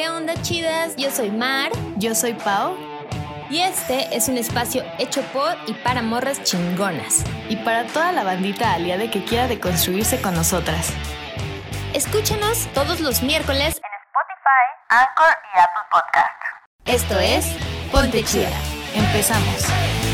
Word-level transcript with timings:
¿Qué 0.00 0.08
onda 0.08 0.32
chidas? 0.40 0.96
Yo 0.96 1.10
soy 1.10 1.30
Mar 1.30 1.70
Yo 1.98 2.14
soy 2.14 2.32
Pau. 2.32 2.74
y 3.50 3.60
este 3.60 4.16
es 4.16 4.28
un 4.30 4.38
espacio 4.38 4.82
hecho 4.98 5.20
por 5.24 5.54
y 5.66 5.74
para 5.74 6.00
morras 6.00 6.42
chingonas. 6.42 7.22
Y 7.50 7.56
para 7.56 7.84
toda 7.84 8.10
la 8.10 8.24
bandita 8.24 8.72
aliada 8.72 9.10
que 9.10 9.22
quiera 9.22 9.46
deconstruirse 9.46 10.18
con 10.22 10.32
nosotras. 10.32 10.90
Escúchanos 11.92 12.66
todos 12.72 13.00
los 13.00 13.22
miércoles 13.22 13.76
en 13.76 13.92
Spotify, 14.06 14.64
Anchor 14.88 15.36
y 15.54 15.58
Apple 15.58 15.82
Podcast. 15.92 16.30
Esto 16.86 17.20
es 17.20 17.44
Ponte 17.92 18.24
Chida. 18.24 18.56
Empezamos. 18.94 20.09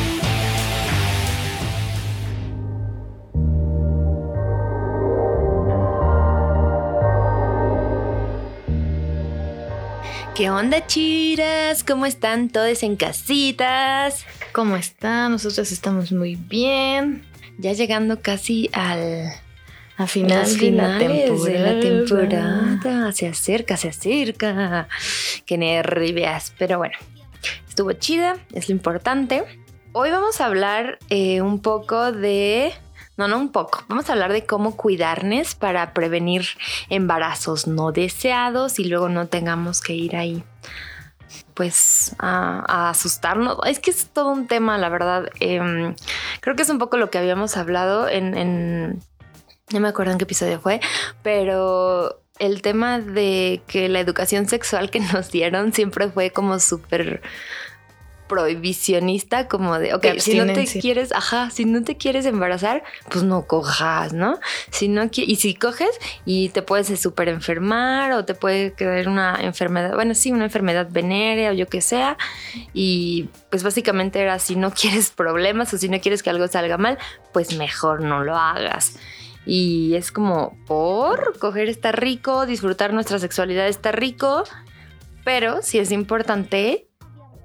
¿Qué 10.37 10.51
onda 10.51 10.87
chidas? 10.87 11.83
¿Cómo 11.83 12.05
están 12.05 12.51
todos 12.51 12.83
en 12.83 12.97
casitas? 12.97 14.27
¿Cómo 14.53 14.77
están? 14.77 15.33
Nosotras 15.33 15.73
estamos 15.73 16.13
muy 16.13 16.37
bien. 16.37 17.25
Ya 17.57 17.73
llegando 17.73 18.21
casi 18.21 18.69
al 18.75 19.33
A 19.97 20.07
final 20.07 20.59
de 20.59 20.71
la 20.73 20.99
de 20.99 21.59
la 21.59 21.81
temporada. 21.81 22.79
temporada. 22.79 23.13
Se 23.13 23.29
acerca, 23.29 23.79
se 23.79 23.89
acerca. 23.89 24.89
Qué 25.47 25.57
nervias. 25.57 26.53
Pero 26.59 26.77
bueno, 26.77 26.99
estuvo 27.67 27.95
chida, 27.95 28.37
es 28.53 28.69
lo 28.69 28.75
importante. 28.75 29.43
Hoy 29.93 30.11
vamos 30.11 30.43
a 30.43 30.47
hablar 30.47 30.99
eh, 31.09 31.41
un 31.41 31.63
poco 31.63 32.13
de... 32.13 32.75
No, 33.17 33.29
no 33.29 33.39
un 33.39 33.51
poco. 33.51 33.85
Vamos 33.89 34.09
a 34.09 34.13
hablar 34.13 34.33
de 34.33 34.45
cómo 34.45 34.77
cuidarnos 34.77 35.55
para 35.55 35.95
prevenir 35.95 36.45
embarazos 36.91 37.67
no 37.67 37.93
deseados 37.93 38.79
y 38.79 38.85
luego 38.85 39.09
no 39.09 39.27
tengamos 39.27 39.81
que 39.81 39.95
ir 39.95 40.17
ahí 40.17 40.45
pues 41.55 42.15
a, 42.19 42.91
asustarnos. 42.91 43.59
Es 43.67 43.81
que 43.81 43.91
es 43.91 44.09
todo 44.11 44.29
un 44.31 44.47
tema, 44.47 44.77
la 44.79 44.89
verdad. 44.91 45.31
Em, 45.41 45.95
creo 46.41 46.55
que 46.57 46.63
es 46.63 46.69
un 46.69 46.79
poco 46.79 46.99
lo 46.99 47.11
que 47.11 47.19
habíamos 47.19 47.57
hablado 47.57 48.09
en, 48.09 48.37
en- 48.37 49.03
no 49.73 49.81
me 49.81 49.89
acuerdo 49.89 50.13
en 50.13 50.19
qué 50.19 50.25
episodio 50.25 50.61
fue, 50.61 50.81
pero 51.23 52.21
el 52.39 52.61
tema 52.63 53.01
de 53.01 53.63
que 53.67 53.89
la 53.89 54.01
educación 54.01 54.47
sexual 54.47 54.91
que 54.91 55.01
nos 55.01 55.31
dieron 55.31 55.73
siempre 55.73 56.09
fue 56.11 56.31
como 56.31 56.59
súper 56.59 57.23
prohibicionista, 58.29 59.49
como 59.49 59.79
de, 59.79 59.95
ok, 59.95 60.19
si 60.19 60.39
no 60.39 60.47
te 60.53 60.67
quieres, 60.67 61.13
ajá, 61.13 61.51
si 61.51 61.65
no 61.65 61.83
te 61.83 61.97
quieres 61.97 62.27
embarazar, 62.27 62.83
pues 63.11 63.25
no 63.25 63.47
cojas, 63.47 64.13
¿no? 64.13 64.39
Si 64.71 64.89
no 64.89 65.09
y 65.13 65.37
si 65.37 65.55
coges 65.55 65.91
y 66.25 66.49
te 66.51 66.63
puedes 66.63 67.01
súper 67.01 67.29
enfermar 67.29 68.13
o 68.13 68.25
te 68.25 68.35
puede 68.35 68.73
quedar 68.73 69.09
una 69.09 69.37
enfermedad, 69.41 69.95
bueno, 69.95 70.15
sí, 70.15 70.33
una 70.33 70.45
enfermedad 70.45 70.89
venérea 70.91 71.51
o 71.51 71.55
yo 71.55 71.67
que 71.67 71.81
sea, 71.81 72.17
y 72.73 73.29
pues 73.51 73.63
básicamente 73.63 74.21
era 74.21 74.39
si 74.39 74.57
no 74.57 74.71
quieres 74.73 75.11
problemas 75.11 75.73
o 75.75 75.79
si 75.79 75.89
no 75.89 76.01
quieres 76.01 76.23
que 76.23 76.31
algo 76.31 76.49
salga 76.49 76.79
mal, 76.79 76.99
pues 77.33 77.57
mejor 77.57 78.01
no 78.03 78.23
lo 78.25 78.37
hagas. 78.37 78.99
Y 79.47 79.95
es 79.95 80.11
como, 80.11 80.59
por 80.67 81.39
coger 81.39 81.69
está 81.69 81.93
rico, 81.93 82.47
disfrutar 82.47 82.93
nuestra 82.93 83.21
sexualidad 83.21 83.69
está 83.69 83.93
rico, 83.93 84.43
pero 85.25 85.63
sí 85.63 85.79
es 85.79 85.93
importante, 85.93 86.89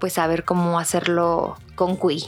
pues 0.02 0.14
saber 0.14 0.44
cómo 0.44 0.78
hacerlo 0.78 1.58
con 1.76 1.96
cui. 1.96 2.26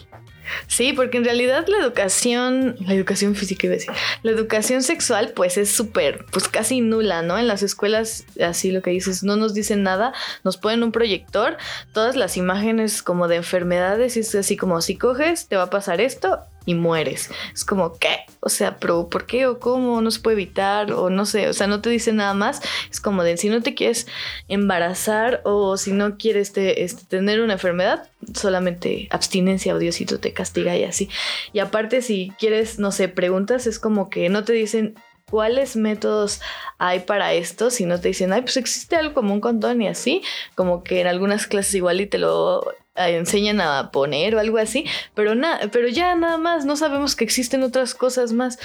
Sí, 0.68 0.94
porque 0.94 1.18
en 1.18 1.26
realidad 1.26 1.66
la 1.68 1.78
educación, 1.78 2.76
la 2.80 2.94
educación 2.94 3.36
física 3.36 3.66
iba 3.68 3.74
a 3.74 3.78
decir, 3.78 3.92
la 4.24 4.32
educación 4.32 4.84
sexual 4.84 5.32
pues 5.36 5.58
es 5.58 5.72
súper, 5.72 6.26
pues 6.32 6.48
casi 6.48 6.82
nula, 6.82 7.22
¿no? 7.22 7.38
En 7.38 7.48
las 7.48 7.64
escuelas, 7.64 8.26
así 8.42 8.72
lo 8.72 8.82
que 8.82 8.92
dices, 8.92 9.24
no 9.24 9.36
nos 9.36 9.54
dicen 9.54 9.84
nada, 9.84 10.14
nos 10.44 10.58
ponen 10.58 10.84
un 10.84 10.92
proyector, 10.92 11.58
todas 11.94 12.16
las 12.16 12.38
imágenes 12.38 13.02
como 13.04 13.28
de 13.28 13.38
enfermedades, 13.38 14.18
y 14.18 14.22
es 14.22 14.36
así 14.36 14.58
como 14.58 14.82
si 14.82 14.98
coges, 14.98 15.48
te 15.48 15.56
va 15.56 15.64
a 15.64 15.70
pasar 15.70 16.02
esto 16.02 16.40
y 16.66 16.76
mueres. 16.76 17.30
Es 17.54 17.66
como, 17.66 17.98
¿qué? 17.98 18.20
O 18.40 18.50
sea, 18.50 18.78
pero 18.80 19.10
¿por 19.10 19.26
qué 19.26 19.48
o 19.48 19.60
cómo? 19.60 20.02
No 20.02 20.12
se 20.12 20.20
puede 20.20 20.36
evitar 20.36 20.92
o 20.94 21.10
no 21.10 21.26
sé, 21.26 21.48
o 21.50 21.54
sea, 21.54 21.68
no 21.68 21.82
te 21.82 21.90
dicen 21.90 22.18
nada 22.18 22.34
más. 22.34 22.62
Es 22.92 23.00
como 23.02 23.24
de 23.24 23.38
si 23.38 23.50
no 23.50 23.62
te 23.62 23.76
quieres 23.76 24.08
embarazar 24.48 25.42
o 25.44 25.78
si 25.78 25.92
no 25.92 26.18
quieres 26.18 26.54
te- 26.54 26.84
este, 26.84 27.04
tener 27.06 27.42
una 27.42 27.54
enfermedad, 27.54 28.10
solamente 28.34 29.08
abstinencia 29.12 29.74
o 29.76 29.80
Diosito 29.80 30.20
te 30.20 30.34
castiga 30.34 30.76
y 30.78 30.84
así. 30.84 31.10
Y 31.52 31.60
aparte, 31.60 32.02
si 32.02 32.32
quieres, 32.40 32.80
no 32.80 32.92
sé, 32.92 33.10
preguntas, 33.10 33.68
es 33.68 33.80
como 33.80 34.10
que 34.10 34.30
no 34.30 34.44
te 34.44 34.54
dicen 34.54 34.96
cuáles 35.30 35.76
métodos 35.76 36.42
hay 36.78 37.00
para 37.00 37.34
esto, 37.34 37.72
si 37.72 37.86
no 37.86 38.00
te 38.00 38.10
dicen, 38.10 38.32
ay, 38.34 38.42
pues 38.42 38.56
existe 38.58 38.96
algo 38.96 39.14
como 39.16 39.34
un 39.34 39.42
condón 39.42 39.82
y 39.82 39.88
así, 39.88 40.22
como 40.56 40.84
que 40.84 41.02
en 41.02 41.08
algunas 41.08 41.48
clases 41.48 41.74
igual 41.76 42.00
y 42.02 42.06
te 42.08 42.20
lo 42.20 42.64
enseñan 42.96 43.60
a 43.62 43.92
poner 43.92 44.36
o 44.36 44.40
algo 44.40 44.58
así, 44.58 44.86
pero 45.16 45.36
nada, 45.36 45.70
pero 45.72 45.88
ya 45.88 46.16
nada 46.16 46.38
más, 46.38 46.66
no 46.66 46.76
sabemos 46.76 47.16
que 47.16 47.24
existen 47.24 47.64
otras 47.64 47.96
cosas 47.96 48.34
más. 48.34 48.60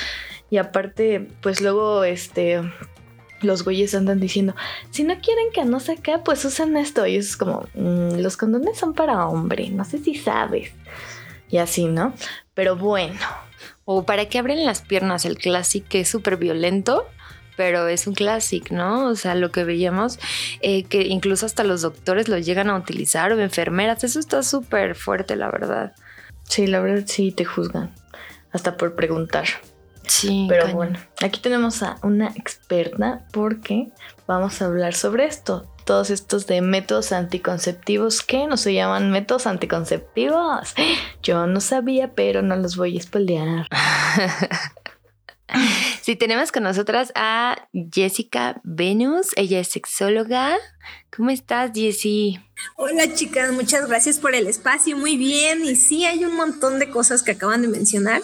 Y 0.51 0.59
aparte, 0.59 1.29
pues 1.41 1.61
luego, 1.61 2.05
este, 2.05 2.61
los 3.43 3.65
güeyes 3.65 3.95
andan 3.95 4.21
diciendo, 4.21 4.55
si 4.91 5.03
no 5.05 5.19
quieren 5.21 5.47
que 5.53 5.65
no 5.65 5.79
acá, 5.79 6.23
pues 6.25 6.45
usan 6.45 6.77
esto. 6.77 7.07
Y 7.07 7.17
es 7.17 7.37
como, 7.37 7.67
"Mm, 7.75 8.19
los 8.19 8.37
condones 8.37 8.79
son 8.79 8.95
para 8.95 9.27
hombre, 9.27 9.71
no 9.71 9.85
sé 9.85 9.99
si 9.99 10.15
sabes. 10.15 10.73
Y 11.51 11.59
así, 11.59 11.87
¿no? 11.87 12.13
Pero 12.55 12.77
bueno, 12.77 13.19
O 13.91 14.05
para 14.05 14.27
que 14.27 14.39
abren 14.39 14.67
las 14.67 14.83
piernas, 14.83 15.25
el 15.25 15.39
clásico 15.39 15.97
es 15.97 16.09
súper 16.09 16.37
violento, 16.37 17.09
pero 17.59 17.89
es 17.89 18.07
un 18.07 18.15
clásico, 18.15 18.73
¿no? 18.73 19.09
O 19.09 19.17
sea, 19.17 19.35
lo 19.35 19.51
que 19.51 19.65
veíamos, 19.65 20.21
eh, 20.61 20.85
que 20.85 21.03
incluso 21.03 21.45
hasta 21.45 21.65
los 21.65 21.83
doctores 21.83 22.29
lo 22.29 22.39
llegan 22.39 22.71
a 22.71 22.77
utilizar 22.77 23.33
o 23.33 23.41
enfermeras, 23.41 24.05
eso 24.05 24.21
está 24.21 24.45
súper 24.45 24.95
fuerte, 24.95 25.35
la 25.35 25.51
verdad. 25.51 25.93
sí, 26.45 26.69
la 26.69 26.79
verdad 26.81 27.03
sí 27.07 27.33
te 27.33 27.45
juzgan, 27.45 27.93
hasta 28.53 28.77
por 28.77 28.95
preguntar. 28.95 29.45
Sí, 30.07 30.47
Pero 30.49 30.63
cañón. 30.63 30.77
bueno, 30.77 30.99
aquí 31.21 31.41
tenemos 31.41 31.83
a 31.83 31.99
una 32.03 32.29
experta 32.29 33.27
porque 33.33 33.89
vamos 34.29 34.63
a 34.63 34.67
hablar 34.67 34.95
sobre 34.95 35.27
esto. 35.27 35.67
Todos 35.85 36.11
estos 36.11 36.47
de 36.47 36.61
métodos 36.63 37.13
anticonceptivos 37.13 38.23
que 38.23 38.47
no 38.47 38.57
se 38.57 38.73
llaman 38.73 39.11
métodos 39.11 39.47
anticonceptivos. 39.47 40.75
Yo 41.23 41.47
no 41.47 41.61
sabía, 41.61 42.13
pero 42.15 42.41
no 42.41 42.55
los 42.57 42.77
voy 42.77 42.97
a 42.99 43.03
spoilear. 43.03 43.67
Sí, 46.03 46.17
tenemos 46.17 46.53
con 46.53 46.63
nosotras 46.63 47.13
a 47.15 47.69
Jessica 47.93 48.63
Venus. 48.65 49.29
Ella 49.37 49.61
es 49.61 49.69
sexóloga. 49.69 50.57
¿Cómo 51.15 51.29
estás, 51.29 51.73
Jessie? 51.75 52.41
Hola 52.77 53.15
chicas, 53.15 53.53
muchas 53.53 53.87
gracias 53.87 54.19
por 54.19 54.35
el 54.35 54.47
espacio, 54.47 54.97
muy 54.97 55.19
bien. 55.19 55.67
Y 55.67 55.77
sí, 55.77 56.07
hay 56.07 56.25
un 56.25 56.35
montón 56.35 56.79
de 56.79 56.89
cosas 56.89 57.23
que 57.23 57.33
acaban 57.33 57.61
de 57.61 57.69
mencionar 57.69 58.23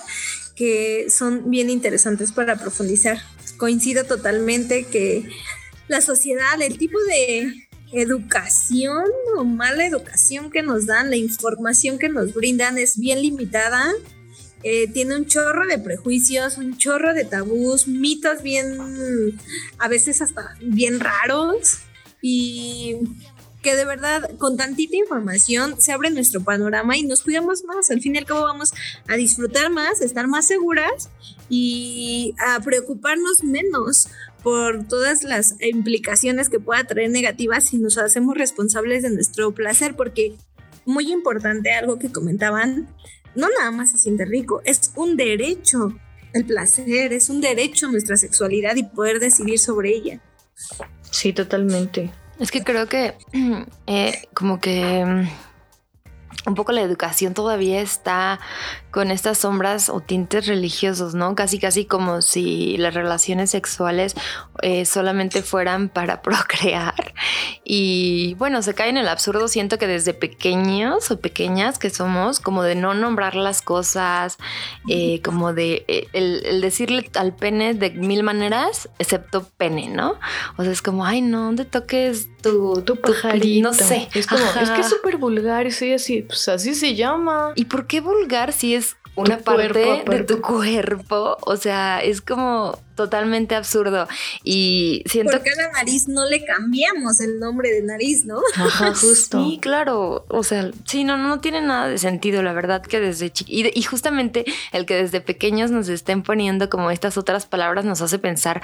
que 0.57 1.11
son 1.11 1.51
bien 1.51 1.69
interesantes 1.71 2.33
para 2.33 2.57
profundizar. 2.57 3.19
Coincido 3.57 4.05
totalmente 4.05 4.85
que 4.85 5.29
la 5.89 6.01
sociedad, 6.01 6.61
el 6.61 6.79
tipo 6.79 6.99
de 7.09 7.69
educación 7.93 9.05
o 9.37 9.45
mala 9.45 9.87
educación 9.87 10.51
que 10.51 10.63
nos 10.63 10.87
dan, 10.87 11.11
la 11.11 11.17
información 11.17 11.99
que 11.99 12.09
nos 12.09 12.35
brindan 12.35 12.79
es 12.79 12.99
bien 12.99 13.23
limitada. 13.23 13.93
Eh, 14.65 14.89
tiene 14.89 15.17
un 15.17 15.27
chorro 15.27 15.67
de 15.67 15.79
prejuicios, 15.79 16.59
un 16.59 16.77
chorro 16.77 17.15
de 17.15 17.25
tabús, 17.25 17.87
mitos 17.87 18.43
bien, 18.43 18.79
a 19.79 19.89
veces 19.89 20.23
hasta 20.23 20.57
bien 20.61 21.01
raros. 21.01 21.79
Y 22.21 22.97
que 23.65 23.75
de 23.75 23.87
verdad 23.87 24.31
con 24.39 24.57
tantita 24.57 24.95
información 24.95 25.81
se 25.81 25.91
abre 25.91 26.11
nuestro 26.11 26.45
panorama 26.45 26.97
y 26.97 27.03
nos 27.03 27.23
cuidamos 27.23 27.65
más. 27.65 27.91
Al 27.91 28.01
fin 28.01 28.15
y 28.15 28.19
al 28.19 28.27
cabo 28.27 28.43
vamos 28.43 28.73
a 29.09 29.17
disfrutar 29.17 29.71
más, 29.71 30.03
estar 30.03 30.29
más 30.29 30.47
seguras 30.47 31.09
y 31.49 32.35
a 32.39 32.61
preocuparnos 32.61 33.43
menos 33.43 34.09
por 34.43 34.87
todas 34.87 35.25
las 35.25 35.57
implicaciones 35.61 36.51
que 36.51 36.61
pueda 36.61 36.85
traer 36.85 37.11
negativas 37.11 37.65
si 37.65 37.79
nos 37.79 37.97
hacemos 37.97 38.37
responsables 38.37 39.03
de 39.03 39.11
nuestro 39.11 39.53
placer, 39.55 39.97
porque 39.97 40.37
muy 40.85 41.11
importante 41.11 41.73
algo 41.73 41.99
que 41.99 42.13
comentaban, 42.13 42.87
no 43.35 43.49
nada 43.59 43.71
más 43.71 43.91
se 43.91 43.99
siente 43.99 44.25
rico, 44.25 44.63
es 44.65 44.93
un 44.97 45.17
derecho. 45.17 45.95
El 46.33 46.45
placer 46.45 47.13
es 47.13 47.29
un 47.31 47.41
derecho 47.41 47.87
a 47.87 47.93
nuestra 47.93 48.17
sexualidad 48.17 48.75
y 48.77 48.83
poder 48.83 49.21
decidir 49.21 49.59
sobre 49.59 49.91
ella. 49.91 50.21
Sí, 51.11 51.33
totalmente. 51.33 52.13
Es 52.41 52.51
que 52.51 52.63
creo 52.63 52.89
que 52.89 53.15
eh, 53.87 54.29
como 54.35 54.61
que 54.61 55.05
mm, 55.05 55.29
un 56.47 56.55
poco 56.55 56.73
la 56.73 56.83
educación 56.83 57.35
todavía 57.35 57.81
está 57.81 58.39
con 58.91 59.11
estas 59.11 59.39
sombras 59.39 59.89
o 59.89 60.01
tintes 60.01 60.47
religiosos, 60.47 61.15
¿no? 61.15 61.35
Casi, 61.35 61.59
casi 61.59 61.85
como 61.85 62.23
si 62.23 62.77
las 62.77 62.95
relaciones 62.95 63.51
sexuales 63.51 64.15
eh, 64.63 64.85
solamente 64.85 65.43
fueran 65.43 65.89
para 65.89 66.23
procrear 66.23 67.15
Y 67.65 68.35
bueno, 68.35 68.63
se 68.63 68.75
cae 68.75 68.91
en 68.91 68.99
el 68.99 69.09
absurdo. 69.09 69.49
Siento 69.49 69.79
que 69.79 69.87
desde 69.87 70.15
pequeños 70.15 71.11
o 71.11 71.19
pequeñas 71.19 71.79
que 71.79 71.91
somos, 71.91 72.41
como 72.41 72.63
de 72.63 72.75
no 72.75 72.95
nombrar 72.95 73.35
las 73.35 73.63
cosas, 73.63 74.39
eh, 74.89 75.21
como 75.23 75.55
de 75.55 75.85
eh, 75.89 76.09
el, 76.13 76.61
decirle 76.61 77.11
al 77.15 77.35
pene 77.35 77.75
de 77.75 77.91
mil 77.91 78.23
maneras, 78.23 78.89
excepto 78.99 79.49
pene, 79.57 79.89
¿no? 79.89 80.19
O 80.57 80.63
sea, 80.63 80.73
es 80.73 80.83
como, 80.83 81.05
ay, 81.05 81.21
no, 81.21 81.55
te 81.55 81.65
toques 81.65 82.29
tu, 82.45 82.83
Tu 82.83 82.97
pajarito. 82.97 83.69
no 83.69 83.75
sé. 83.75 84.09
Es 84.15 84.27
como, 84.27 84.45
es 84.61 84.71
que 84.71 84.81
es 84.81 84.89
súper 84.89 85.17
vulgar 85.17 85.67
y 85.67 85.73
soy 85.73 85.93
así, 85.93 86.23
pues 86.23 86.47
así 86.49 86.75
se 86.75 86.95
llama. 86.95 87.53
¿Y 87.57 87.65
por 87.65 87.87
qué 87.87 88.01
vulgar 88.01 88.53
si 88.53 88.75
es 88.75 88.97
una 89.17 89.39
parte 89.39 89.85
cuerpo, 89.85 90.13
de 90.13 90.23
tu 90.25 90.41
cuerpo? 90.41 91.37
O 91.41 91.57
sea, 91.57 92.01
es 92.01 92.21
como 92.21 92.79
totalmente 92.95 93.55
absurdo. 93.55 94.07
Y 94.43 95.03
siento 95.07 95.33
Porque 95.33 95.51
a 95.51 95.57
la 95.57 95.73
nariz 95.73 96.09
no 96.09 96.27
le 96.27 96.45
cambiamos 96.45 97.21
el 97.21 97.39
nombre 97.39 97.71
de 97.71 97.83
nariz, 97.83 98.25
¿no? 98.25 98.39
Ajá, 98.57 98.95
justo. 98.95 99.43
Sí, 99.45 99.59
claro. 99.61 100.25
O 100.29 100.43
sea, 100.45 100.71
sí, 100.85 101.05
no, 101.05 101.17
no 101.17 101.41
tiene 101.41 101.61
nada 101.61 101.89
de 101.89 101.99
sentido, 101.99 102.43
la 102.43 102.53
verdad, 102.53 102.83
que 102.83 103.01
desde 103.01 103.33
y, 103.47 103.65
de- 103.65 103.73
y 103.75 103.83
justamente 103.83 104.45
el 104.73 104.87
que 104.87 104.95
desde 104.97 105.21
pequeños 105.21 105.71
nos 105.71 105.89
estén 105.89 106.23
poniendo 106.23 106.69
como 106.71 106.91
estas 106.91 107.17
otras 107.19 107.47
palabras 107.47 107.85
nos 107.85 108.01
hace 108.01 108.19
pensar 108.19 108.63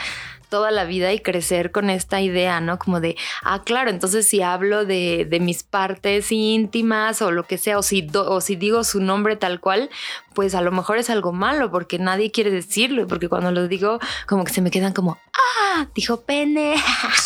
toda 0.49 0.71
la 0.73 0.85
vida 0.85 1.13
y 1.13 1.21
crecer 1.21 1.71
con 1.71 1.91
esta 1.91 2.21
idea, 2.21 2.61
¿no? 2.61 2.79
Como 2.79 3.01
de, 3.01 3.17
ah, 3.43 3.63
claro, 3.65 3.89
entonces 3.91 4.27
si 4.29 4.43
hablo 4.43 4.85
de, 4.85 5.25
de 5.29 5.39
mis 5.41 5.63
partes 5.63 6.33
íntimas 6.33 7.23
o 7.23 7.31
lo 7.31 7.45
que 7.45 7.57
sea, 7.57 7.79
o 7.79 7.83
si, 7.83 8.03
do- 8.03 8.29
o 8.31 8.41
si 8.41 8.57
digo 8.57 8.83
su 8.85 9.01
nombre 9.01 9.37
tal 9.37 9.61
cual, 9.61 9.91
pues 10.35 10.55
a 10.57 10.61
lo 10.61 10.73
mejor 10.73 10.99
es 10.99 11.09
algo 11.11 11.33
malo 11.33 11.71
porque 11.71 11.99
nadie 11.99 12.31
quiere 12.33 12.51
decirlo, 12.51 13.07
porque 13.07 13.29
cuando 13.29 13.53
lo 13.53 13.69
digo, 13.69 14.01
como 14.27 14.45
que 14.45 14.53
se 14.53 14.61
me 14.61 14.71
quedan 14.71 14.93
como, 14.93 15.19
ah, 15.35 15.89
dijo 15.95 16.23
pene. 16.23 16.77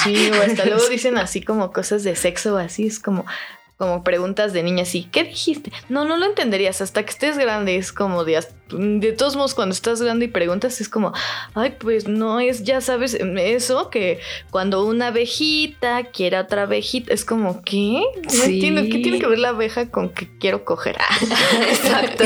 Sí, 0.03 0.31
o 0.31 0.43
hasta 0.43 0.65
luego 0.67 0.87
dicen 0.91 1.19
así 1.19 1.43
como 1.43 1.73
cosas 1.73 2.03
de 2.05 2.17
sexo 2.17 2.57
así, 2.57 2.87
es 2.87 2.99
como, 2.99 3.25
como 3.77 4.05
preguntas 4.05 4.53
de 4.53 4.63
niña 4.63 4.83
así, 4.85 5.09
¿qué 5.11 5.25
dijiste? 5.25 5.73
No, 5.89 6.05
no 6.05 6.17
lo 6.17 6.27
entenderías 6.27 6.81
hasta 6.81 7.03
que 7.05 7.11
estés 7.11 7.37
grande, 7.39 7.77
es 7.77 7.93
como 7.93 8.25
de, 8.25 8.41
de 8.71 9.13
todos 9.13 9.35
modos 9.35 9.55
cuando 9.55 9.73
estás 9.75 10.01
grande 10.01 10.27
y 10.27 10.29
preguntas 10.29 10.81
es 10.81 10.89
como, 10.89 11.13
ay, 11.55 11.75
pues 11.81 12.07
no 12.07 12.39
es, 12.41 12.63
ya 12.63 12.81
sabes, 12.81 13.15
eso 13.15 13.91
que 13.91 14.21
cuando 14.51 14.85
una 14.87 15.09
abejita 15.09 16.05
quiere 16.13 16.37
a 16.37 16.43
otra 16.43 16.63
abejita, 16.63 17.13
es 17.13 17.25
como, 17.25 17.63
¿qué? 17.63 18.01
No 18.23 18.31
Sí. 18.31 18.43
entiendo, 18.55 18.83
¿qué 18.83 18.99
tiene 19.01 19.19
que 19.19 19.27
ver 19.27 19.39
la 19.41 19.49
abeja 19.51 19.91
con 19.91 20.09
que 20.11 20.29
quiero 20.39 20.65
coger? 20.65 20.97
Exacto. 21.69 22.25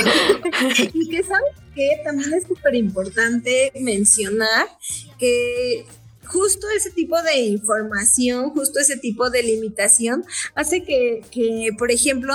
Y 0.93 1.09
que 1.09 1.23
sabes 1.23 1.55
que 1.75 1.89
también 2.05 2.35
es 2.35 2.45
súper 2.47 2.75
importante 2.75 3.73
mencionar 3.81 4.67
que 5.19 5.87
justo 6.29 6.67
ese 6.77 6.91
tipo 6.91 7.21
de 7.23 7.41
información, 7.41 8.51
justo 8.51 8.79
ese 8.81 8.97
tipo 8.97 9.31
de 9.31 9.43
limitación 9.43 10.25
hace 10.55 10.83
que, 10.83 11.23
que, 11.31 11.71
por 11.77 11.91
ejemplo, 11.91 12.35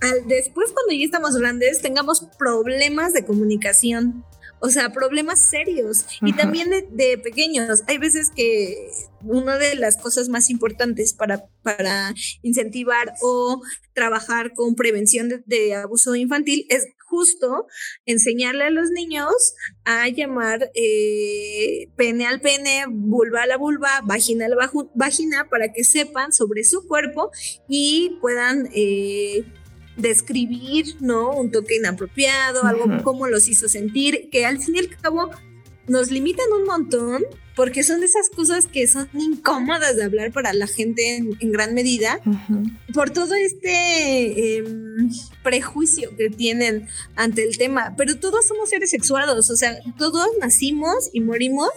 al, 0.00 0.26
después 0.26 0.72
cuando 0.72 0.92
ya 0.92 1.04
estamos 1.04 1.36
grandes 1.36 1.80
tengamos 1.80 2.26
problemas 2.38 3.12
de 3.12 3.24
comunicación. 3.24 4.24
O 4.60 4.70
sea, 4.70 4.94
problemas 4.94 5.40
serios. 5.40 6.06
Y 6.22 6.32
también 6.32 6.70
de, 6.70 6.88
de 6.90 7.18
pequeños. 7.18 7.82
Hay 7.86 7.98
veces 7.98 8.30
que 8.34 8.88
una 9.22 9.58
de 9.58 9.74
las 9.74 9.98
cosas 9.98 10.30
más 10.30 10.48
importantes 10.48 11.12
para, 11.12 11.44
para 11.62 12.14
incentivar 12.40 13.12
o 13.20 13.60
trabajar 13.92 14.54
con 14.54 14.74
prevención 14.74 15.28
de, 15.28 15.42
de 15.44 15.74
abuso 15.74 16.14
infantil 16.14 16.64
es 16.70 16.86
justo 17.14 17.66
enseñarle 18.06 18.64
a 18.64 18.70
los 18.70 18.90
niños 18.90 19.54
a 19.84 20.08
llamar 20.08 20.70
eh, 20.74 21.88
pene 21.96 22.26
al 22.26 22.40
pene, 22.40 22.86
vulva 22.88 23.42
a 23.42 23.46
la 23.46 23.56
vulva, 23.56 24.00
vagina 24.02 24.46
a 24.46 24.48
la 24.48 24.70
vagina, 24.94 25.48
para 25.48 25.72
que 25.72 25.84
sepan 25.84 26.32
sobre 26.32 26.64
su 26.64 26.88
cuerpo 26.88 27.30
y 27.68 28.18
puedan 28.20 28.68
eh, 28.74 29.44
describir, 29.96 30.96
¿no? 31.00 31.30
Un 31.30 31.52
toque 31.52 31.76
inapropiado, 31.76 32.64
algo 32.64 33.02
como 33.04 33.28
los 33.28 33.46
hizo 33.48 33.68
sentir, 33.68 34.28
que 34.30 34.44
al 34.44 34.58
fin 34.58 34.74
y 34.74 34.78
al 34.80 34.88
cabo 34.88 35.30
nos 35.86 36.10
limitan 36.10 36.46
un 36.52 36.64
montón 36.64 37.24
porque 37.54 37.84
son 37.84 38.00
de 38.00 38.06
esas 38.06 38.30
cosas 38.30 38.66
que 38.66 38.86
son 38.86 39.08
incómodas 39.14 39.96
de 39.96 40.04
hablar 40.04 40.32
para 40.32 40.52
la 40.52 40.66
gente 40.66 41.16
en, 41.16 41.36
en 41.40 41.52
gran 41.52 41.74
medida 41.74 42.20
por 42.92 43.10
todo 43.10 43.34
este 43.34 44.56
em, 44.56 45.10
prejuicio 45.42 46.16
que 46.16 46.30
tienen 46.30 46.88
ante 47.14 47.44
el 47.44 47.56
tema. 47.56 47.94
Pero 47.96 48.18
todos 48.18 48.46
somos 48.46 48.70
seres 48.70 48.90
sexuados, 48.90 49.50
o 49.50 49.56
sea, 49.56 49.78
todos 49.96 50.26
nacimos 50.40 51.10
y 51.12 51.20
morimos 51.20 51.70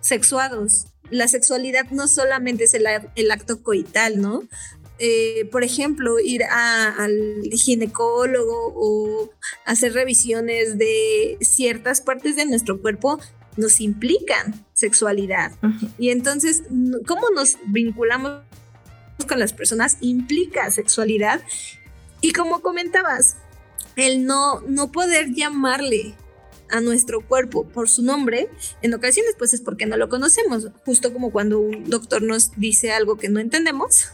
sexuados. 0.00 0.86
La 1.10 1.28
sexualidad 1.28 1.90
no 1.90 2.08
solamente 2.08 2.64
es 2.64 2.74
el, 2.74 2.86
el 3.14 3.30
acto 3.30 3.62
coital, 3.62 4.20
¿no? 4.20 4.42
Eh, 4.98 5.48
por 5.50 5.64
ejemplo, 5.64 6.20
ir 6.20 6.44
a- 6.44 6.90
al 6.96 7.42
ginecólogo 7.52 8.72
o 8.76 9.30
hacer 9.64 9.92
revisiones 9.92 10.78
de 10.78 11.36
ciertas 11.40 12.00
partes 12.00 12.36
de 12.36 12.46
nuestro 12.46 12.80
cuerpo 12.80 13.18
nos 13.56 13.80
implican 13.80 14.64
sexualidad. 14.72 15.52
Y 15.98 16.10
entonces, 16.10 16.62
¿cómo 17.06 17.30
nos 17.34 17.56
vinculamos 17.66 18.42
con 19.28 19.38
las 19.38 19.52
personas? 19.52 19.96
Implica 20.00 20.70
sexualidad. 20.70 21.40
Y 22.20 22.32
como 22.32 22.60
comentabas, 22.62 23.36
el 23.96 24.24
no, 24.24 24.60
no 24.62 24.90
poder 24.92 25.32
llamarle 25.34 26.14
a 26.70 26.80
nuestro 26.80 27.20
cuerpo 27.20 27.64
por 27.66 27.88
su 27.88 28.02
nombre, 28.02 28.48
en 28.82 28.94
ocasiones 28.94 29.34
pues 29.38 29.54
es 29.54 29.60
porque 29.60 29.86
no 29.86 29.96
lo 29.96 30.08
conocemos, 30.08 30.68
justo 30.84 31.12
como 31.12 31.30
cuando 31.30 31.60
un 31.60 31.88
doctor 31.90 32.22
nos 32.22 32.52
dice 32.56 32.90
algo 32.92 33.16
que 33.16 33.28
no 33.28 33.38
entendemos. 33.38 34.06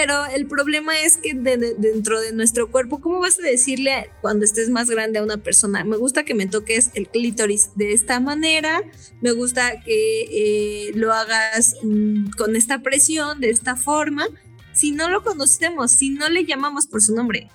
Pero 0.00 0.26
el 0.26 0.46
problema 0.46 0.96
es 1.00 1.16
que 1.16 1.34
de- 1.34 1.56
de- 1.56 1.74
dentro 1.76 2.20
de 2.20 2.30
nuestro 2.32 2.70
cuerpo, 2.70 3.00
¿cómo 3.00 3.18
vas 3.18 3.36
a 3.40 3.42
decirle 3.42 4.10
cuando 4.20 4.44
estés 4.44 4.70
más 4.70 4.88
grande 4.88 5.18
a 5.18 5.24
una 5.24 5.38
persona? 5.38 5.82
Me 5.82 5.96
gusta 5.96 6.22
que 6.24 6.34
me 6.34 6.46
toques 6.46 6.90
el 6.94 7.08
clítoris 7.08 7.70
de 7.74 7.92
esta 7.94 8.20
manera, 8.20 8.80
me 9.20 9.32
gusta 9.32 9.80
que 9.84 10.20
eh, 10.30 10.92
lo 10.94 11.12
hagas 11.12 11.74
mm, 11.82 12.30
con 12.36 12.54
esta 12.54 12.80
presión, 12.80 13.40
de 13.40 13.50
esta 13.50 13.74
forma, 13.74 14.24
si 14.72 14.92
no 14.92 15.08
lo 15.10 15.24
conocemos, 15.24 15.90
si 15.90 16.10
no 16.10 16.28
le 16.28 16.44
llamamos 16.44 16.86
por 16.86 17.02
su 17.02 17.12
nombre. 17.16 17.48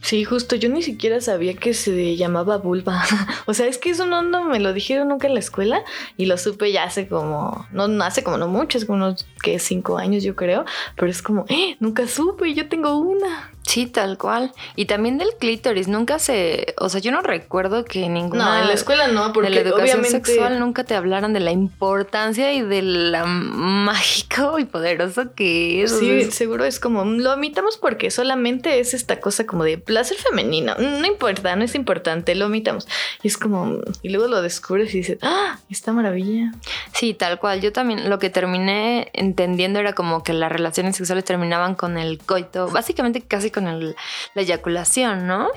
Sí, 0.00 0.24
justo, 0.24 0.54
yo 0.56 0.68
ni 0.68 0.82
siquiera 0.82 1.20
sabía 1.20 1.54
que 1.54 1.74
se 1.74 2.16
llamaba 2.16 2.56
vulva. 2.58 3.02
o 3.46 3.52
sea, 3.54 3.66
es 3.66 3.78
que 3.78 3.90
eso 3.90 4.06
no, 4.06 4.22
no 4.22 4.44
me 4.44 4.60
lo 4.60 4.72
dijeron 4.72 5.08
nunca 5.08 5.26
en 5.26 5.34
la 5.34 5.40
escuela 5.40 5.82
y 6.16 6.26
lo 6.26 6.38
supe 6.38 6.72
ya 6.72 6.84
hace 6.84 7.08
como, 7.08 7.66
no, 7.72 7.88
no 7.88 8.04
hace 8.04 8.22
como 8.22 8.38
no 8.38 8.48
mucho, 8.48 8.78
es 8.78 8.84
como 8.84 8.98
unos 9.04 9.26
que 9.42 9.58
cinco 9.58 9.98
años 9.98 10.22
yo 10.22 10.34
creo, 10.36 10.64
pero 10.96 11.10
es 11.10 11.20
como, 11.20 11.44
"Eh, 11.48 11.76
nunca 11.80 12.06
supe 12.06 12.54
yo 12.54 12.68
tengo 12.68 12.96
una. 12.96 13.52
Sí, 13.68 13.84
tal 13.84 14.16
cual. 14.16 14.50
Y 14.76 14.86
también 14.86 15.18
del 15.18 15.28
clítoris, 15.38 15.88
nunca 15.88 16.18
se, 16.18 16.74
o 16.78 16.88
sea, 16.88 17.02
yo 17.02 17.12
no 17.12 17.20
recuerdo 17.20 17.84
que 17.84 18.08
ninguna 18.08 18.46
No, 18.46 18.62
en 18.62 18.68
la 18.68 18.72
escuela 18.72 19.08
no, 19.08 19.26
de 19.26 19.32
porque 19.34 19.50
la 19.50 19.60
educación 19.60 20.00
obviamente 20.00 20.24
sexual 20.24 20.58
nunca 20.58 20.84
te 20.84 20.94
hablaran 20.94 21.34
de 21.34 21.40
la 21.40 21.52
importancia 21.52 22.54
y 22.54 22.62
de 22.62 22.80
la 22.80 23.26
mágico 23.26 24.58
y 24.58 24.64
poderoso 24.64 25.34
que 25.34 25.82
es. 25.82 25.98
Sí, 25.98 26.30
seguro 26.30 26.64
es 26.64 26.80
como, 26.80 27.04
lo 27.04 27.34
omitamos 27.34 27.76
porque 27.76 28.10
solamente 28.10 28.80
es 28.80 28.94
esta 28.94 29.20
cosa 29.20 29.44
como 29.44 29.64
de 29.64 29.76
placer 29.76 30.16
femenino. 30.16 30.74
No 30.78 31.06
importa, 31.06 31.54
no 31.54 31.62
es 31.62 31.74
importante, 31.74 32.34
lo 32.34 32.46
omitamos. 32.46 32.88
Y 33.22 33.28
es 33.28 33.36
como, 33.36 33.80
y 34.00 34.08
luego 34.08 34.28
lo 34.28 34.40
descubres 34.40 34.94
y 34.94 34.98
dices, 34.98 35.18
¡ah! 35.20 35.58
Esta 35.68 35.92
maravilla. 35.92 36.52
Sí, 36.94 37.12
tal 37.12 37.38
cual. 37.38 37.60
Yo 37.60 37.70
también 37.70 38.08
lo 38.08 38.18
que 38.18 38.30
terminé 38.30 39.10
entendiendo 39.12 39.78
era 39.78 39.92
como 39.92 40.22
que 40.22 40.32
las 40.32 40.50
relaciones 40.50 40.96
sexuales 40.96 41.26
terminaban 41.26 41.74
con 41.74 41.98
el 41.98 42.18
coito, 42.18 42.68
básicamente 42.68 43.20
casi 43.20 43.50
con 43.50 43.57
el- 43.66 43.96
la 44.34 44.42
eyaculación, 44.42 45.26
¿no? 45.26 45.48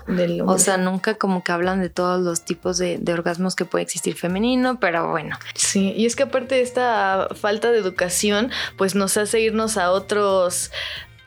O 0.48 0.58
sea, 0.58 0.78
nunca 0.78 1.16
como 1.16 1.44
que 1.44 1.52
hablan 1.52 1.82
de 1.82 1.90
todos 1.90 2.20
los 2.22 2.42
tipos 2.46 2.78
de, 2.78 2.98
de 2.98 3.14
orgasmos 3.14 3.56
que 3.56 3.66
puede 3.66 3.84
existir 3.84 4.16
femenino, 4.16 4.80
pero 4.80 5.10
bueno. 5.12 5.38
Sí, 5.54 5.94
y 5.96 6.06
es 6.06 6.16
que 6.16 6.24
aparte 6.24 6.56
de 6.56 6.62
esta 6.62 7.28
falta 7.36 7.72
de 7.72 7.78
educación, 7.78 8.52
pues 8.78 8.96
nos 8.96 9.18
hace 9.18 9.40
irnos 9.42 9.78
a 9.78 9.92
otros 9.92 10.72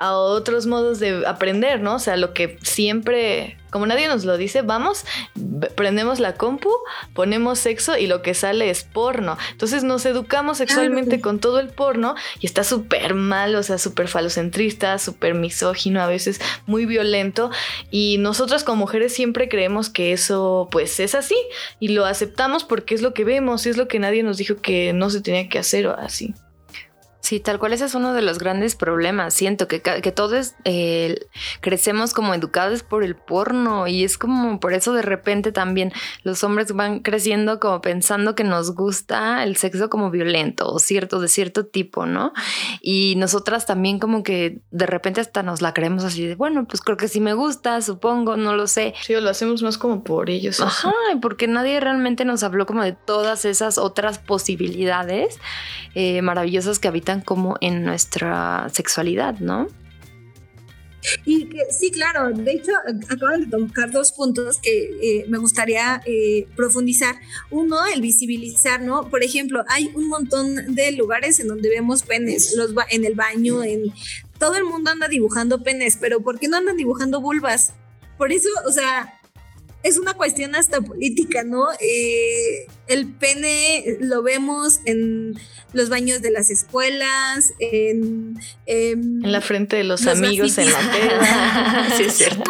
a 0.05 0.19
otros 0.19 0.67
modos 0.67 1.01
de 1.01 1.27
aprender, 1.27 1.81
¿no? 1.81 1.95
O 1.95 1.99
sea, 1.99 2.19
lo 2.19 2.35
que 2.35 2.59
siempre, 2.61 3.57
como 3.71 3.87
nadie 3.87 4.07
nos 4.07 4.27
lo 4.27 4.37
dice, 4.37 4.61
vamos, 4.61 5.07
prendemos 5.77 6.21
la 6.21 6.35
compu, 6.35 6.69
ponemos 7.15 7.59
sexo 7.59 7.97
y 7.97 8.07
lo 8.07 8.21
que 8.21 8.35
sale 8.35 8.69
es 8.69 8.85
porno. 8.85 9.39
Entonces 9.53 9.83
nos 9.83 10.05
educamos 10.05 10.59
sexualmente 10.59 11.23
con 11.23 11.39
todo 11.39 11.59
el 11.59 11.69
porno 11.69 12.17
y 12.39 12.45
está 12.45 12.65
súper 12.65 13.15
mal, 13.15 13.55
o 13.57 13.63
sea, 13.63 13.79
súper 13.79 14.09
falocentrista, 14.09 14.99
súper 14.99 15.33
misógino, 15.33 16.03
a 16.03 16.07
veces 16.07 16.39
muy 16.67 16.85
violento. 16.85 17.51
Y 17.91 18.19
nosotras 18.19 18.63
como 18.63 18.77
mujeres 18.81 19.15
siempre 19.15 19.49
creemos 19.49 19.89
que 19.89 20.13
eso 20.13 20.69
pues 20.71 21.01
es 21.01 21.15
así 21.15 21.37
y 21.81 21.89
lo 21.89 22.05
aceptamos 22.05 22.63
porque 22.65 22.95
es 22.95 23.01
lo 23.01 23.15
que 23.15 23.25
vemos, 23.25 23.65
es 23.65 23.79
lo 23.79 23.89
que 23.89 23.99
nadie 23.99 24.23
nos 24.23 24.37
dijo 24.37 24.57
que 24.57 24.93
no 24.93 25.09
se 25.09 25.23
tenía 25.23 25.49
que 25.49 25.59
hacer 25.59 25.87
o 25.87 25.97
así. 25.97 26.35
Sí, 27.25 27.40
tal 27.40 27.59
cual 27.59 27.73
ese 27.73 27.87
es 27.87 27.95
uno 27.95 28.12
de 28.12 28.21
los 28.21 28.38
grandes 28.38 28.75
problemas. 28.75 29.33
Siento 29.33 29.66
que, 29.66 29.81
que 29.81 30.12
todos 30.12 30.57
eh, 30.64 31.26
crecemos 31.62 32.12
como 32.12 32.35
educados 32.35 32.83
por 32.83 33.02
el 33.02 33.16
porno 33.16 33.87
y 33.87 34.04
es 34.04 34.19
como 34.19 34.61
por 34.61 34.75
eso 34.75 34.93
de 34.93 35.00
repente 35.00 35.50
también 35.50 35.90
los 36.23 36.45
hombres 36.45 36.73
van 36.73 37.00
creciendo 37.00 37.61
como 37.61 37.81
pensando 37.81 38.35
que 38.35 38.45
nos 38.45 38.75
gusta 38.75 39.43
el 39.43 39.57
sexo 39.57 39.88
como 39.88 40.11
violento 40.11 40.71
o 40.71 40.78
cierto, 40.78 41.19
de 41.19 41.28
cierto 41.28 41.64
tipo, 41.64 42.04
¿no? 42.04 42.35
Y 42.83 43.14
nosotras 43.16 43.64
también 43.64 43.99
como 43.99 44.23
que 44.23 44.61
de 44.71 44.85
repente 44.85 45.23
hasta 45.23 45.43
nos 45.43 45.62
la 45.62 45.73
creemos 45.73 46.04
así 46.04 46.26
de, 46.26 46.35
bueno, 46.35 46.66
pues 46.66 46.83
creo 46.83 46.99
que 46.99 47.09
sí 47.09 47.21
me 47.21 47.33
gusta, 47.33 47.81
supongo, 47.81 48.37
no 48.37 48.54
lo 48.54 48.66
sé. 48.66 48.93
Sí, 49.00 49.14
o 49.14 49.23
lo 49.23 49.31
hacemos 49.31 49.62
más 49.62 49.78
como 49.78 50.04
por 50.04 50.28
ellos. 50.28 50.61
Ajá, 50.61 50.93
porque 51.23 51.49
nadie 51.49 51.81
realmente 51.81 52.26
nos 52.26 52.43
habló 52.43 52.66
como 52.66 52.83
de 52.83 52.93
todas 52.93 53.47
esas 53.47 53.78
otras 53.78 54.19
posibilidades 54.19 55.38
eh, 55.95 56.21
maravillosas 56.21 56.78
que 56.78 56.88
habitan 56.88 57.13
como 57.21 57.56
en 57.61 57.85
nuestra 57.85 58.68
sexualidad, 58.73 59.38
¿no? 59.40 59.68
Y 61.25 61.47
que 61.47 61.61
sí, 61.71 61.90
claro, 61.90 62.30
de 62.30 62.52
hecho 62.52 62.73
acaban 63.11 63.42
de 63.42 63.56
tocar 63.56 63.90
dos 63.90 64.12
puntos 64.12 64.59
que 64.59 64.90
eh, 65.02 65.26
me 65.28 65.38
gustaría 65.38 66.00
eh, 66.06 66.47
profundizar. 66.56 67.16
Uno, 67.50 67.76
el 67.92 68.00
visibilizar, 68.00 68.80
¿no? 68.80 69.11
Por 69.11 69.23
ejemplo, 69.23 69.64
hay 69.68 69.90
un 69.94 70.09
montón 70.09 70.75
de 70.75 70.92
lugares 70.92 71.40
en 71.40 71.49
donde 71.49 71.68
vemos 71.68 72.02
penes, 72.02 72.56
en 72.90 73.04
el 73.04 73.14
baño, 73.14 73.62
en 73.62 73.92
todo 74.38 74.56
el 74.56 74.64
mundo 74.64 74.90
anda 74.90 75.09
dibujando 75.09 75.62
penes, 75.62 75.99
pero 76.00 76.21
¿por 76.21 76.38
qué 76.38 76.49
no 76.49 76.56
andan 76.56 76.76
dibujando 76.76 77.21
vulvas? 77.21 77.73
Por 78.16 78.33
eso, 78.33 78.49
o 78.66 78.73
sea, 78.73 79.21
es 79.85 79.99
una 79.99 80.14
cuestión 80.14 80.55
hasta 80.55 80.81
política, 80.81 81.45
¿no? 81.45 81.67
Eh, 81.79 82.67
el 82.88 83.07
pene 83.07 83.99
lo 84.00 84.23
vemos 84.23 84.81
en 84.87 85.38
los 85.75 85.91
baños 85.91 86.23
de 86.23 86.31
las 86.31 86.49
escuelas, 86.50 87.53
en... 87.59 88.38
en 88.64 89.21
la 89.31 89.43
frente 89.43 89.76
de 89.76 89.85
los, 89.85 90.07
amigos 90.07 90.57
en 90.57 90.73
la 90.73 90.79
tela. 90.91 91.88
sí, 91.99 92.09
cierto. 92.09 92.43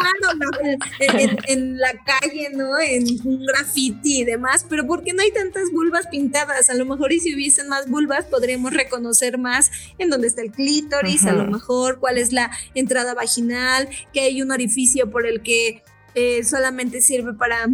en, 1.47 1.77
la 1.77 1.91
calle, 2.05 2.51
¿no? 2.53 2.79
En 2.79 3.03
un 3.25 3.45
graffiti 3.45 4.21
y 4.21 4.23
demás, 4.23 4.65
pero 4.69 4.87
¿por 4.87 5.03
qué 5.03 5.11
no 5.11 5.21
hay 5.21 5.31
tantas 5.31 5.71
vulvas 5.71 6.07
pintadas? 6.07 6.69
A 6.69 6.73
lo 6.75 6.85
mejor 6.85 7.11
y 7.11 7.19
si 7.19 7.35
hubiesen 7.35 7.67
más 7.67 7.89
vulvas 7.89 8.25
podríamos 8.25 8.73
reconocer 8.73 9.37
más 9.37 9.71
en 9.97 10.09
dónde 10.09 10.27
está 10.27 10.41
el 10.41 10.51
clítoris, 10.51 11.25
a 11.25 11.33
lo 11.33 11.45
mejor 11.47 11.99
cuál 11.99 12.17
es 12.17 12.31
la 12.31 12.49
entrada 12.75 13.13
vaginal, 13.13 13.89
que 14.13 14.21
hay 14.21 14.41
un 14.41 14.51
orificio 14.51 15.09
por 15.11 15.27
el 15.27 15.41
que 15.41 15.83
eh, 16.15 16.45
solamente 16.45 17.01
sirve 17.01 17.33
para 17.33 17.67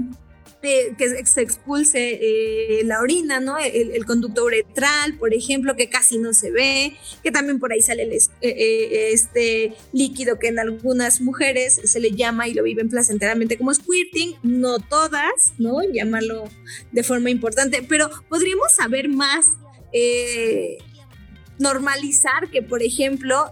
eh, 0.64 0.96
que 0.98 1.26
se 1.26 1.42
expulse 1.42 2.20
eh, 2.22 2.84
la 2.84 3.00
orina, 3.00 3.40
¿no? 3.40 3.58
El, 3.60 4.04
conducto 4.06 4.46
uretral, 4.46 5.16
por 5.18 5.34
ejemplo, 5.34 5.76
que 5.76 5.90
casi 5.90 6.18
no 6.18 6.34
se 6.34 6.50
ve, 6.50 6.98
que 7.24 7.32
también 7.32 7.60
por 7.60 7.72
ahí 7.72 7.82
sale 7.82 8.10
este 8.42 9.74
líquido 9.94 10.40
que 10.40 10.48
en 10.48 10.58
algunas 10.60 11.22
mujeres 11.22 11.82
se 11.84 12.00
le 12.00 12.12
llama 12.12 12.48
y 12.48 12.56
lo 12.56 12.64
viven 12.64 12.90
placenteramente 12.90 13.58
como 13.58 13.74
squirting, 13.74 14.36
no 14.42 14.80
todas, 14.80 15.54
¿no? 15.60 15.82
Llamarlo 15.84 16.46
de 16.92 17.04
forma 17.04 17.30
importante, 17.30 17.86
pero 17.88 18.10
podríamos 18.28 18.72
saber 18.74 19.08
más. 19.08 19.46
normalizar 21.60 22.50
que, 22.50 22.64
por 22.64 22.82
ejemplo, 22.82 23.52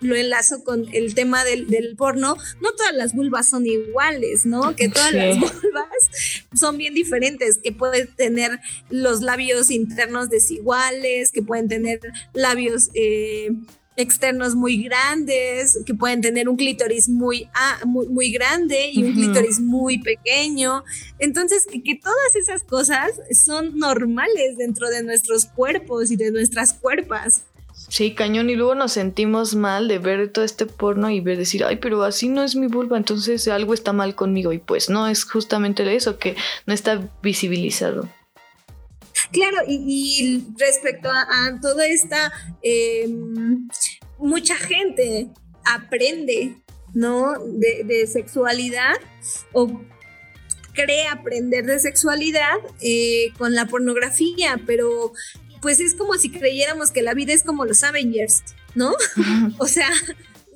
lo 0.00 0.16
enlazo 0.16 0.64
con 0.64 0.86
el 0.92 1.14
tema 1.14 1.44
del, 1.44 1.94
porno, 1.96 2.36
no 2.60 2.72
todas 2.72 2.94
las 2.94 3.14
vulvas 3.14 3.48
son 3.48 3.66
iguales, 3.66 4.46
¿no? 4.46 4.74
Que 4.76 4.88
todas 4.88 5.12
las 5.12 5.38
vulvas 5.40 6.40
son 6.54 6.78
bien 6.78 6.94
diferentes, 6.94 7.58
que 7.58 7.72
pueden 7.72 8.08
tener 8.14 8.60
los 8.88 9.20
labios 9.20 9.70
internos 9.70 10.30
desiguales, 10.30 11.32
que 11.32 11.42
pueden 11.42 11.68
tener 11.68 12.00
labios... 12.32 12.90
Eh, 12.94 13.50
externos 13.96 14.54
muy 14.54 14.82
grandes, 14.82 15.78
que 15.84 15.94
pueden 15.94 16.20
tener 16.20 16.48
un 16.48 16.56
clítoris 16.56 17.08
muy, 17.08 17.48
ah, 17.54 17.80
muy, 17.84 18.32
grande 18.32 18.90
y 18.92 19.02
un 19.02 19.12
clítoris 19.12 19.60
muy 19.60 19.98
pequeño. 19.98 20.84
Entonces, 21.18 21.66
que, 21.66 21.94
todas 21.96 22.36
esas 22.36 22.62
cosas 22.62 23.12
son 23.32 23.78
normales 23.78 24.56
dentro 24.56 24.88
de 24.88 25.02
nuestros 25.02 25.44
cuerpos 25.46 26.10
y 26.10 26.16
de 26.16 26.30
nuestras 26.30 26.72
cuerpas. 26.72 27.42
Sí, 27.90 28.14
cañón. 28.14 28.48
Y 28.48 28.54
luego 28.54 28.76
nos 28.76 28.92
sentimos 28.92 29.56
mal 29.56 29.88
de 29.88 29.98
ver 29.98 30.32
todo 30.32 30.44
este 30.44 30.64
porno 30.64 31.10
y 31.10 31.20
ver 31.20 31.36
decir, 31.36 31.64
ay, 31.64 31.76
pero 31.76 32.04
así 32.04 32.28
no 32.28 32.44
es 32.44 32.54
mi 32.54 32.68
vulva, 32.68 32.96
entonces 32.96 33.48
algo 33.48 33.74
está 33.74 33.92
mal 33.92 34.14
conmigo. 34.14 34.52
Y 34.52 34.58
pues 34.58 34.88
no, 34.88 35.08
es 35.08 35.24
justamente 35.24 35.94
eso, 35.94 36.16
que 36.16 36.36
no 36.66 36.72
está 36.72 37.02
visibilizado. 37.20 38.08
Claro, 39.32 39.58
y, 39.66 40.44
respecto 40.56 41.10
a, 41.10 41.58
toda 41.60 41.84
esta, 41.86 42.32
em, 42.62 43.68
mucha 44.18 44.54
gente 44.54 45.28
aprende, 45.64 46.54
¿no? 46.94 47.34
De, 47.44 48.06
sexualidad 48.06 48.94
o 49.52 49.82
cree 50.74 51.08
aprender 51.08 51.66
de 51.66 51.80
sexualidad 51.80 52.56
eh, 52.80 53.32
con 53.36 53.54
la 53.54 53.66
pornografía, 53.66 54.60
pero 54.64 55.12
pues 55.60 55.80
es 55.80 55.94
como 55.94 56.14
si 56.14 56.30
creyéramos 56.30 56.90
que 56.90 57.02
la 57.02 57.14
vida 57.14 57.32
es 57.32 57.42
como 57.42 57.64
los 57.64 57.82
Avengers, 57.84 58.42
¿no? 58.74 58.94
o 59.58 59.66
sea, 59.66 59.90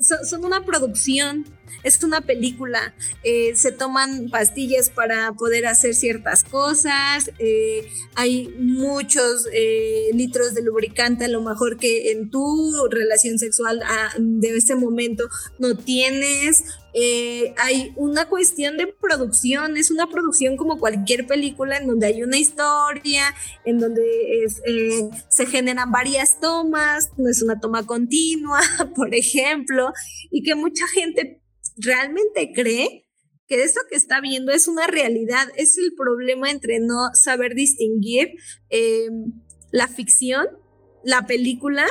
son, 0.00 0.44
una 0.44 0.64
producción, 0.64 1.44
es 1.82 2.02
una 2.02 2.20
película, 2.20 2.94
eh, 3.22 3.54
se 3.54 3.72
toman 3.72 4.28
pastillas 4.30 4.90
para 4.90 5.32
poder 5.32 5.66
hacer 5.66 5.94
ciertas 5.94 6.44
cosas, 6.44 7.30
eh, 7.38 7.88
hay 8.14 8.48
muchos 8.58 9.46
eh, 9.52 10.08
litros 10.12 10.54
de 10.54 10.62
lubricante 10.62 11.24
a 11.24 11.28
lo 11.28 11.42
mejor 11.42 11.78
que 11.78 12.10
en 12.10 12.30
tu 12.30 12.74
relación 12.90 13.38
sexual 13.38 13.82
ah, 13.84 14.10
de 14.18 14.56
ese 14.56 14.74
momento 14.74 15.28
no 15.58 15.76
tienes, 15.76 16.64
eh, 16.96 17.54
hay 17.58 17.92
una 17.96 18.28
cuestión 18.28 18.76
de 18.76 18.86
producción, 18.86 19.76
es 19.76 19.90
una 19.90 20.06
producción 20.06 20.56
como 20.56 20.78
cualquier 20.78 21.26
película 21.26 21.76
en 21.76 21.88
donde 21.88 22.06
hay 22.06 22.22
una 22.22 22.38
historia, 22.38 23.34
en 23.64 23.80
donde 23.80 24.02
eh, 24.04 25.10
se 25.28 25.46
generan 25.46 25.90
varias 25.90 26.38
tomas, 26.40 27.10
no 27.16 27.28
es 27.28 27.42
una 27.42 27.58
toma 27.58 27.84
continua, 27.84 28.60
por 28.94 29.12
ejemplo, 29.12 29.92
y 30.30 30.44
que 30.44 30.54
mucha 30.54 30.86
gente 30.86 31.42
realmente 31.76 32.52
cree 32.54 33.08
que 33.48 33.64
eso 33.64 33.80
que 33.90 33.96
está 33.96 34.20
viendo 34.20 34.52
es 34.52 34.68
una 34.68 34.86
realidad, 34.86 35.48
es 35.56 35.76
el 35.76 35.94
problema 35.96 36.48
entre 36.48 36.78
no 36.78 37.10
saber 37.12 37.54
distinguir 37.54 38.34
eh, 38.70 39.08
la 39.72 39.88
ficción, 39.88 40.46
la 41.02 41.26
película 41.26 41.86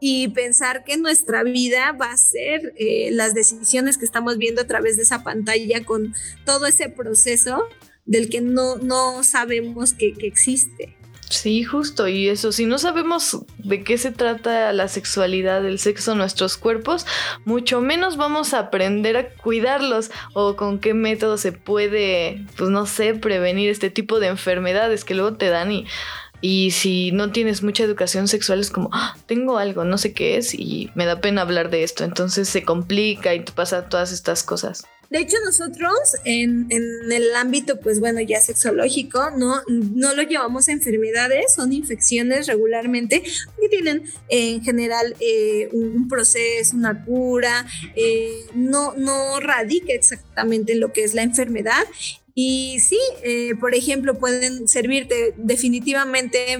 y 0.00 0.28
pensar 0.28 0.84
que 0.84 0.96
nuestra 0.96 1.42
vida 1.42 1.92
va 1.92 2.10
a 2.10 2.16
ser 2.16 2.72
eh, 2.76 3.10
las 3.12 3.34
decisiones 3.34 3.98
que 3.98 4.06
estamos 4.06 4.38
viendo 4.38 4.62
a 4.62 4.66
través 4.66 4.96
de 4.96 5.02
esa 5.02 5.22
pantalla 5.22 5.84
con 5.84 6.14
todo 6.44 6.66
ese 6.66 6.88
proceso 6.88 7.62
del 8.06 8.30
que 8.30 8.40
no, 8.40 8.76
no 8.76 9.22
sabemos 9.22 9.92
que, 9.92 10.14
existe. 10.22 10.96
Sí, 11.28 11.62
justo, 11.62 12.08
y 12.08 12.28
eso, 12.28 12.50
si 12.50 12.66
no 12.66 12.76
sabemos 12.78 13.44
de 13.58 13.84
qué 13.84 13.98
se 13.98 14.10
trata 14.10 14.72
la 14.72 14.88
sexualidad, 14.88 15.64
el 15.64 15.78
sexo, 15.78 16.16
nuestros 16.16 16.56
cuerpos, 16.56 17.06
mucho 17.44 17.80
menos 17.80 18.16
vamos 18.16 18.52
a 18.52 18.58
aprender 18.58 19.16
a 19.16 19.28
cuidarlos 19.34 20.10
o 20.32 20.56
con 20.56 20.80
qué 20.80 20.92
método 20.92 21.38
se 21.38 21.52
puede, 21.52 22.44
pues 22.56 22.70
no 22.70 22.84
sé, 22.84 23.14
prevenir 23.14 23.70
este 23.70 23.90
tipo 23.90 24.18
de 24.18 24.26
enfermedades 24.26 25.04
que 25.04 25.14
luego 25.14 25.36
te 25.36 25.50
dan 25.50 25.70
y 25.70 25.86
y 26.40 26.70
si 26.70 27.12
no 27.12 27.32
tienes 27.32 27.62
mucha 27.62 27.84
educación 27.84 28.28
sexual 28.28 28.60
es 28.60 28.70
como, 28.70 28.90
ah, 28.92 29.16
tengo 29.26 29.58
algo, 29.58 29.84
no 29.84 29.98
sé 29.98 30.12
qué 30.12 30.36
es 30.36 30.54
y 30.54 30.90
me 30.94 31.06
da 31.06 31.20
pena 31.20 31.42
hablar 31.42 31.70
de 31.70 31.82
esto. 31.82 32.04
Entonces 32.04 32.48
se 32.48 32.62
complica 32.62 33.34
y 33.34 33.44
te 33.44 33.52
pasa 33.52 33.88
todas 33.88 34.12
estas 34.12 34.42
cosas. 34.42 34.84
De 35.10 35.18
hecho, 35.18 35.36
nosotros 35.44 35.98
en, 36.24 36.68
el 36.70 37.34
ámbito, 37.34 37.80
pues 37.80 37.98
bueno, 37.98 38.20
ya 38.20 38.40
sexológico, 38.40 39.32
no, 39.36 39.60
no 39.66 40.14
lo 40.14 40.22
llevamos 40.22 40.68
a 40.68 40.72
enfermedades, 40.72 41.52
son 41.52 41.72
infecciones 41.72 42.46
regularmente 42.46 43.20
que 43.60 43.68
tienen 43.68 44.04
en 44.28 44.62
general 44.62 45.16
eh, 45.18 45.68
un, 45.72 46.06
proceso, 46.06 46.76
una 46.76 47.04
cura, 47.04 47.66
eh, 47.96 48.46
no, 48.54 48.94
no 48.96 49.40
radica 49.40 49.92
exactamente 49.92 50.74
en 50.74 50.80
lo 50.80 50.92
que 50.92 51.02
es 51.02 51.12
la 51.12 51.22
enfermedad 51.22 51.82
y 52.34 52.80
sí, 52.80 52.98
eh, 53.22 53.54
por 53.58 53.74
ejemplo, 53.74 54.18
pueden 54.18 54.68
servirte 54.68 55.34
definitivamente 55.36 56.58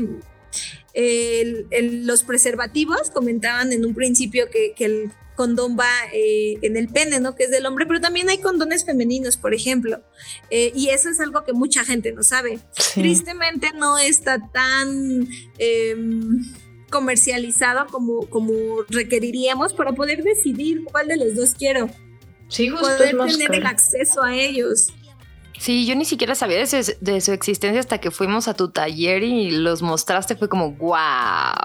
los 2.05 2.23
preservativos. 2.25 3.11
Comentaban 3.11 3.73
en 3.73 3.85
un 3.85 3.95
principio 3.95 4.49
que, 4.51 4.75
el 4.85 5.13
condón 5.37 5.75
va 5.79 5.91
eh, 6.13 6.59
en 6.61 6.77
el 6.77 6.89
pene, 6.89 7.19
¿no? 7.19 7.35
Que 7.35 7.45
es 7.45 7.51
del 7.51 7.65
hombre, 7.65 7.87
pero 7.87 7.99
también 7.99 8.29
hay 8.29 8.39
condones 8.39 8.85
femeninos, 8.85 9.39
por 9.39 9.55
ejemplo. 9.55 10.03
Eh, 10.51 10.71
y 10.75 10.91
eso 10.91 11.09
es 11.09 11.19
algo 11.19 11.45
que 11.45 11.55
mucha 11.55 11.83
gente 11.83 12.13
no 12.13 12.23
sabe. 12.23 12.59
Tristemente 12.93 13.71
no 13.75 13.97
está 13.97 14.51
tan 14.53 15.27
em, 15.57 16.45
comercializado 16.91 17.87
como, 17.87 18.29
como 18.29 18.83
requeriríamos 18.91 19.73
para 19.73 19.93
poder 19.93 20.23
decidir 20.23 20.85
cuál 20.85 21.09
de 21.09 21.17
los 21.17 21.35
dos 21.35 21.55
quiero. 21.55 21.89
Sí, 22.49 22.69
justo 22.69 22.87
poder 22.87 23.17
tener 23.17 23.55
el 23.55 23.67
acceso 23.67 24.23
a 24.23 24.37
ellos. 24.37 24.89
Sí, 25.61 25.85
yo 25.85 25.95
ni 25.95 26.07
siquiera 26.07 26.35
sabía 26.35 26.57
de 26.57 26.67
su, 26.67 26.95
de 27.03 27.21
su 27.21 27.33
existencia 27.33 27.79
hasta 27.81 27.99
que 27.99 28.11
fuimos 28.11 28.49
a 28.49 28.55
tu 28.55 28.71
taller 28.71 29.23
y 29.23 29.51
los 29.51 29.83
mostraste. 29.83 30.35
Fue 30.35 30.49
como, 30.49 30.73
wow. 30.73 30.97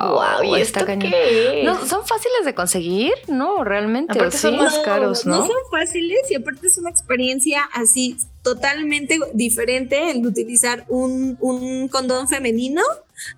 Wow, 0.02 0.44
¿y 0.44 0.60
está 0.60 0.82
esto 0.82 0.86
cañón". 0.86 1.12
qué 1.12 1.62
es? 1.62 1.66
No, 1.66 1.76
son 1.86 2.06
fáciles 2.06 2.44
de 2.44 2.54
conseguir, 2.54 3.14
¿no? 3.30 3.64
Realmente. 3.64 4.12
¿o 4.12 4.16
Aparte 4.18 4.38
son 4.38 4.56
sí? 4.56 4.58
más 4.58 4.78
caros, 4.80 5.26
¿no? 5.26 5.38
No 5.38 5.48
son 5.48 5.56
fáciles 5.72 6.20
y 6.30 6.36
aparte 6.36 6.68
es 6.68 6.78
una 6.78 6.90
experiencia 6.90 7.62
así 7.72 8.18
totalmente 8.44 9.18
diferente 9.34 10.12
el 10.12 10.28
utilizar 10.28 10.86
un, 10.90 11.38
un 11.40 11.88
condón 11.88 12.28
femenino 12.28 12.82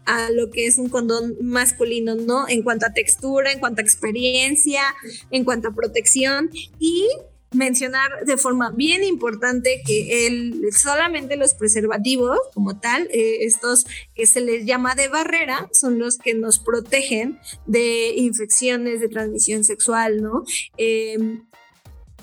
a 0.06 0.32
lo 0.32 0.50
que 0.50 0.66
es 0.66 0.80
un 0.80 0.90
condón 0.90 1.36
masculino, 1.40 2.16
¿no? 2.16 2.50
En 2.50 2.64
cuanto 2.64 2.88
a 2.88 2.94
textura, 2.94 3.52
en 3.52 3.60
cuanto 3.60 3.82
a 3.82 3.84
experiencia, 3.84 4.82
en 5.30 5.46
cuanto 5.46 5.68
a 5.68 5.72
protección 5.76 6.50
y 6.80 7.08
mencionar 7.52 8.26
de 8.26 8.38
forma 8.38 8.72
bien 8.72 9.04
importante 9.04 9.82
que 9.86 10.28
el, 10.28 10.72
solamente 10.72 11.38
los 11.38 11.54
preservativos 11.54 12.38
como 12.54 12.80
tal, 12.80 13.08
eh, 13.12 13.46
estos 13.46 13.86
que 14.16 14.26
se 14.26 14.42
les 14.42 14.66
llama 14.66 14.96
de 14.96 15.08
barrera, 15.08 15.70
son 15.72 16.00
los 16.00 16.18
que 16.18 16.34
nos 16.34 16.60
protegen 16.60 17.40
de 17.66 18.14
infecciones 18.16 19.00
de 19.00 19.10
transmisión 19.10 19.64
sexual, 19.64 20.22
¿no? 20.22 20.44
Eh, 20.78 21.18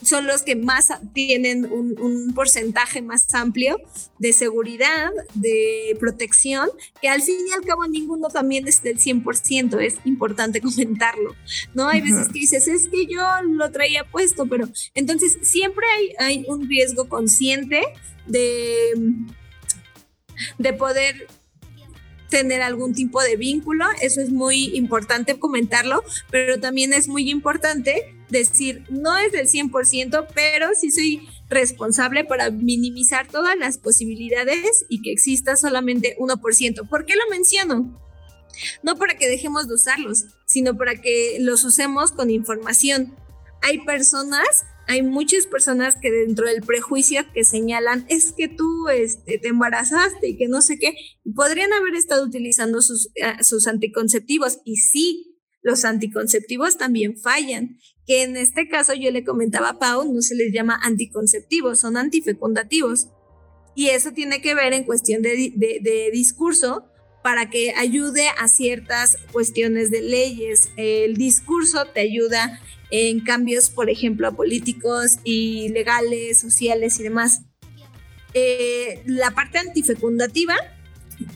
son 0.05 0.27
los 0.27 0.43
que 0.43 0.57
más 0.57 0.89
tienen 1.13 1.65
un, 1.71 1.99
un, 2.01 2.35
porcentaje 2.35 3.03
más 3.03 3.33
amplio 3.35 3.81
de 4.19 4.33
seguridad, 4.33 5.11
de 5.35 5.97
protección, 5.99 6.69
que 7.01 7.09
al 7.09 7.23
fin 7.23 7.37
y 7.49 7.53
al 7.53 7.65
cabo 7.65 7.87
ninguno 7.87 8.29
también 8.29 8.67
es 8.69 8.83
del 8.83 8.99
100%, 8.99 9.81
es 9.81 9.97
importante 10.05 10.61
comentarlo, 10.63 11.35
¿no? 11.75 11.89
Hay 11.89 12.01
veces 12.01 12.29
que 12.29 12.41
dices, 12.41 12.69
es 12.69 12.89
que 12.89 13.07
yo 13.07 13.23
lo 13.43 13.71
traía 13.71 14.05
puesto, 14.05 14.47
pero 14.47 14.69
entonces 14.95 15.39
siempre 15.43 15.85
hay, 15.97 16.15
hay 16.19 16.45
un 16.49 16.69
riesgo 16.69 17.09
consciente 17.09 17.83
de, 18.27 18.93
de 20.59 20.73
poder 20.73 21.27
tener 22.35 22.63
algún 22.63 22.95
tipo 22.95 23.23
de 23.23 23.37
vínculo, 23.37 23.85
eso 24.03 24.21
es 24.21 24.31
muy 24.31 24.77
importante 24.77 25.39
comentarlo, 25.39 26.03
pero 26.31 26.59
también 26.59 26.93
es 26.93 27.07
muy 27.07 27.31
importante 27.31 28.13
decir, 28.39 28.85
no 28.91 29.17
es 29.17 29.33
del 29.33 29.49
100%, 29.49 30.27
pero 30.35 30.69
sí 30.79 30.91
soy 30.91 31.29
responsable 31.49 32.25
para 32.25 32.51
minimizar 32.51 33.29
todas 33.29 33.57
las 33.57 33.79
posibilidades 33.79 34.87
y 34.89 35.03
que 35.03 35.13
exista 35.13 35.57
solamente 35.57 36.17
1%. 36.19 36.89
¿Por 36.89 37.07
qué 37.07 37.15
lo 37.15 37.31
menciono? 37.31 38.01
No 38.83 38.97
para 38.97 39.17
que 39.17 39.29
dejemos 39.29 39.69
de 39.69 39.75
usarlos, 39.75 40.25
sino 40.47 40.77
para 40.77 41.01
que 41.01 41.39
los 41.41 41.65
usemos 41.65 42.13
con 42.13 42.31
información. 42.31 43.17
Hay 43.63 43.81
personas 43.81 44.65
hay 44.87 45.03
muchas 45.03 45.47
personas 45.47 45.97
que 46.01 46.11
dentro 46.11 46.47
del 46.47 46.63
prejuicio 46.63 47.23
que 47.33 47.45
señalan 47.45 48.05
es 48.09 48.33
que 48.33 48.49
tú 48.49 48.89
este, 48.89 49.39
te 49.39 49.49
embarazaste 49.49 50.29
y 50.29 50.37
que 50.37 50.49
no 50.49 50.61
sé 50.61 50.79
qué, 50.79 50.95
podrían 51.35 51.73
haber 51.73 51.95
estado 51.95 52.25
utilizando 52.25 52.83
sus, 52.83 53.07
uh, 53.07 53.43
sus 53.43 53.67
anticonceptivos. 53.67 54.59
Y 54.65 54.77
sí, 54.77 55.41
los 55.63 55.85
anticonceptivos 55.85 56.77
también 56.77 57.17
fallan, 57.17 57.79
que 58.07 58.23
en 58.23 58.37
este 58.37 58.69
caso 58.69 58.95
yo 58.95 59.11
le 59.11 59.25
comentaba 59.25 59.71
a 59.71 59.79
Pau, 59.79 60.13
no 60.13 60.21
se 60.23 60.35
les 60.35 60.53
llama 60.53 60.79
anticonceptivos, 60.83 61.81
son 61.81 61.97
antifecundativos. 61.97 63.09
Y 63.75 63.89
eso 63.89 64.13
tiene 64.13 64.41
que 64.41 64.55
ver 64.55 64.73
en 64.73 64.85
cuestión 64.85 65.23
de, 65.23 65.53
de, 65.57 66.11
discurso 66.13 66.85
para 67.23 67.51
que 67.51 67.73
ayude 67.75 68.29
a 68.39 68.49
ciertas 68.49 69.17
cuestiones 69.33 69.91
de 69.91 70.03
leyes. 70.03 70.69
El 70.77 71.17
discurso 71.17 71.87
te 71.87 72.01
ayuda 72.01 72.61
en 72.91 73.21
cambios, 73.21 73.71
por 73.71 73.91
ejemplo, 73.91 74.37
políticos 74.37 75.17
y 75.25 75.71
legales, 75.71 76.39
sociales 76.39 77.01
y 77.01 77.03
demás. 77.03 77.43
Eh, 78.35 79.03
la 79.07 79.31
parte 79.31 79.59
antifecundativa 79.59 80.55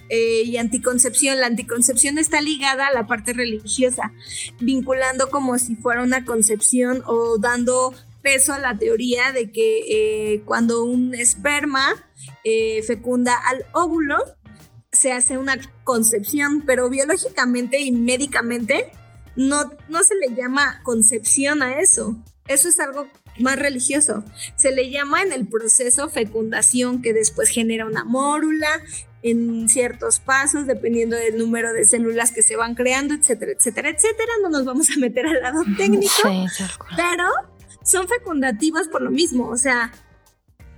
eh, 0.08 0.42
y 0.44 0.56
anticoncepción, 0.56 1.40
la 1.40 1.46
anticoncepción 1.46 2.18
está 2.18 2.40
ligada 2.40 2.86
a 2.86 2.92
la 2.92 3.06
parte 3.06 3.32
religiosa, 3.32 4.12
vinculando 4.60 5.30
como 5.30 5.58
si 5.58 5.76
fuera 5.76 6.02
una 6.02 6.24
concepción 6.24 7.02
o 7.06 7.38
dando 7.38 7.94
peso 8.22 8.52
a 8.52 8.58
la 8.58 8.76
teoría 8.76 9.32
de 9.32 9.50
que 9.50 10.34
eh, 10.34 10.42
cuando 10.44 10.84
un 10.84 11.14
esperma 11.14 11.86
eh, 12.44 12.82
fecunda 12.82 13.34
al 13.46 13.64
óvulo, 13.72 14.16
se 14.92 15.12
hace 15.12 15.38
una 15.38 15.58
concepción, 15.84 16.62
pero 16.66 16.88
biológicamente 16.88 17.78
y 17.80 17.92
médicamente 17.92 18.90
no, 19.36 19.70
no 19.88 20.02
se 20.02 20.14
le 20.16 20.34
llama 20.34 20.80
concepción 20.82 21.62
a 21.62 21.80
eso. 21.80 22.16
Eso 22.48 22.68
es 22.68 22.80
algo 22.80 23.06
más 23.38 23.58
religioso. 23.58 24.24
Se 24.56 24.72
le 24.72 24.90
llama 24.90 25.22
en 25.22 25.32
el 25.32 25.46
proceso 25.46 26.08
fecundación 26.08 27.02
que 27.02 27.12
después 27.12 27.50
genera 27.50 27.86
una 27.86 28.04
mórula 28.04 28.68
en 29.22 29.68
ciertos 29.68 30.20
pasos, 30.20 30.66
dependiendo 30.66 31.16
del 31.16 31.38
número 31.38 31.72
de 31.72 31.84
células 31.84 32.30
que 32.30 32.42
se 32.42 32.56
van 32.56 32.74
creando, 32.74 33.14
etcétera, 33.14 33.52
etcétera, 33.52 33.90
etcétera. 33.90 34.32
No 34.42 34.50
nos 34.50 34.64
vamos 34.64 34.88
a 34.90 34.98
meter 34.98 35.26
al 35.26 35.42
lado 35.42 35.62
técnico, 35.76 36.12
Sí, 36.22 36.46
pero 36.96 37.24
son 37.82 38.08
fecundativos 38.08 38.88
por 38.88 39.02
lo 39.02 39.10
mismo, 39.10 39.48
o 39.48 39.56
sea, 39.56 39.92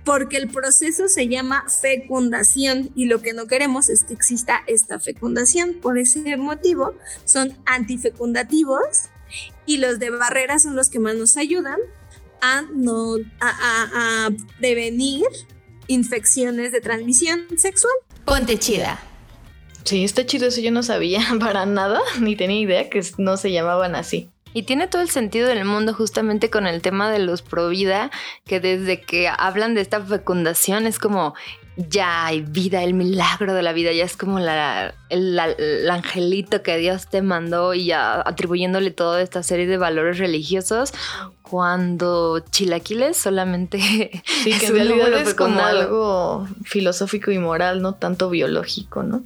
porque 0.03 0.37
el 0.37 0.47
proceso 0.47 1.07
se 1.07 1.27
llama 1.27 1.65
fecundación 1.81 2.91
y 2.95 3.05
lo 3.05 3.21
que 3.21 3.33
no 3.33 3.45
queremos 3.47 3.89
es 3.89 4.03
que 4.03 4.13
exista 4.13 4.61
esta 4.65 4.99
fecundación. 4.99 5.75
Por 5.81 5.99
ese 5.99 6.37
motivo 6.37 6.95
son 7.25 7.55
antifecundativos 7.65 9.09
y 9.65 9.77
los 9.77 9.99
de 9.99 10.09
barrera 10.09 10.57
son 10.57 10.75
los 10.75 10.89
que 10.89 10.99
más 10.99 11.15
nos 11.15 11.37
ayudan 11.37 11.77
a, 12.41 12.63
no, 12.73 13.15
a, 13.39 13.49
a, 13.49 14.25
a 14.25 14.29
prevenir 14.59 15.27
infecciones 15.87 16.71
de 16.71 16.81
transmisión 16.81 17.45
sexual. 17.57 17.93
Ponte 18.31 18.57
chida. 18.57 18.97
Sí, 19.83 20.05
está 20.05 20.25
chido 20.25 20.47
eso, 20.47 20.61
yo 20.61 20.71
no 20.71 20.83
sabía 20.83 21.19
para 21.41 21.65
nada, 21.65 21.99
ni 22.21 22.37
tenía 22.37 22.61
idea 22.61 22.89
que 22.89 23.03
no 23.17 23.35
se 23.35 23.51
llamaban 23.51 23.93
así. 23.93 24.29
Y 24.53 24.63
tiene 24.63 24.87
todo 24.87 25.01
el 25.01 25.09
sentido 25.09 25.49
del 25.49 25.65
mundo 25.65 25.93
justamente 25.93 26.49
con 26.49 26.65
el 26.65 26.81
tema 26.81 27.11
de 27.11 27.19
los 27.19 27.41
pro 27.41 27.67
vida, 27.67 28.09
que 28.45 28.61
desde 28.61 29.01
que 29.01 29.27
hablan 29.27 29.73
de 29.73 29.81
esta 29.81 29.99
fecundación 29.99 30.87
es 30.87 30.97
como 30.97 31.35
ya 31.89 32.25
hay 32.25 32.41
vida, 32.41 32.83
el 32.83 32.93
milagro 32.93 33.53
de 33.53 33.61
la 33.63 33.73
vida, 33.73 33.91
ya 33.91 34.03
es 34.05 34.15
como 34.17 34.39
la, 34.39 34.93
el, 35.09 35.35
la- 35.35 35.51
el 35.51 35.89
angelito 35.89 36.61
que 36.63 36.77
Dios 36.77 37.07
te 37.07 37.21
mandó 37.21 37.73
y 37.73 37.85
ya 37.85 38.21
atribuyéndole 38.25 38.91
toda 38.91 39.21
esta 39.21 39.43
serie 39.43 39.67
de 39.67 39.77
valores 39.77 40.17
religiosos, 40.17 40.93
cuando 41.41 42.39
chilaquiles 42.51 43.17
solamente 43.17 43.77
Sí, 44.43 44.51
es 44.51 44.59
que 44.59 44.67
en 44.67 44.73
realidad 44.75 45.13
es 45.13 45.33
como 45.33 45.49
fecundado. 45.55 45.79
algo 45.79 46.47
filosófico 46.63 47.31
y 47.31 47.39
moral, 47.39 47.81
no 47.81 47.93
tanto 47.95 48.29
biológico, 48.29 49.03
¿no? 49.03 49.23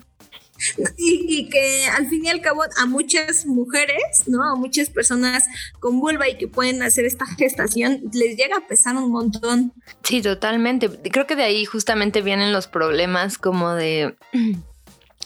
Y, 0.98 1.50
que 1.50 1.86
al 1.88 2.08
fin 2.08 2.26
y 2.26 2.30
al 2.30 2.41
cabo 2.41 2.63
a 2.78 2.86
muchas 2.86 3.46
mujeres, 3.46 4.24
¿no? 4.28 4.44
A 4.44 4.56
muchas 4.56 4.89
personas 4.89 5.46
con 5.80 6.00
vulva 6.00 6.30
y 6.30 6.38
que 6.38 6.48
pueden 6.48 6.82
hacer 6.82 7.06
esta 7.06 7.26
gestación, 7.26 8.02
les 8.13 8.38
llega 8.38 8.58
a 8.58 8.68
pesar 8.68 8.96
un 8.96 9.12
montón. 9.12 9.74
Sí, 10.04 10.22
totalmente. 10.22 10.89
Creo 11.12 11.28
que 11.28 11.36
de 11.36 11.44
ahí 11.44 11.65
justamente 11.65 12.22
vienen 12.22 12.54
los 12.54 12.68
problemas 12.68 13.38
como 13.38 13.74
de 13.74 14.15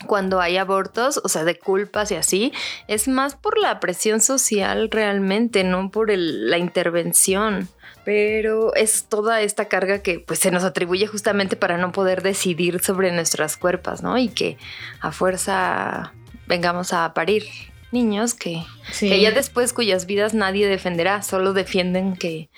cuando 0.07 0.39
hay 0.39 0.57
abortos, 0.57 1.19
o 1.23 1.29
sea, 1.29 1.43
de 1.43 1.59
culpas 1.59 2.11
y 2.11 2.15
así, 2.15 2.53
es 2.87 3.07
más 3.07 3.35
por 3.35 3.57
la 3.59 3.79
presión 3.79 4.21
social 4.21 4.89
realmente, 4.89 5.63
no 5.63 5.91
por 5.91 6.09
el- 6.09 6.49
la 6.49 6.57
intervención. 6.57 7.67
Pero 8.09 8.73
es 8.73 9.03
toda 9.03 9.39
esta 9.41 9.65
carga 9.65 10.01
que 10.01 10.17
pues 10.19 10.39
se 10.39 10.49
nos 10.49 10.63
atribuye 10.63 11.05
justamente 11.05 11.55
para 11.55 11.77
no 11.77 11.91
poder 11.91 12.23
decidir 12.23 12.81
sobre 12.83 13.11
nuestras 13.11 13.55
cuerpos, 13.55 14.01
¿no? 14.01 14.17
Y 14.17 14.29
que 14.29 14.57
a 14.99 15.11
fuerza 15.11 16.11
vengamos 16.47 16.91
a 16.91 17.13
parir 17.13 17.43
niños 17.91 18.33
que, 18.33 18.63
Sí. 18.91 19.09
que 19.09 19.21
ya 19.21 19.29
después 19.29 19.73
cuyas 19.73 20.07
vidas 20.07 20.33
nadie 20.33 20.67
defenderá, 20.67 21.21
solo 21.21 21.53
defienden 21.53 22.15
que, 22.15 22.49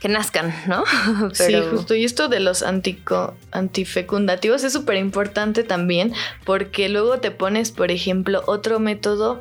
que 0.00 0.08
nazcan, 0.08 0.52
¿no? 0.66 0.82
Sí, 1.34 1.54
justo. 1.70 1.94
Y 1.94 2.04
esto 2.04 2.26
de 2.26 2.40
los 2.40 2.64
antico, 2.64 3.36
antifecundativos 3.52 4.64
es 4.64 4.72
súper 4.72 4.96
importante 4.96 5.62
también 5.62 6.12
porque 6.44 6.88
luego 6.88 7.20
te 7.20 7.30
pones, 7.30 7.70
por 7.70 7.92
ejemplo, 7.92 8.42
otro 8.46 8.80
método, 8.80 9.40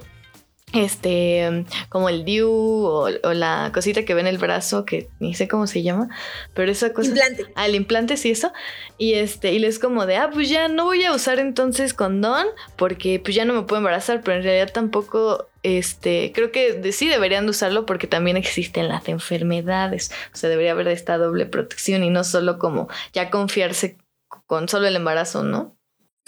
este, 0.74 1.66
como 1.90 2.10
el 2.10 2.26
DIU 2.26 2.50
o, 2.50 3.10
o 3.24 3.34
la 3.34 3.72
cosita 3.74 4.06
que 4.06 4.14
ve 4.14 4.22
en 4.22 4.28
el 4.28 4.38
brazo, 4.38 4.86
que 4.86 5.10
ni 5.20 5.34
sé 5.34 5.48
cómo 5.48 5.68
se 5.68 5.82
llama, 5.84 6.10
pero 6.54 6.72
esa 6.72 6.94
cosa... 6.94 7.10
Implante. 7.10 7.46
Ah, 7.56 7.66
el 7.66 7.76
implante 7.76 8.18
sí, 8.18 8.32
eso. 8.32 8.52
Y 8.98 9.14
este, 9.14 9.54
y 9.54 9.60
les 9.60 9.80
como 9.80 10.06
de, 10.06 10.18
ah, 10.18 10.30
pues 10.32 10.50
ya 10.50 10.68
no 10.68 10.86
voy 10.86 11.04
a 11.06 11.14
usar 11.14 11.40
entonces 11.40 11.94
condón 11.94 12.46
porque 12.76 13.20
pues 13.20 13.36
ya 13.36 13.46
no 13.46 13.54
me 13.54 13.64
puedo 13.64 13.80
embarazar, 13.80 14.22
pero 14.24 14.38
en 14.38 14.44
realidad 14.44 14.72
tampoco, 14.74 15.48
este, 15.64 16.32
creo 16.34 16.52
que 16.52 16.74
de- 16.74 16.92
sí 16.92 17.08
deberían 17.10 17.46
de 17.46 17.52
usarlo 17.52 17.86
porque 17.86 18.08
también 18.08 18.38
existen 18.38 18.88
las 18.90 19.08
enfermedades. 19.10 20.12
O 20.34 20.38
sea, 20.38 20.50
debería 20.50 20.72
haber 20.74 20.88
esta 20.90 21.18
doble 21.18 21.46
protección 21.46 22.04
y 22.04 22.10
no 22.10 22.24
solo 22.24 22.60
como 22.60 22.90
ya 23.14 23.30
confiarse 23.30 23.98
con 24.46 24.68
solo 24.70 24.88
el 24.88 24.96
embarazo, 24.96 25.44
¿no? 25.44 25.76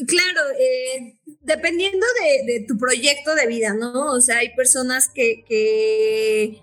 Claro, 0.07 0.41
eh, 0.59 1.17
dependiendo 1.41 2.05
de, 2.21 2.53
de 2.53 2.65
tu 2.65 2.77
proyecto 2.77 3.35
de 3.35 3.47
vida, 3.47 3.73
¿no? 3.73 4.11
O 4.11 4.21
sea, 4.21 4.37
hay 4.37 4.55
personas 4.55 5.09
que, 5.13 5.43
que 5.47 6.61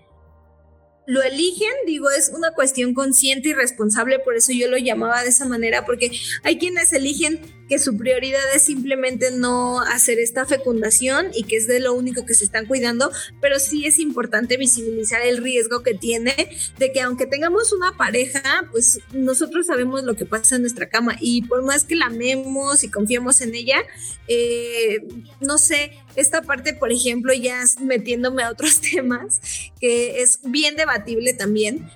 lo 1.09 1.23
eligen, 1.23 1.71
digo, 1.87 2.11
es 2.11 2.31
una 2.35 2.53
cuestión 2.53 2.93
consciente 2.93 3.49
y 3.49 3.55
responsable, 3.55 4.19
por 4.19 4.37
eso 4.37 4.53
yo 4.53 4.69
lo 4.69 4.77
llamaba 4.77 5.23
de 5.23 5.31
esa 5.31 5.47
manera, 5.47 5.87
porque 5.87 6.11
hay 6.43 6.59
quienes 6.59 6.93
eligen 6.93 7.41
que 7.69 7.79
su 7.79 7.97
prioridad 7.97 8.43
es 8.55 8.63
simplemente 8.63 9.31
no 9.31 9.81
hacer 9.81 10.19
esta 10.19 10.47
fecundación 10.47 11.29
y 11.35 11.45
que 11.45 11.57
es 11.57 11.67
de 11.67 11.81
lo 11.81 11.95
único 11.95 12.25
que 12.25 12.35
se 12.35 12.45
están 12.45 12.67
cuidando, 12.67 13.11
pero 13.41 13.59
sí 13.59 13.85
es 13.87 13.99
importante 13.99 14.57
visibilizar 14.57 15.23
el 15.23 15.39
riesgo 15.39 15.83
que 15.83 15.95
tiene 15.95 16.35
de 16.79 16.93
que 16.93 17.01
aunque 17.01 17.27
tengamos 17.27 17.73
una 17.73 17.97
pareja, 17.97 18.43
pues 18.71 19.01
nosotros 19.13 19.67
sabemos 19.67 20.03
lo 20.05 20.17
que 20.17 20.25
pasa 20.25 20.57
en 20.57 20.63
nuestra 20.63 20.89
cama 20.89 21.17
y 21.21 21.43
por 21.43 21.63
más 21.65 21.85
que 21.85 21.97
la 21.97 22.07
amemos 22.07 22.85
y 22.85 22.91
confiemos 22.91 23.41
en 23.41 23.55
ella, 23.55 23.79
eh, 24.27 25.07
no 25.41 25.59
sé, 25.59 25.93
esta 26.17 26.43
parte, 26.43 26.75
por 26.75 26.91
ejemplo, 26.91 27.33
ya 27.33 27.63
metiéndome 27.81 28.43
a 28.43 28.51
otros 28.51 28.81
temas, 28.95 29.41
que 29.81 30.23
es 30.23 30.41
bien 30.43 30.77
debatible 30.77 31.35
también, 31.35 31.91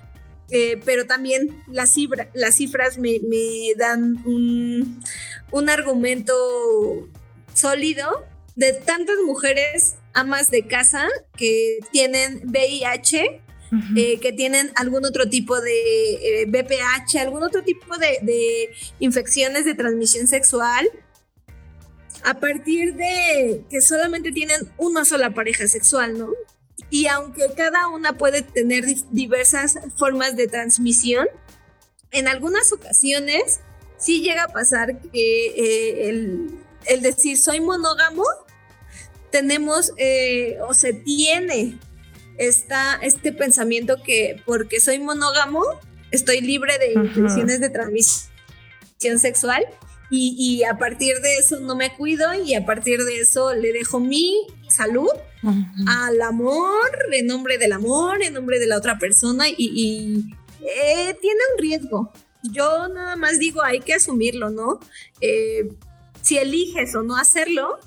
eh, 0.49 0.79
pero 0.85 1.05
también 1.05 1.63
las, 1.67 1.95
las 2.33 2.55
cifras 2.55 2.97
me, 2.97 3.19
me 3.27 3.73
dan 3.77 4.23
un, 4.25 5.03
un 5.51 5.69
argumento 5.69 6.33
sólido 7.53 8.25
de 8.55 8.73
tantas 8.73 9.15
mujeres 9.25 9.95
amas 10.13 10.51
de 10.51 10.67
casa 10.67 11.07
que 11.35 11.79
tienen 11.91 12.41
VIH, 12.45 13.41
eh, 13.97 14.19
que 14.19 14.31
tienen 14.31 14.71
algún 14.75 15.03
otro 15.03 15.27
tipo 15.27 15.59
de 15.59 16.45
BPH, 16.47 17.15
eh, 17.15 17.19
algún 17.19 17.41
otro 17.41 17.63
tipo 17.63 17.97
de, 17.97 18.19
de, 18.21 18.69
infecciones 18.99 19.65
de 19.65 19.73
transmisión 19.73 20.27
sexual, 20.27 20.87
a 22.23 22.39
partir 22.39 22.93
de 22.93 23.63
que 23.71 23.81
solamente 23.81 24.31
tienen 24.31 24.71
una 24.77 25.05
sola 25.05 25.31
pareja 25.31 25.67
sexual, 25.67 26.19
¿no? 26.19 26.29
Y 26.93 27.07
aunque 27.07 27.47
cada 27.57 27.87
una 27.87 28.19
puede 28.19 28.43
tener 28.43 28.85
diversas 29.09 29.79
formas 29.97 30.35
de 30.35 30.47
transmisión, 30.47 31.27
en 32.11 32.27
algunas 32.27 32.71
ocasiones 32.71 33.61
sí 33.97 34.21
llega 34.21 34.43
a 34.43 34.47
pasar 34.49 35.01
que 35.11 35.47
eh, 35.47 36.09
el, 36.85 37.01
decir 37.01 37.39
soy 37.39 37.61
monógamo, 37.61 38.23
tenemos 39.31 39.91
eh, 39.97 40.59
o 40.67 40.75
se 40.75 40.93
tiene 40.93 41.79
esta, 42.37 42.99
este 43.01 43.33
pensamiento 43.33 44.03
que 44.03 44.39
porque 44.45 44.79
soy 44.79 44.99
monógamo, 44.99 45.63
estoy 46.11 46.41
libre 46.41 46.77
de 46.77 46.93
infecciones 46.93 47.59
de 47.59 47.71
transmisión 47.71 49.17
sexual 49.17 49.65
y, 50.11 50.61
a 50.65 50.77
partir 50.77 51.21
de 51.21 51.37
eso 51.37 51.59
no 51.59 51.75
me 51.75 51.91
cuido 51.95 52.35
y 52.35 52.53
a 52.53 52.67
partir 52.67 52.99
de 52.99 53.19
eso 53.19 53.51
le 53.55 53.73
dejo 53.73 53.99
mi 53.99 54.45
salud 54.69 55.09
al 55.87 56.21
amor, 56.21 56.89
en 57.11 57.27
nombre 57.27 57.57
del 57.57 57.73
amor, 57.73 58.21
en 58.23 58.33
nombre 58.33 58.59
de 58.59 58.67
la 58.67 58.77
otra 58.77 58.97
persona 58.97 59.45
y, 59.49 60.35
eh, 60.61 61.17
tiene 61.21 61.39
un 61.53 61.61
riesgo 61.61 62.11
yo 62.43 62.87
nada 62.89 63.15
más 63.15 63.39
digo, 63.39 63.63
hay 63.63 63.79
que 63.79 63.93
asumirlo, 63.93 64.49
¿no? 64.49 64.79
Eh, 65.21 65.69
si 66.21 66.37
eliges 66.37 66.93
o 66.95 67.03
no 67.03 67.15
hacerlo, 67.15 67.79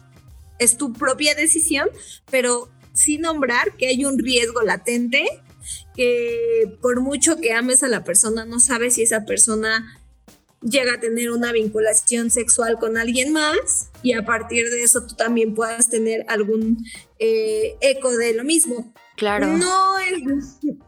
es 0.58 0.76
tu 0.78 0.92
propia 0.92 1.34
decisión, 1.34 1.88
pero 2.30 2.70
sin 2.94 3.22
nombrar 3.22 3.76
que 3.76 3.88
hay 3.88 4.04
un 4.04 4.18
riesgo 4.18 4.62
latente, 4.62 5.24
que 5.94 6.78
por 6.80 7.00
mucho 7.00 7.36
que 7.36 7.52
ames 7.52 7.82
a 7.82 7.88
la 7.88 8.04
persona, 8.04 8.44
no 8.44 8.60
sabes 8.60 8.94
si 8.94 9.02
esa 9.02 9.24
persona 9.24 9.95
llega 10.68 10.94
a 10.94 11.00
tener 11.00 11.30
una 11.30 11.52
vinculación 11.52 12.30
sexual 12.30 12.78
con 12.78 12.96
alguien 12.96 13.32
más 13.32 13.90
y 14.02 14.14
a 14.14 14.24
partir 14.24 14.68
de 14.70 14.82
eso 14.82 15.06
tú 15.06 15.14
también 15.14 15.54
puedas 15.54 15.88
tener 15.88 16.24
algún 16.28 16.84
eh, 17.18 17.76
eco 17.80 18.16
de 18.16 18.34
lo 18.34 18.44
mismo. 18.44 18.92
Claro. 19.16 19.46
No, 19.46 19.98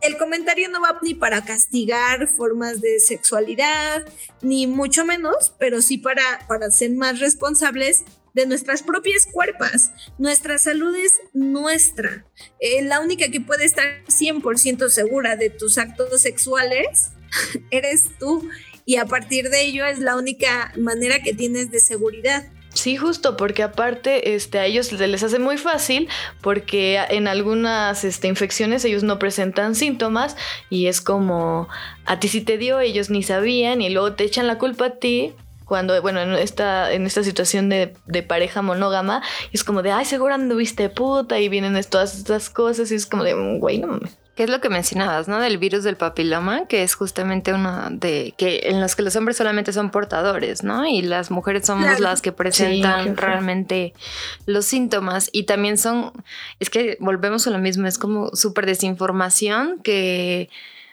el, 0.03 0.19
comentario 0.19 0.69
no 0.69 0.83
va 0.83 0.99
ni 1.03 1.15
para 1.15 1.45
castigar 1.45 2.29
formas 2.29 2.83
de 2.83 3.01
sexualidad, 3.01 4.05
ni 4.43 4.67
mucho 4.67 5.07
menos, 5.07 5.55
pero 5.59 5.81
sí 5.81 5.97
para, 5.97 6.45
para 6.47 6.71
ser 6.71 6.91
más 6.91 7.21
responsables 7.21 8.05
de 8.35 8.45
nuestras 8.45 8.83
propias 8.83 9.27
cuerpos. 9.27 9.91
Nuestra 10.19 10.59
salud 10.59 10.95
es 10.95 11.15
nuestra. 11.33 12.27
Eh, 12.61 12.83
la 12.83 13.01
única 13.01 13.31
que 13.31 13.41
puede 13.41 13.65
estar 13.65 14.05
100% 14.09 14.89
segura 14.91 15.37
de 15.37 15.49
tus 15.49 15.79
actos 15.79 16.21
sexuales 16.21 17.13
eres 17.71 18.05
tú. 18.19 18.47
Y 18.89 18.97
a 18.97 19.05
partir 19.05 19.51
de 19.51 19.67
ello 19.67 19.85
es 19.85 19.99
la 19.99 20.17
única 20.17 20.73
manera 20.79 21.21
que 21.23 21.35
tienes 21.35 21.71
de 21.71 21.79
seguridad. 21.79 22.47
Sí, 22.73 22.97
justo, 22.97 23.37
porque 23.37 23.63
aparte 23.63 24.35
este, 24.35 24.61
a 24.61 24.65
ellos 24.65 24.93
les 24.93 25.23
hace 25.23 25.39
muy 25.39 25.59
fácil 25.59 26.09
porque 26.41 26.99
en 27.11 27.29
algunas 27.29 28.03
este, 28.05 28.29
infecciones 28.29 28.87
ellos 28.87 29.03
no 29.03 29.19
presentan 29.19 29.75
síntomas 29.75 30.39
y 30.71 30.87
es 30.87 31.03
como 31.03 31.69
a 32.07 32.19
ti 32.19 32.29
sí 32.29 32.41
te 32.41 32.57
dio, 32.57 32.81
ellos 32.81 33.11
ni 33.11 33.23
sabían 33.23 33.83
y 33.83 33.91
luego 33.91 34.15
te 34.15 34.25
echan 34.25 34.47
la 34.47 34.57
culpa 34.57 34.87
a 34.87 34.95
ti 34.97 35.35
cuando, 35.67 36.01
bueno, 36.01 36.23
en 36.23 36.33
esta, 36.33 36.91
en 36.91 37.05
esta 37.05 37.23
situación 37.23 37.69
de, 37.69 37.93
de 38.07 38.23
pareja 38.23 38.63
monógama, 38.63 39.23
es 39.53 39.65
como 39.65 39.83
de, 39.83 39.93
ay, 39.93 40.07
seguro 40.07 40.33
anduviste 40.33 40.89
puta 40.89 41.39
y 41.39 41.51
vienen 41.51 41.79
todas 41.91 42.17
estas 42.17 42.49
cosas 42.49 42.91
y 42.91 42.95
es 42.95 43.05
como 43.05 43.23
de, 43.23 43.35
güey, 43.59 43.81
no 43.81 43.89
mames. 43.89 44.17
¿Qué 44.39 44.45
es 44.45 44.51
lo 44.51 44.61
que 44.61 44.69
mencionabas, 44.69 45.27
no? 45.27 45.41
Del 45.41 45.59
virus 45.59 45.83
del 45.83 45.97
papiloma, 45.97 46.69
que 46.69 46.85
es 46.85 46.95
justamente 46.95 47.53
uno 47.53 47.89
de 47.91 48.35
que 48.39 48.61
en 48.67 48.81
los 48.81 48.95
que 48.95 49.03
los 49.03 49.17
hombres 49.17 49.37
solamente 49.37 49.73
son 49.73 49.91
portadores, 49.91 50.63
¿no? 50.63 50.87
Y 50.87 51.03
las 51.03 51.33
mujeres 51.33 51.67
somos 51.67 51.99
las 51.99 52.23
que 52.23 52.31
presentan 52.31 53.17
realmente 53.17 53.95
los 54.47 54.65
síntomas. 54.65 55.29
Y 55.33 55.43
también 55.43 55.77
son, 55.77 56.13
es 56.61 56.71
que 56.71 56.97
volvemos 57.01 57.49
a 57.49 57.51
lo 57.51 57.59
mismo, 57.59 57.89
es 57.89 57.99
como 57.99 58.31
súper 58.37 58.67
desinformación 58.67 59.81
que 59.83 60.51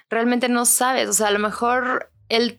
realmente 0.09 0.49
no 0.49 0.65
sabes. 0.65 1.07
O 1.07 1.13
sea, 1.13 1.27
a 1.27 1.31
lo 1.31 1.37
mejor 1.37 2.09
el 2.29 2.57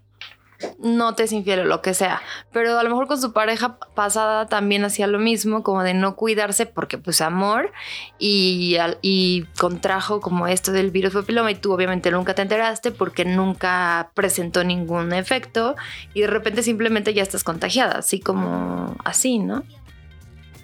no 0.78 1.14
te 1.14 1.24
es 1.24 1.32
infiel 1.32 1.60
o 1.60 1.64
lo 1.64 1.82
que 1.82 1.94
sea. 1.94 2.22
Pero 2.52 2.78
a 2.78 2.82
lo 2.82 2.90
mejor 2.90 3.06
con 3.06 3.20
su 3.20 3.32
pareja 3.32 3.78
pasada 3.94 4.46
también 4.46 4.84
hacía 4.84 5.06
lo 5.06 5.18
mismo, 5.18 5.62
como 5.62 5.82
de 5.82 5.94
no 5.94 6.16
cuidarse 6.16 6.66
porque 6.66 6.98
pues 6.98 7.20
amor 7.20 7.72
y, 8.18 8.76
y 9.02 9.44
contrajo 9.58 10.20
como 10.20 10.46
esto 10.46 10.72
del 10.72 10.90
virus 10.90 11.14
papiloma 11.14 11.50
y 11.50 11.56
tú 11.56 11.72
obviamente 11.72 12.10
nunca 12.10 12.34
te 12.34 12.42
enteraste 12.42 12.90
porque 12.90 13.24
nunca 13.24 14.10
presentó 14.14 14.64
ningún 14.64 15.12
efecto 15.12 15.76
y 16.14 16.22
de 16.22 16.26
repente 16.26 16.62
simplemente 16.62 17.14
ya 17.14 17.22
estás 17.22 17.44
contagiada, 17.44 17.98
así 17.98 18.20
como 18.20 18.96
así, 19.04 19.38
¿no? 19.38 19.62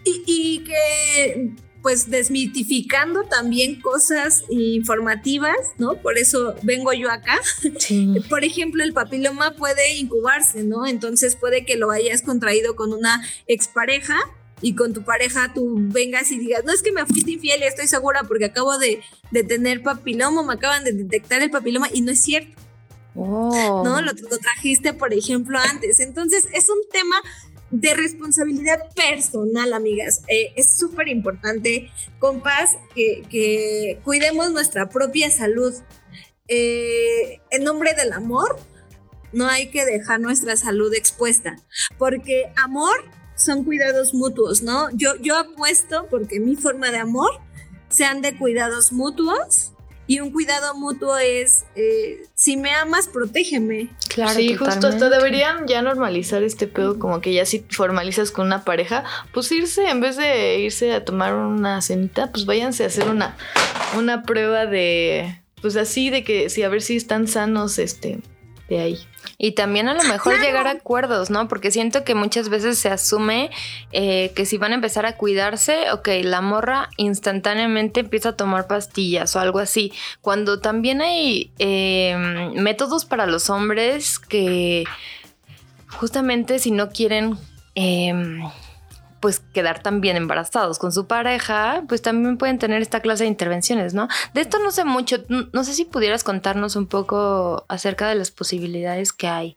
Y, 0.05 0.23
y 0.27 0.65
que 0.65 1.55
pues 1.83 2.09
desmitificando 2.09 3.25
también 3.25 3.81
cosas 3.81 4.45
informativas, 4.49 5.57
¿no? 5.79 5.97
Por 5.97 6.17
eso 6.17 6.55
vengo 6.63 6.93
yo 6.93 7.11
acá. 7.11 7.41
Por 8.31 8.45
ejemplo, 8.45 8.85
el 8.85 8.93
papiloma 8.93 9.53
puede 9.57 9.97
incubarse, 9.97 10.63
¿no? 10.63 10.87
Entonces 10.87 11.35
puede 11.35 11.67
que 11.67 11.77
lo 11.77 11.91
hayas 11.91 12.23
contraído 12.23 12.77
con 12.77 12.93
una 12.93 13.23
expareja 13.49 14.17
y 14.61 14.77
con 14.77 14.93
tu 14.93 15.03
pareja 15.03 15.53
tú 15.53 15.75
vengas 15.77 16.31
y 16.31 16.39
digas, 16.39 16.65
no 16.65 16.73
es 16.73 16.83
que 16.83 16.93
me 16.93 17.05
fuiste 17.05 17.33
infiel 17.33 17.61
y 17.63 17.65
estoy 17.65 17.89
segura 17.89 18.23
porque 18.23 18.45
acabo 18.45 18.79
de, 18.79 19.03
tener 19.49 19.83
papiloma, 19.83 20.45
me 20.45 20.53
acaban 20.55 20.85
de 20.85 20.93
detectar 20.93 21.43
el 21.43 21.51
papiloma 21.51 21.89
y 21.93 22.03
no 22.03 22.13
es 22.13 22.23
cierto. 22.23 22.57
Oh. 23.17 23.83
¿No? 23.85 24.01
Lo, 24.01 24.13
lo 24.13 24.39
trajiste, 24.39 24.95
por 24.95 25.13
ejemplo, 25.13 25.59
antes. 25.59 25.99
Entonces 25.99 26.45
es 26.55 26.69
un 26.71 26.79
tema 26.93 27.21
de 27.73 27.95
responsabilidad 27.95 28.79
personal, 28.95 29.73
amigas. 29.73 30.23
Eh, 30.29 30.53
es 30.57 30.79
súper 30.79 31.09
importante, 31.09 31.91
compas, 32.19 32.77
que, 32.95 33.25
que, 33.29 33.99
cuidemos 34.05 34.53
nuestra 34.53 34.89
propia 34.89 35.31
salud. 35.31 35.75
Eh, 36.49 37.41
en 37.51 37.65
nombre 37.65 37.95
del 37.95 38.13
amor, 38.13 38.59
no 39.33 39.49
hay 39.49 39.71
que 39.71 39.87
dejar 39.87 40.21
nuestra 40.21 40.57
salud 40.57 40.93
expuesta, 40.95 41.57
porque 41.99 42.53
amor 42.63 42.95
son 43.37 43.65
cuidados 43.65 44.13
mutuos, 44.13 44.63
¿no? 44.63 44.91
Yo, 44.91 45.17
yo 45.17 45.37
apuesto 45.39 46.07
porque 46.11 46.39
mi 46.39 46.57
forma 46.57 46.91
de 46.91 46.99
amor 46.99 47.41
sean 47.89 48.21
de 48.21 48.37
cuidados 48.37 48.93
mutuos 48.93 49.72
y 50.07 50.21
un 50.21 50.33
cuidado 50.33 50.75
mutuo 50.75 51.17
es, 51.17 51.65
eh, 51.77 52.27
si 52.35 52.57
me 52.57 52.73
amas, 52.73 53.09
protégeme. 53.09 53.89
Claro, 54.09 54.35
sí, 54.35 54.55
justo 54.55 54.89
hasta 54.89 55.09
deberían 55.09 55.67
ya 55.67 55.81
normalizar 55.83 56.43
este 56.43 56.67
pedo, 56.67 56.99
como 56.99 57.21
que 57.21 57.33
ya 57.33 57.47
si 57.47 57.65
formalizas 57.71 58.31
con 58.31 58.47
una 58.47 58.65
pareja, 58.65 59.05
pues 59.33 59.51
irse, 59.53 59.89
en 59.89 60.01
vez 60.01 60.17
de 60.17 60.59
irse 60.59 60.93
a 60.93 61.05
tomar 61.05 61.35
una 61.35 61.81
cenita, 61.83 62.31
pues 62.31 62.47
váyanse 62.47 62.85
a 62.85 62.89
hacer 62.89 63.09
una, 63.09 63.37
una 63.97 64.23
prueba 64.25 64.67
de, 64.67 65.41
pues 65.61 65.77
así, 65.77 66.11
de 66.11 66.25
que 66.25 66.51
si 66.51 66.63
a 66.63 66.69
ver 66.69 66.83
si 66.83 66.97
están 66.97 67.29
sanos, 67.29 67.79
este, 67.79 68.19
de 68.73 68.81
ahí. 68.81 68.99
Y 69.39 69.53
también 69.53 69.89
a 69.89 69.95
lo 69.95 70.03
mejor 70.05 70.41
llegar 70.41 70.67
a 70.67 70.73
acuerdos, 70.73 71.31
¿no? 71.31 71.47
Porque 71.47 71.71
siento 71.71 72.05
que 72.05 72.15
muchas 72.15 72.49
veces 72.49 72.79
se 72.79 72.89
asume 72.89 73.51
eh, 73.93 74.33
que 74.35 74.47
si 74.47 74.57
van 74.57 74.73
a 74.73 74.77
empezar 74.77 75.07
a 75.07 75.17
cuidarse, 75.17 75.91
ok, 75.93 76.09
la 76.23 76.41
morra 76.41 76.89
instantáneamente 76.97 78.01
empieza 78.01 78.31
a 78.31 78.37
tomar 78.37 78.67
pastillas 78.67 79.37
o 79.37 79.41
algo 79.41 79.59
así. 79.59 79.93
Cuando 80.21 80.61
también 80.61 81.03
hay 81.03 81.53
em, 81.59 82.55
métodos 82.55 83.05
para 83.05 83.27
los 83.27 83.51
hombres 83.51 84.19
que 84.19 84.85
justamente 85.89 86.59
si 86.59 86.71
no 86.71 86.91
quieren... 86.91 87.37
Em, 87.75 88.43
pues 89.23 89.41
quedar 89.55 89.83
también 89.83 90.17
embarazados 90.17 90.79
con 90.79 90.93
su 90.93 91.07
pareja, 91.07 91.85
pues 91.89 92.03
también 92.03 92.37
pueden 92.37 92.59
tener 92.59 92.83
esta 92.83 93.01
clase 93.01 93.23
de 93.25 93.29
intervenciones, 93.29 93.95
¿no? 93.95 94.09
De 94.35 94.43
esto 94.43 94.59
no 94.59 94.73
sé 94.73 94.85
mucho, 94.85 95.25
no 95.29 95.65
sé 95.65 95.73
si 95.73 95.87
pudieras 95.87 96.25
contarnos 96.25 96.77
un 96.77 96.89
poco 96.89 97.65
acerca 97.69 98.09
de 98.09 98.17
las 98.17 98.33
posibilidades 98.33 99.13
que 99.13 99.29
hay. 99.29 99.55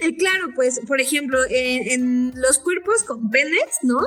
Eh, 0.00 0.16
claro, 0.16 0.48
pues, 0.54 0.80
por 0.86 1.00
ejemplo, 1.00 1.38
en 1.48 2.32
los 2.36 2.58
cuerpos 2.58 3.02
con 3.02 3.30
penes, 3.30 3.78
¿no? 3.82 4.00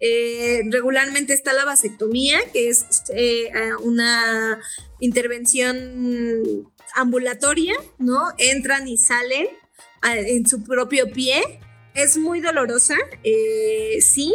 Eh, 0.00 0.62
regularmente 0.70 1.34
está 1.34 1.52
la 1.52 1.64
vasectomía, 1.64 2.38
que 2.52 2.68
es 2.68 2.86
eh, 3.14 3.50
una 3.82 4.58
intervención 5.00 6.70
ambulatoria, 6.94 7.74
¿no? 7.98 8.32
Entran 8.38 8.88
y 8.88 8.96
salen 8.96 9.46
en 10.02 10.46
su 10.46 10.62
propio 10.62 11.10
pie. 11.10 11.60
Es 11.96 12.16
muy 12.16 12.40
dolorosa, 12.40 12.94
sí, 14.00 14.34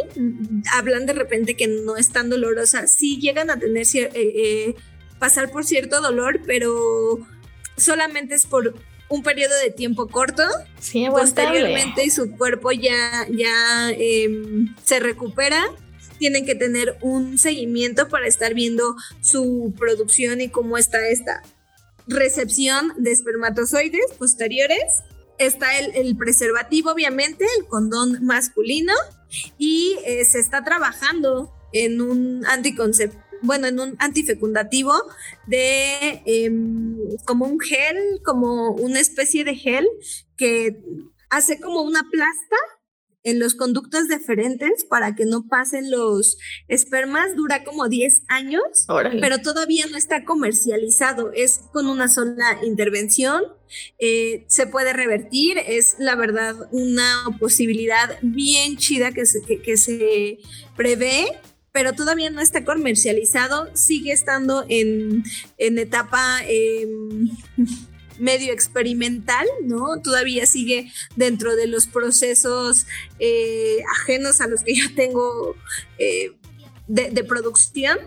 hablan 0.72 1.06
de 1.06 1.12
repente 1.12 1.56
que 1.56 1.68
no 1.68 1.96
es 1.96 2.10
tan 2.10 2.28
dolorosa, 2.28 2.86
sí 2.86 3.18
llegan 3.20 3.50
a 3.50 3.58
tener 3.58 3.86
pasar 5.18 5.52
por 5.52 5.64
cierto 5.64 6.00
dolor, 6.00 6.40
pero 6.44 7.18
solamente 7.76 8.34
es 8.34 8.44
por 8.44 8.74
un 9.08 9.22
periodo 9.22 9.54
de 9.62 9.70
tiempo 9.70 10.08
corto. 10.08 10.42
Sí, 10.80 11.06
Posteriormente 11.08 12.10
su 12.10 12.32
cuerpo 12.32 12.72
ya, 12.72 13.26
ya 13.30 13.90
em, 13.90 14.74
se 14.84 15.00
recupera. 15.00 15.62
Tienen 16.18 16.46
que 16.46 16.54
tener 16.54 16.96
un 17.02 17.38
seguimiento 17.38 18.08
para 18.08 18.26
estar 18.26 18.54
viendo 18.54 18.96
su 19.20 19.74
producción 19.78 20.40
y 20.40 20.48
cómo 20.48 20.78
está 20.78 21.06
esta 21.08 21.42
recepción 22.06 22.92
de 22.96 23.12
espermatozoides 23.12 24.12
posteriores. 24.18 25.02
Está 25.46 25.78
el, 25.78 26.16
preservativo, 26.16 26.90
obviamente, 26.92 27.44
el 27.58 27.66
condón 27.66 28.24
masculino. 28.24 28.92
Y 29.58 29.96
eh, 30.04 30.24
se 30.24 30.38
está 30.38 30.62
trabajando 30.62 31.52
en 31.72 32.00
un 32.00 32.44
anticonceptivo 32.46 33.22
bueno, 33.42 33.66
en 33.66 33.80
un 33.80 33.96
antifecundativo 33.98 34.92
de 35.48 36.22
em, 36.26 36.96
como 37.26 37.46
un 37.46 37.58
gel, 37.58 38.20
como 38.24 38.70
una 38.70 39.00
especie 39.00 39.42
de 39.44 39.56
gel 39.56 39.88
que 40.36 40.80
hace 41.28 41.58
como 41.60 41.82
una 41.82 42.04
plasta 42.08 42.56
en 43.24 43.38
los 43.38 43.54
conductos 43.54 44.08
deferentes 44.08 44.84
para 44.84 45.14
que 45.14 45.24
no 45.24 45.46
pasen 45.46 45.90
los 45.90 46.38
espermas. 46.68 47.36
Dura 47.36 47.64
como 47.64 47.88
10 47.88 48.22
años, 48.28 48.62
pero 49.20 49.38
todavía 49.40 49.86
no 49.90 49.96
está 49.96 50.24
comercializado. 50.24 51.32
Es 51.32 51.60
con 51.72 51.86
una 51.86 52.08
sola 52.08 52.58
intervención. 52.64 53.44
Eh, 53.98 54.44
se 54.48 54.66
puede 54.66 54.92
revertir. 54.92 55.58
Es 55.58 55.96
la 55.98 56.16
verdad 56.16 56.54
una 56.72 57.24
posibilidad 57.38 58.18
bien 58.22 58.76
chida 58.76 59.12
que 59.12 59.22
que 59.62 59.76
se 59.76 60.38
prevé 60.76 61.26
pero 61.72 61.94
todavía 61.94 62.30
no 62.30 62.40
está 62.40 62.64
comercializado, 62.64 63.70
sigue 63.74 64.12
estando 64.12 64.64
en, 64.68 65.24
etapa 65.56 66.40
em, 66.46 67.30
medio 68.22 68.52
experimental, 68.52 69.44
¿no? 69.64 70.00
Todavía 70.00 70.46
sigue 70.46 70.92
dentro 71.16 71.56
de 71.56 71.66
los 71.66 71.88
procesos 71.88 72.86
eh, 73.18 73.82
ajenos 74.00 74.40
a 74.40 74.46
los 74.46 74.62
que 74.62 74.76
yo 74.76 74.94
tengo 74.94 75.56
eh, 75.98 76.30
de, 76.86 77.24
producción, 77.24 77.98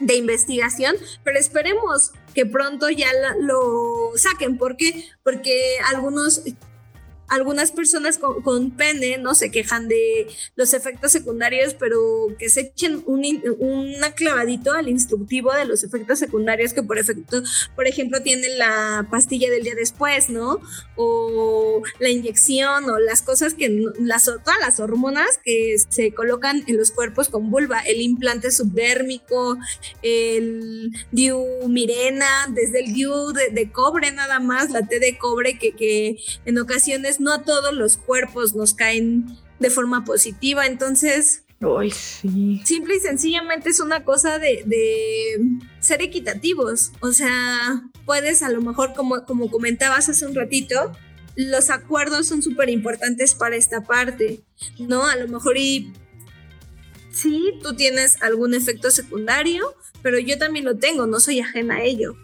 de 0.00 0.16
investigación, 0.16 0.96
pero 1.22 1.38
esperemos 1.38 2.14
que 2.34 2.46
pronto 2.46 2.90
ya 2.90 3.08
lo 3.40 4.10
saquen. 4.16 4.58
¿Por 4.58 4.76
qué? 4.76 5.04
Porque 5.22 5.78
algunos 5.86 6.42
algunas 7.28 7.72
personas 7.72 8.18
con, 8.18 8.70
pene 8.70 9.18
no 9.18 9.34
se 9.34 9.50
quejan 9.50 9.88
de 9.88 10.26
los 10.54 10.74
efectos 10.74 11.12
secundarios, 11.12 11.74
pero 11.74 12.28
que 12.38 12.48
se 12.48 12.60
echen 12.60 13.02
un, 13.06 13.24
una 13.58 14.12
clavadito 14.12 14.72
al 14.72 14.88
instructivo 14.88 15.52
de 15.52 15.64
los 15.64 15.84
efectos 15.84 16.18
secundarios 16.18 16.72
que 16.72 16.82
por 16.82 16.98
efecto, 16.98 17.42
por 17.74 17.86
ejemplo, 17.86 18.22
tienen 18.22 18.58
la 18.58 19.06
pastilla 19.10 19.50
del 19.50 19.62
día 19.62 19.74
después, 19.74 20.28
¿no? 20.28 20.60
O 20.96 21.82
la 21.98 22.08
inyección 22.08 22.88
o 22.90 22.98
las 22.98 23.22
cosas 23.22 23.54
que 23.54 23.84
las 23.98 24.24
todas 24.24 24.58
las 24.60 24.80
hormonas 24.80 25.38
que 25.44 25.76
se 25.88 26.12
colocan 26.12 26.64
en 26.66 26.76
los 26.76 26.90
cuerpos 26.90 27.28
con 27.28 27.50
vulva, 27.50 27.80
el 27.80 28.00
implante 28.00 28.50
subdérmico, 28.50 29.56
el 30.02 30.92
DIU 31.12 31.68
Mirena, 31.68 32.26
desde 32.50 32.80
el 32.80 32.92
DIU 32.92 33.32
de, 33.32 33.70
cobre 33.70 34.12
nada 34.12 34.40
más, 34.40 34.70
la 34.70 34.86
T 34.86 34.98
de 34.98 35.18
cobre 35.18 35.58
que, 35.58 35.72
que 35.72 36.16
en 36.44 36.58
ocasiones 36.58 37.15
no 37.20 37.32
a 37.32 37.42
todos 37.42 37.74
los 37.74 37.96
cuerpos 37.96 38.54
nos 38.54 38.74
caen 38.74 39.26
de 39.58 39.70
forma 39.70 40.04
positiva, 40.04 40.66
entonces... 40.66 41.42
sí. 41.90 42.60
Simple 42.64 42.96
y 42.96 43.00
sencillamente 43.00 43.70
es 43.70 43.80
una 43.80 44.04
cosa 44.04 44.38
de, 44.38 44.62
ser 45.80 46.02
equitativos. 46.02 46.92
O 47.00 47.12
sea, 47.12 47.82
puedes 48.04 48.42
a 48.42 48.50
lo 48.50 48.60
mejor, 48.60 48.92
como, 48.94 49.24
como 49.24 49.50
comentabas 49.50 50.08
hace 50.10 50.26
un 50.26 50.34
ratito, 50.34 50.92
los 51.34 51.70
acuerdos 51.70 52.26
son 52.26 52.42
súper 52.42 52.68
importantes 52.68 53.34
para 53.34 53.56
esta 53.56 53.82
parte, 53.82 54.44
¿no? 54.78 55.06
A 55.06 55.16
lo 55.16 55.28
mejor 55.28 55.56
y 55.56 55.92
sí, 57.10 57.54
tú 57.62 57.74
tienes 57.74 58.22
algún 58.22 58.54
efecto 58.54 58.90
secundario, 58.90 59.74
pero 60.02 60.18
yo 60.18 60.38
también 60.38 60.64
lo 60.64 60.76
tengo, 60.76 61.06
no 61.06 61.20
soy 61.20 61.40
ajena 61.40 61.76
a 61.76 61.82
ello. 61.82 62.16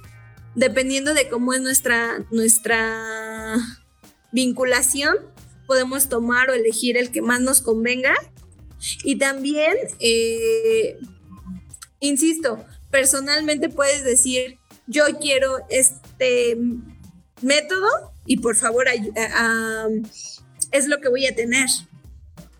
Dependiendo 0.54 1.14
de 1.14 1.28
cómo 1.28 1.54
es 1.54 1.62
nuestra, 1.62 2.26
nuestra 2.30 3.56
vinculación, 4.32 5.16
podemos 5.66 6.08
tomar 6.08 6.50
o 6.50 6.54
elegir 6.54 6.96
el 6.96 7.10
que 7.10 7.22
más 7.22 7.40
nos 7.40 7.60
convenga. 7.60 8.14
Y 9.04 9.16
también, 9.16 9.76
eh, 10.00 10.98
insisto, 12.00 12.64
personalmente 12.90 13.68
puedes 13.68 14.04
decir, 14.04 14.58
yo 14.86 15.04
quiero 15.20 15.58
este 15.70 16.58
método 17.40 17.88
y 18.26 18.38
por 18.38 18.56
favor 18.56 18.86
es 20.72 20.88
lo 20.88 21.00
que 21.00 21.08
voy 21.08 21.26
a 21.26 21.34
tener. 21.34 21.68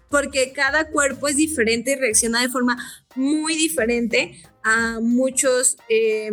Porque 0.09 0.53
cada 0.53 0.91
cuerpo 0.91 1.27
es 1.29 1.37
diferente 1.37 1.93
y 1.93 1.97
reacciona 1.97 2.43
de 2.43 2.51
forma 2.51 2.77
muy 3.15 3.55
diferente 3.55 4.43
a 4.63 5.01
muchos 5.01 5.77
eh, 5.89 6.31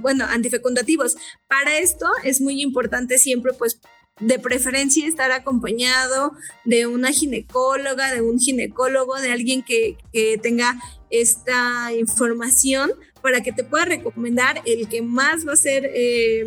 bueno, 0.00 0.26
antifecundativos. 0.26 1.16
Para 1.48 1.78
esto 1.78 2.06
es 2.22 2.40
muy 2.40 2.60
importante 2.62 3.18
siempre 3.18 3.52
pues 3.54 3.80
de 4.20 4.38
preferencia 4.38 5.06
estar 5.06 5.32
acompañado 5.32 6.32
de 6.64 6.86
una 6.86 7.10
ginecóloga, 7.10 8.12
de 8.12 8.22
un 8.22 8.38
ginecólogo, 8.38 9.20
de 9.20 9.32
alguien 9.32 9.62
que, 9.62 9.96
tenga 10.42 10.78
esta 11.10 11.92
información 11.92 12.92
para 13.22 13.40
que 13.40 13.52
te 13.52 13.64
pueda 13.64 13.84
recomendar 13.84 14.62
el 14.66 14.88
que 14.88 15.02
más 15.02 15.46
va 15.46 15.54
a 15.54 15.56
ser... 15.56 15.90
Eh, 15.92 16.46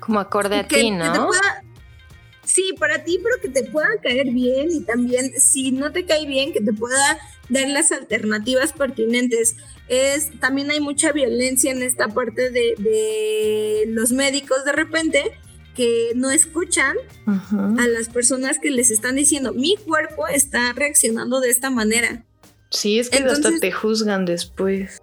Como 0.00 0.20
acorde 0.20 0.56
a 0.56 0.68
ti, 0.68 0.90
¿no? 0.90 1.30
sí, 2.44 2.74
para 2.78 3.04
ti, 3.04 3.18
pero 3.22 3.40
que 3.40 3.48
te 3.48 3.70
pueda 3.70 3.88
caer 4.02 4.30
bien 4.30 4.68
y 4.70 4.80
también 4.80 5.32
si 5.38 5.70
no 5.70 5.92
te 5.92 6.04
cae 6.04 6.26
bien, 6.26 6.52
que 6.52 6.60
te 6.60 6.72
pueda 6.72 7.18
dar 7.48 7.68
las 7.68 7.92
alternativas 7.92 8.72
pertinentes. 8.72 9.56
Es, 9.88 10.38
también 10.40 10.70
hay 10.70 10.80
mucha 10.80 11.12
violencia 11.12 11.72
en 11.72 11.82
esta 11.82 12.08
parte 12.08 12.50
de, 12.50 12.74
de 12.78 13.84
los 13.88 14.12
médicos 14.12 14.64
de 14.64 14.72
repente 14.72 15.32
que 15.78 16.10
no 16.16 16.32
escuchan 16.32 16.96
a 17.24 17.86
las 17.86 18.08
personas 18.08 18.58
que 18.58 18.72
les 18.72 18.90
están 18.90 19.14
diciendo, 19.14 19.52
mi 19.52 19.76
cuerpo 19.76 20.26
está 20.26 20.72
reaccionando 20.72 21.38
de 21.40 21.50
esta 21.50 21.70
manera. 21.70 22.24
Sí, 22.70 22.98
es 22.98 23.08
que 23.08 23.18
hasta 23.18 23.56
te 23.60 23.70
juzgan 23.70 24.24
después. 24.24 25.00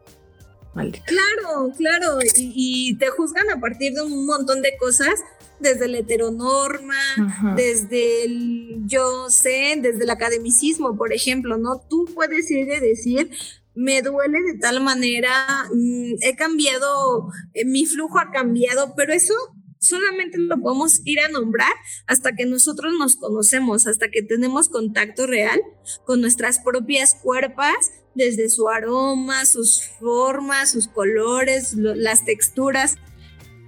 Maldita. 0.74 1.06
Claro, 1.06 1.72
claro, 1.78 2.20
y, 2.36 2.94
te 2.98 3.08
juzgan 3.08 3.50
a 3.52 3.62
partir 3.62 3.94
de 3.94 4.02
un 4.02 4.26
montón 4.26 4.62
de 4.62 4.76
cosas, 4.78 5.22
desde 5.62 5.88
la 5.88 6.00
heteronorma, 6.00 7.00
desde 7.56 8.26
el 8.26 8.82
yo 8.86 9.30
sé, 9.30 9.80
desde 9.82 10.04
el 10.04 10.10
academicismo, 10.10 10.98
por 10.98 11.14
ejemplo, 11.14 11.58
¿no? 11.58 11.80
Tú 11.90 12.04
puedes 12.14 12.52
ir 12.52 12.70
a 12.74 12.82
decir, 12.82 13.32
me 13.76 14.02
duele 14.02 14.42
de 14.42 14.60
tal 14.60 14.82
manera, 14.82 15.70
mm, 15.74 16.16
he 16.20 16.36
cambiado, 16.36 17.30
eh, 17.54 17.64
mi 17.64 17.86
flujo 17.86 18.20
ha 18.20 18.32
cambiado, 18.32 18.94
pero 18.98 19.14
eso 19.14 19.34
solamente 19.80 20.38
lo 20.38 20.58
podemos 20.60 21.02
ir 21.06 21.20
a 21.20 21.30
nombrar 21.30 21.74
hasta 22.08 22.34
que 22.34 22.46
nosotros 22.46 22.94
nos 22.98 23.16
conocemos, 23.16 23.88
hasta 23.88 24.10
que 24.10 24.22
tenemos 24.22 24.70
contacto 24.70 25.28
real 25.28 25.62
con 26.06 26.22
nuestras 26.22 26.60
propias 26.60 27.16
cuerpas, 27.16 27.92
desde 28.16 28.50
su 28.50 28.70
aroma, 28.70 29.46
sus 29.46 29.84
formas, 30.00 30.72
sus 30.72 30.88
colores, 30.88 31.74
las 31.76 32.26
texturas. 32.26 32.96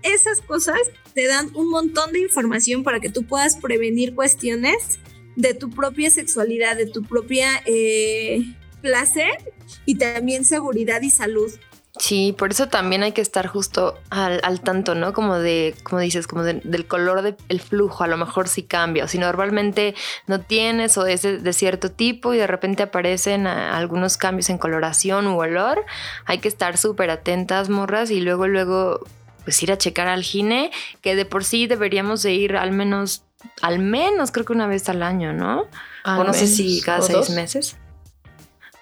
Esas 0.04 0.42
cosas 0.42 0.80
te 1.14 1.28
dan 1.28 1.54
un 1.56 1.70
montón 1.70 2.14
de 2.14 2.22
información 2.22 2.84
para 2.84 3.00
que 3.00 3.10
tú 3.10 3.24
puedas 3.24 3.58
prevenir 3.58 4.16
cuestiones 4.16 5.00
de 5.36 5.54
tu 5.54 5.70
propia 5.70 6.10
sexualidad, 6.10 6.78
de 6.78 6.88
tu 6.88 7.04
propia 7.04 7.62
eh, 7.66 8.42
placer 8.82 9.54
y 9.86 9.98
también 9.98 10.46
seguridad 10.46 11.02
y 11.02 11.12
salud. 11.12 11.52
Sí, 12.00 12.36
por 12.38 12.52
eso 12.52 12.68
también 12.68 13.02
hay 13.04 13.12
que 13.12 13.22
estar 13.22 13.48
justo 13.48 13.98
al, 14.12 14.40
al 14.44 14.62
tanto, 14.62 14.94
¿no? 14.94 15.14
Como 15.14 15.36
de, 15.40 15.76
como 15.84 16.00
dices, 16.00 16.28
como 16.28 16.44
de- 16.44 16.62
del 16.64 16.86
color 16.88 17.22
del 17.24 17.60
flujo, 17.62 18.04
a 18.04 18.08
lo 18.08 18.18
mejor 18.18 18.48
sí 18.48 18.64
cambia. 18.64 19.06
O 19.06 19.08
si 19.08 19.18
normalmente 19.18 19.96
no 20.28 20.40
tienes 20.42 20.98
o 20.98 21.06
es 21.08 21.24
de, 21.24 21.40
de 21.40 21.54
cierto 21.54 21.90
tipo 21.92 22.34
y 22.34 22.38
de 22.38 22.46
repente 22.48 22.84
aparecen 22.84 23.48
algunos 23.48 24.18
cambios 24.18 24.50
en 24.50 24.58
coloración 24.60 25.26
u 25.28 25.40
olor, 25.40 25.84
hay 26.26 26.38
que 26.38 26.48
estar 26.48 26.78
súper 26.78 27.10
atentas, 27.10 27.70
morras, 27.70 28.12
y 28.12 28.22
luego, 28.22 28.48
luego, 28.48 29.00
pues 29.44 29.62
ir 29.64 29.72
a 29.72 29.78
checar 29.78 30.08
al 30.08 30.22
gine, 30.24 30.72
que 31.02 31.16
de 31.16 31.26
por 31.26 31.44
sí 31.44 31.66
deberíamos 31.68 32.22
de 32.22 32.34
ir 32.34 32.58
al 32.58 32.72
menos, 32.74 33.24
al 33.62 33.80
menos 33.80 34.32
creo 34.32 34.46
que 34.46 34.54
una 34.54 34.68
vez 34.68 34.88
al 34.90 35.02
año, 35.02 35.34
¿no? 35.34 35.66
Al 36.04 36.20
o 36.20 36.24
no 36.26 36.34
sé 36.34 36.46
si 36.48 36.80
cada 36.82 37.02
seis 37.02 37.18
dos. 37.18 37.30
meses. 37.32 37.76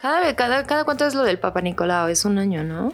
Cada, 0.01 0.19
vez- 0.21 0.36
cada, 0.36 0.67
cada 0.67 0.84
cuánto 0.84 1.06
es 1.08 1.15
lo 1.15 1.23
del 1.23 1.39
Papa 1.39 1.62
Nicolau, 1.62 2.10
es 2.10 2.25
un 2.25 2.38
año, 2.39 2.63
¿no? 2.63 2.91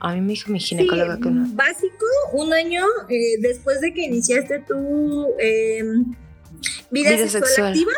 A 0.00 0.14
mí 0.14 0.22
me 0.22 0.28
dijo 0.28 0.50
mi 0.50 0.58
ginecóloga 0.58 1.16
Sí, 1.16 1.22
que 1.22 1.30
no. 1.30 1.46
Básico, 1.52 2.06
un 2.32 2.52
año 2.52 2.84
eh, 3.08 3.36
después 3.40 3.80
de 3.82 3.92
que 3.92 4.02
iniciaste 4.02 4.60
tu 4.60 5.34
eh, 5.38 5.84
vida, 6.90 7.28
sexual, 7.28 7.68
activa, 7.68 7.92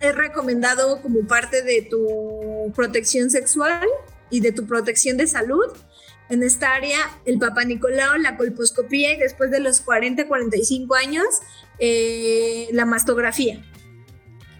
es 0.00 0.14
recomendado 0.14 1.02
como 1.02 1.26
parte 1.26 1.62
de 1.62 1.82
tu 1.82 2.72
protección 2.74 3.30
sexual 3.30 3.86
y 4.30 4.40
de 4.40 4.52
tu 4.52 4.66
protección 4.66 5.18
de 5.18 5.26
salud. 5.26 5.66
En 6.28 6.42
esta 6.42 6.74
área, 6.74 6.98
el 7.24 7.38
Papa 7.38 7.64
Nicolau, 7.64 8.16
la 8.18 8.36
colposcopía 8.36 9.12
y 9.12 9.18
después 9.18 9.50
de 9.50 9.60
los 9.60 9.80
40, 9.80 10.26
45 10.26 10.94
años, 10.94 11.26
eh, 11.78 12.68
la 12.72 12.84
mastografía. 12.84 13.62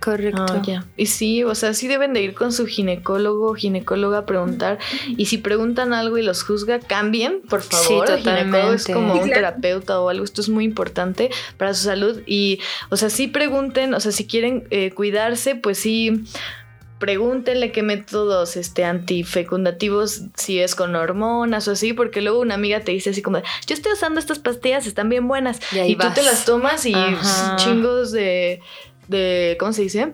Correcto. 0.06 0.46
Ah, 0.48 0.62
ya. 0.64 0.84
Y 0.96 1.06
sí, 1.06 1.42
o 1.42 1.56
sea, 1.56 1.74
sí 1.74 1.88
deben 1.88 2.12
de 2.12 2.22
ir 2.22 2.32
con 2.34 2.52
su 2.52 2.64
ginecólogo 2.66 3.50
o 3.50 3.54
ginecóloga 3.54 4.18
a 4.18 4.24
preguntar. 4.24 4.78
Y 5.16 5.26
si 5.26 5.38
preguntan 5.38 5.92
algo 5.92 6.16
y 6.16 6.22
los 6.22 6.44
juzga, 6.44 6.78
cambien, 6.78 7.40
por 7.50 7.60
Sí, 7.62 7.70
favor. 7.88 8.10
el 8.12 8.18
ginecólogo 8.18 8.72
es 8.72 8.84
totalmente. 8.84 8.92
como 8.92 9.14
Sí, 9.16 9.20
un 9.24 9.30
terapeuta 9.30 10.00
o 10.00 10.08
algo. 10.08 10.24
Esto 10.24 10.40
es 10.42 10.48
muy 10.48 10.64
importante 10.64 11.30
para 11.56 11.74
su 11.74 11.82
salud. 11.86 12.20
Y, 12.24 12.60
o 12.88 12.96
sea, 12.96 13.10
sí 13.10 13.26
pregunten, 13.26 13.94
o 13.94 13.98
sea, 14.00 14.12
si 14.12 14.28
quieren 14.28 14.62
eh, 14.70 14.92
cuidarse, 14.92 15.56
pues 15.56 15.76
sí. 15.78 16.24
Pregúntenle 16.98 17.72
qué 17.72 17.82
métodos 17.82 18.56
este, 18.56 18.82
antifecundativos, 18.84 20.22
si 20.34 20.60
es 20.60 20.74
con 20.74 20.96
hormonas 20.96 21.68
o 21.68 21.72
así, 21.72 21.92
porque 21.92 22.22
luego 22.22 22.40
una 22.40 22.54
amiga 22.54 22.80
te 22.80 22.92
dice 22.92 23.10
así 23.10 23.20
como, 23.20 23.38
yo 23.66 23.74
estoy 23.74 23.92
usando 23.92 24.18
estas 24.18 24.38
pastillas, 24.38 24.86
están 24.86 25.10
bien 25.10 25.28
buenas. 25.28 25.58
Y 25.72 25.96
tú 25.96 26.06
te 26.14 26.22
las 26.22 26.46
tomas 26.46 26.86
y 26.86 26.94
Ajá. 26.94 27.56
chingos 27.56 28.12
de, 28.12 28.60
de, 29.08 29.56
¿cómo 29.58 29.72
se 29.72 29.82
dice? 29.82 30.12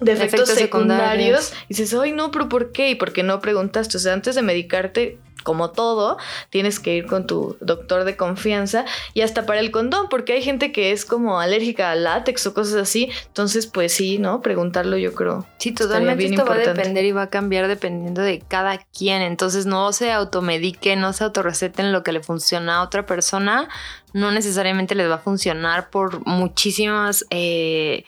De 0.00 0.12
efectos, 0.12 0.48
Efectos 0.48 0.48
secundarios. 0.58 1.44
secundarios. 1.44 1.52
Y 1.68 1.74
dices, 1.74 1.94
ay, 1.94 2.12
no, 2.12 2.30
pero 2.30 2.48
¿por 2.48 2.72
qué? 2.72 2.90
Y 2.90 2.94
por 2.96 3.12
qué 3.12 3.22
no 3.22 3.40
preguntaste. 3.40 3.96
O 3.96 4.00
sea, 4.00 4.12
antes 4.14 4.34
de 4.34 4.42
medicarte, 4.42 5.18
como 5.42 5.70
todo, 5.70 6.18
tienes 6.50 6.80
que 6.80 6.94
ir 6.94 7.06
con 7.06 7.26
tu 7.26 7.56
doctor 7.60 8.04
de 8.04 8.16
confianza 8.16 8.84
y 9.14 9.22
hasta 9.22 9.46
para 9.46 9.60
el 9.60 9.70
condón, 9.70 10.08
porque 10.08 10.34
hay 10.34 10.42
gente 10.42 10.72
que 10.72 10.92
es 10.92 11.04
como 11.04 11.40
alérgica 11.40 11.90
al 11.90 12.04
látex 12.04 12.46
o 12.46 12.54
cosas 12.54 12.74
así. 12.74 13.10
Entonces, 13.26 13.66
pues 13.66 13.92
sí, 13.92 14.18
¿no? 14.18 14.40
Preguntarlo 14.40 14.96
yo 14.96 15.14
creo. 15.14 15.46
Sí, 15.58 15.72
totalmente 15.72 16.16
bien 16.16 16.34
esto 16.34 16.44
va 16.44 16.54
a 16.54 16.56
importante. 16.56 16.80
depender 16.80 17.04
y 17.04 17.12
va 17.12 17.22
a 17.22 17.30
cambiar 17.30 17.68
dependiendo 17.68 18.22
de 18.22 18.40
cada 18.40 18.78
quien. 18.96 19.22
Entonces 19.22 19.66
no 19.66 19.92
se 19.92 20.12
automediquen, 20.12 21.00
no 21.00 21.12
se 21.12 21.24
autorreceten 21.24 21.92
lo 21.92 22.02
que 22.02 22.12
le 22.12 22.22
funciona 22.22 22.76
a 22.76 22.82
otra 22.82 23.06
persona. 23.06 23.68
No 24.12 24.30
necesariamente 24.30 24.94
les 24.94 25.08
va 25.08 25.16
a 25.16 25.18
funcionar 25.18 25.90
por 25.90 26.26
muchísimas 26.26 27.26
eh, 27.30 28.04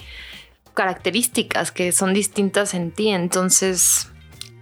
características 0.74 1.72
que 1.72 1.92
son 1.92 2.14
distintas 2.14 2.74
en 2.74 2.90
ti. 2.92 3.08
Entonces 3.08 4.08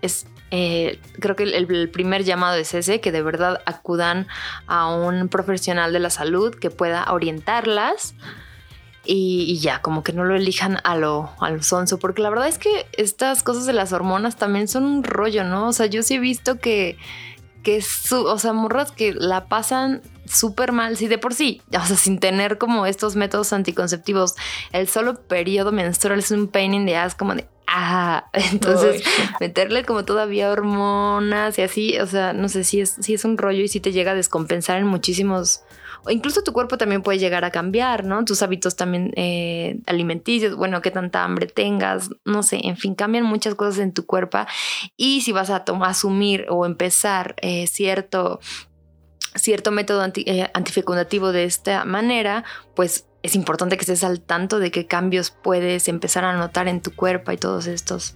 es... 0.02 0.26
eh, 0.54 1.00
creo 1.18 1.34
que 1.34 1.44
el, 1.44 1.88
primer 1.88 2.24
llamado 2.24 2.56
es 2.56 2.74
ese, 2.74 3.00
que 3.00 3.10
de 3.10 3.22
verdad 3.22 3.62
acudan 3.64 4.26
a 4.66 4.94
un 4.94 5.30
profesional 5.30 5.94
de 5.94 5.98
la 5.98 6.10
salud 6.10 6.54
que 6.54 6.68
pueda 6.68 7.10
orientarlas 7.10 8.14
y, 9.06 9.58
ya, 9.60 9.80
como 9.80 10.04
que 10.04 10.12
no 10.12 10.24
lo 10.24 10.36
elijan 10.36 10.76
a 10.84 10.94
lo, 10.94 11.30
a 11.40 11.48
lo 11.48 11.62
sonso, 11.62 11.98
porque 11.98 12.20
la 12.20 12.28
verdad 12.28 12.48
es 12.48 12.58
que 12.58 12.86
estas 12.92 13.42
cosas 13.42 13.64
de 13.64 13.72
las 13.72 13.94
hormonas 13.94 14.36
también 14.36 14.68
son 14.68 14.84
un 14.84 15.04
rollo, 15.04 15.42
¿no? 15.42 15.68
O 15.68 15.72
sea, 15.72 15.86
yo 15.86 16.02
sí 16.02 16.16
he 16.16 16.18
visto 16.18 16.58
que, 16.58 16.98
que 17.62 17.82
o 18.12 18.38
sea, 18.38 18.52
morras 18.52 18.92
que 18.92 19.14
la 19.14 19.46
pasan 19.46 20.02
súper 20.26 20.72
mal, 20.72 20.96
sí, 20.96 21.08
de 21.08 21.18
por 21.18 21.34
sí, 21.34 21.62
o 21.78 21.84
sea, 21.84 21.96
sin 21.96 22.18
tener 22.18 22.58
como 22.58 22.86
estos 22.86 23.16
métodos 23.16 23.52
anticonceptivos, 23.52 24.34
el 24.72 24.88
solo 24.88 25.20
periodo 25.22 25.72
menstrual 25.72 26.18
es 26.18 26.30
un 26.30 26.48
pain 26.48 26.74
in 26.74 26.86
the 26.86 26.96
ass, 26.96 27.14
como 27.14 27.34
de, 27.34 27.46
ah, 27.66 28.26
entonces 28.32 29.02
meterle 29.40 29.84
como 29.84 30.04
todavía 30.04 30.50
hormonas 30.50 31.58
y 31.58 31.62
así, 31.62 31.98
o 31.98 32.06
sea, 32.06 32.32
no 32.32 32.48
sé 32.48 32.64
si 32.64 32.80
es, 32.80 32.96
si 33.00 33.14
es 33.14 33.24
un 33.24 33.38
rollo 33.38 33.62
y 33.62 33.68
si 33.68 33.80
te 33.80 33.92
llega 33.92 34.12
a 34.12 34.16
descompensar 34.16 34.78
en 34.78 34.86
muchísimos, 34.86 35.62
o 36.04 36.10
incluso 36.10 36.42
tu 36.42 36.52
cuerpo 36.52 36.78
también 36.78 37.02
puede 37.02 37.18
llegar 37.18 37.44
a 37.44 37.50
cambiar, 37.50 38.04
¿no? 38.04 38.24
Tus 38.24 38.42
hábitos 38.42 38.74
también 38.74 39.12
eh, 39.16 39.78
alimenticios, 39.86 40.56
bueno, 40.56 40.82
qué 40.82 40.90
tanta 40.90 41.22
hambre 41.22 41.46
tengas, 41.46 42.10
no 42.24 42.42
sé, 42.42 42.60
en 42.64 42.76
fin, 42.76 42.94
cambian 42.94 43.24
muchas 43.24 43.54
cosas 43.54 43.78
en 43.78 43.92
tu 43.92 44.04
cuerpo. 44.04 44.38
Y 44.96 45.20
si 45.20 45.30
vas 45.30 45.50
a 45.50 45.64
tomar, 45.64 45.90
asumir 45.90 46.46
o 46.48 46.66
empezar 46.66 47.36
eh, 47.40 47.66
cierto 47.68 48.40
cierto 49.34 49.70
método 49.70 50.02
anti- 50.02 50.24
eh, 50.26 50.50
antifecundativo 50.54 51.32
de 51.32 51.44
esta 51.44 51.84
manera, 51.84 52.44
pues 52.74 53.06
es 53.22 53.34
importante 53.34 53.76
que 53.76 53.82
estés 53.82 54.04
al 54.04 54.20
tanto 54.20 54.58
de 54.58 54.70
qué 54.70 54.86
cambios 54.86 55.30
puedes 55.30 55.88
empezar 55.88 56.24
a 56.24 56.36
notar 56.36 56.68
en 56.68 56.80
tu 56.80 56.94
cuerpo 56.94 57.32
y 57.32 57.36
todos 57.36 57.66
estos 57.66 58.14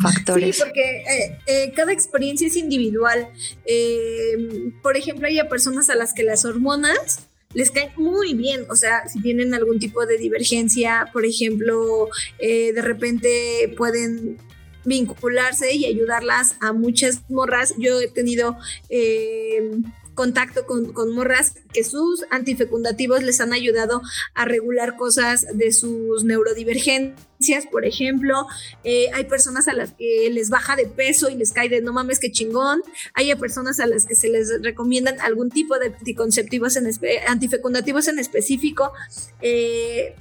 factores. 0.00 0.56
Sí, 0.56 0.62
porque 0.62 1.02
eh, 1.02 1.38
eh, 1.46 1.72
cada 1.74 1.92
experiencia 1.92 2.46
es 2.46 2.56
individual. 2.56 3.28
Eh, 3.66 4.70
por 4.82 4.96
ejemplo, 4.96 5.26
hay 5.26 5.38
a 5.38 5.48
personas 5.48 5.90
a 5.90 5.94
las 5.94 6.14
que 6.14 6.22
las 6.22 6.44
hormonas 6.44 7.28
les 7.54 7.70
caen 7.70 7.90
muy 7.96 8.32
bien, 8.34 8.64
o 8.70 8.76
sea, 8.76 9.06
si 9.08 9.20
tienen 9.20 9.52
algún 9.52 9.78
tipo 9.78 10.06
de 10.06 10.16
divergencia, 10.16 11.10
por 11.12 11.26
ejemplo, 11.26 12.08
eh, 12.38 12.72
de 12.72 12.80
repente 12.80 13.74
pueden 13.76 14.38
vincularse 14.84 15.74
y 15.74 15.84
ayudarlas 15.84 16.56
a 16.60 16.72
muchas 16.72 17.20
morras. 17.28 17.74
Yo 17.78 18.00
he 18.00 18.08
tenido 18.08 18.56
eh, 18.88 19.70
contacto 20.14 20.66
con, 20.66 20.92
con 20.92 21.14
morras 21.14 21.54
que 21.72 21.84
sus 21.84 22.24
antifecundativos 22.30 23.22
les 23.22 23.40
han 23.40 23.52
ayudado 23.52 24.02
a 24.34 24.44
regular 24.44 24.96
cosas 24.96 25.46
de 25.54 25.72
sus 25.72 26.24
neurodivergencias, 26.24 27.66
por 27.70 27.84
ejemplo. 27.84 28.46
Eh, 28.84 29.06
hay 29.14 29.24
personas 29.24 29.68
a 29.68 29.72
las 29.72 29.92
que 29.92 30.28
les 30.30 30.50
baja 30.50 30.76
de 30.76 30.86
peso 30.86 31.28
y 31.30 31.34
les 31.34 31.52
cae 31.52 31.68
de 31.68 31.80
no 31.80 31.92
mames, 31.92 32.18
qué 32.18 32.30
chingón. 32.30 32.82
Hay 33.14 33.34
personas 33.36 33.80
a 33.80 33.86
las 33.86 34.06
que 34.06 34.14
se 34.14 34.28
les 34.28 34.62
recomiendan 34.62 35.20
algún 35.20 35.50
tipo 35.50 35.78
de 35.78 35.86
anticonceptivos 35.86 36.76
en 36.76 36.90
antifecundativos 37.26 38.08
en 38.08 38.18
específico. 38.18 38.92
eh, 39.40 40.14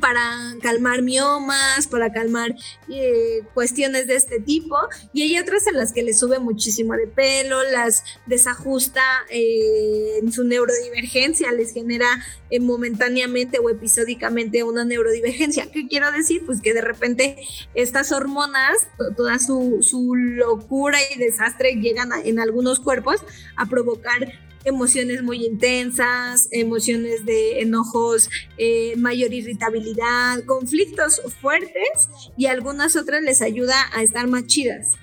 para 0.00 0.54
calmar 0.62 1.02
miomas, 1.02 1.86
para 1.86 2.12
calmar 2.12 2.54
eh, 2.88 3.42
cuestiones 3.52 4.06
de 4.06 4.14
este 4.16 4.40
tipo. 4.40 4.76
Y 5.12 5.22
hay 5.22 5.38
otras 5.38 5.66
en 5.66 5.76
las 5.76 5.92
que 5.92 6.02
les 6.02 6.18
sube 6.18 6.38
muchísimo 6.38 6.94
de 6.94 7.06
pelo, 7.06 7.62
las 7.70 8.02
desajusta 8.26 9.02
eh, 9.30 10.18
en 10.22 10.32
su 10.32 10.44
neurodivergencia, 10.44 11.52
les 11.52 11.72
genera 11.74 12.06
eh, 12.50 12.58
momentáneamente 12.58 13.58
o 13.58 13.68
episódicamente 13.68 14.62
una 14.62 14.84
neurodivergencia. 14.84 15.70
¿Qué 15.70 15.86
quiero 15.86 16.10
decir? 16.10 16.42
Pues 16.46 16.62
que 16.62 16.72
de 16.72 16.80
repente 16.80 17.36
estas 17.74 18.12
hormonas, 18.12 18.88
to- 18.96 19.14
toda 19.14 19.38
su, 19.38 19.78
su 19.82 20.14
locura 20.14 20.98
y 21.14 21.18
desastre 21.18 21.74
llegan 21.74 22.10
en 22.24 22.40
algunos 22.40 22.80
cuerpos 22.80 23.22
a 23.56 23.66
provocar 23.66 24.32
emociones 24.64 25.22
muy 25.22 25.44
intensas, 25.44 26.48
emociones 26.50 27.24
de 27.24 27.60
enojos, 27.60 28.28
eh, 28.58 28.94
mayor 28.96 29.32
irritabilidad, 29.32 30.44
conflictos 30.44 31.20
fuertes 31.40 32.08
y 32.36 32.46
algunas 32.46 32.96
otras 32.96 33.22
les 33.22 33.42
ayuda 33.42 33.76
a 33.94 34.02
estar 34.02 34.26
más 34.26 34.46
chidas. 34.46 34.92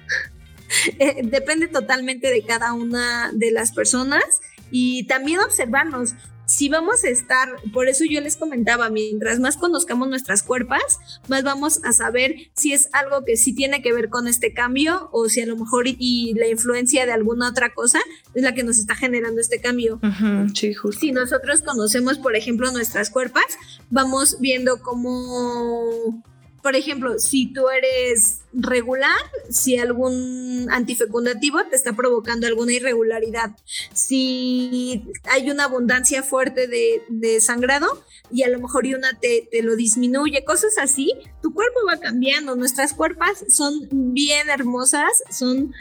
Eh, 1.00 1.22
depende 1.24 1.68
totalmente 1.68 2.30
de 2.30 2.44
cada 2.44 2.74
una 2.74 3.32
de 3.34 3.50
las 3.50 3.72
personas 3.72 4.24
y 4.70 5.08
también 5.08 5.40
observarnos. 5.40 6.14
Si 6.50 6.68
vamos 6.68 7.04
a 7.04 7.10
estar, 7.10 7.48
por 7.72 7.88
eso 7.88 8.06
yo 8.10 8.22
les 8.22 8.36
comentaba, 8.36 8.90
mientras 8.90 9.40
más 9.40 9.56
conozcamos 9.56 10.10
nuestras 10.10 10.42
cuerpas, 10.42 10.82
más 11.28 11.44
vamos 11.44 11.80
a 11.84 11.92
saber 11.94 12.34
si 12.56 12.74
es 12.74 12.90
algo 12.92 13.24
que 13.24 13.38
sí 13.38 13.54
tiene 13.54 13.84
que 13.84 13.94
ver 13.94 14.10
con 14.10 14.28
este 14.28 14.52
cambio 14.52 15.10
o 15.12 15.30
si 15.30 15.42
a 15.42 15.46
lo 15.46 15.56
mejor 15.56 15.88
y, 15.88 15.96
y 16.00 16.34
la 16.34 16.48
influencia 16.48 17.06
de 17.06 17.12
alguna 17.12 17.50
otra 17.50 17.72
cosa 17.76 18.00
es 18.34 18.42
la 18.42 18.56
que 18.56 18.64
nos 18.64 18.80
está 18.80 18.96
generando 18.96 19.40
este 19.40 19.62
cambio 19.62 20.00
Ujú, 20.02 20.50
Sí, 20.56 20.74
justo. 20.74 21.00
si 21.00 21.12
nosotros 21.12 21.62
conocemos, 21.62 22.18
por 22.18 22.36
ejemplo, 22.36 22.72
nuestras 22.72 23.12
cuerpas, 23.12 23.46
vamos 23.92 24.38
viendo 24.40 24.82
cómo, 24.82 26.24
por 26.62 26.76
ejemplo, 26.76 27.20
si 27.20 27.54
tú 27.54 27.70
eres 27.70 28.42
regular, 28.54 29.20
si 29.50 29.78
algún 29.78 30.68
antifecundativo 30.72 31.64
te 31.66 31.76
está 31.76 31.94
provocando 31.94 32.48
alguna 32.48 32.74
irregularidad, 32.74 33.52
si 33.94 35.06
hay 35.24 35.50
una 35.50 35.66
abundancia 35.66 36.24
fuerte 36.24 36.68
de, 36.68 37.42
sangrado 37.42 38.04
y 38.32 38.44
a 38.44 38.50
lo 38.50 38.60
mejor 38.60 38.86
una 38.88 39.18
te, 39.20 39.48
te 39.52 39.62
lo 39.64 39.76
disminuye, 39.76 40.44
cosas 40.44 40.78
así, 40.78 41.14
tu 41.42 41.54
cuerpo 41.54 41.80
va 41.88 41.98
cambiando, 42.00 42.56
nuestras 42.56 42.94
cuerpas 42.94 43.46
son 43.50 43.88
bien 43.92 44.50
hermosas, 44.50 45.10
son 45.30 45.74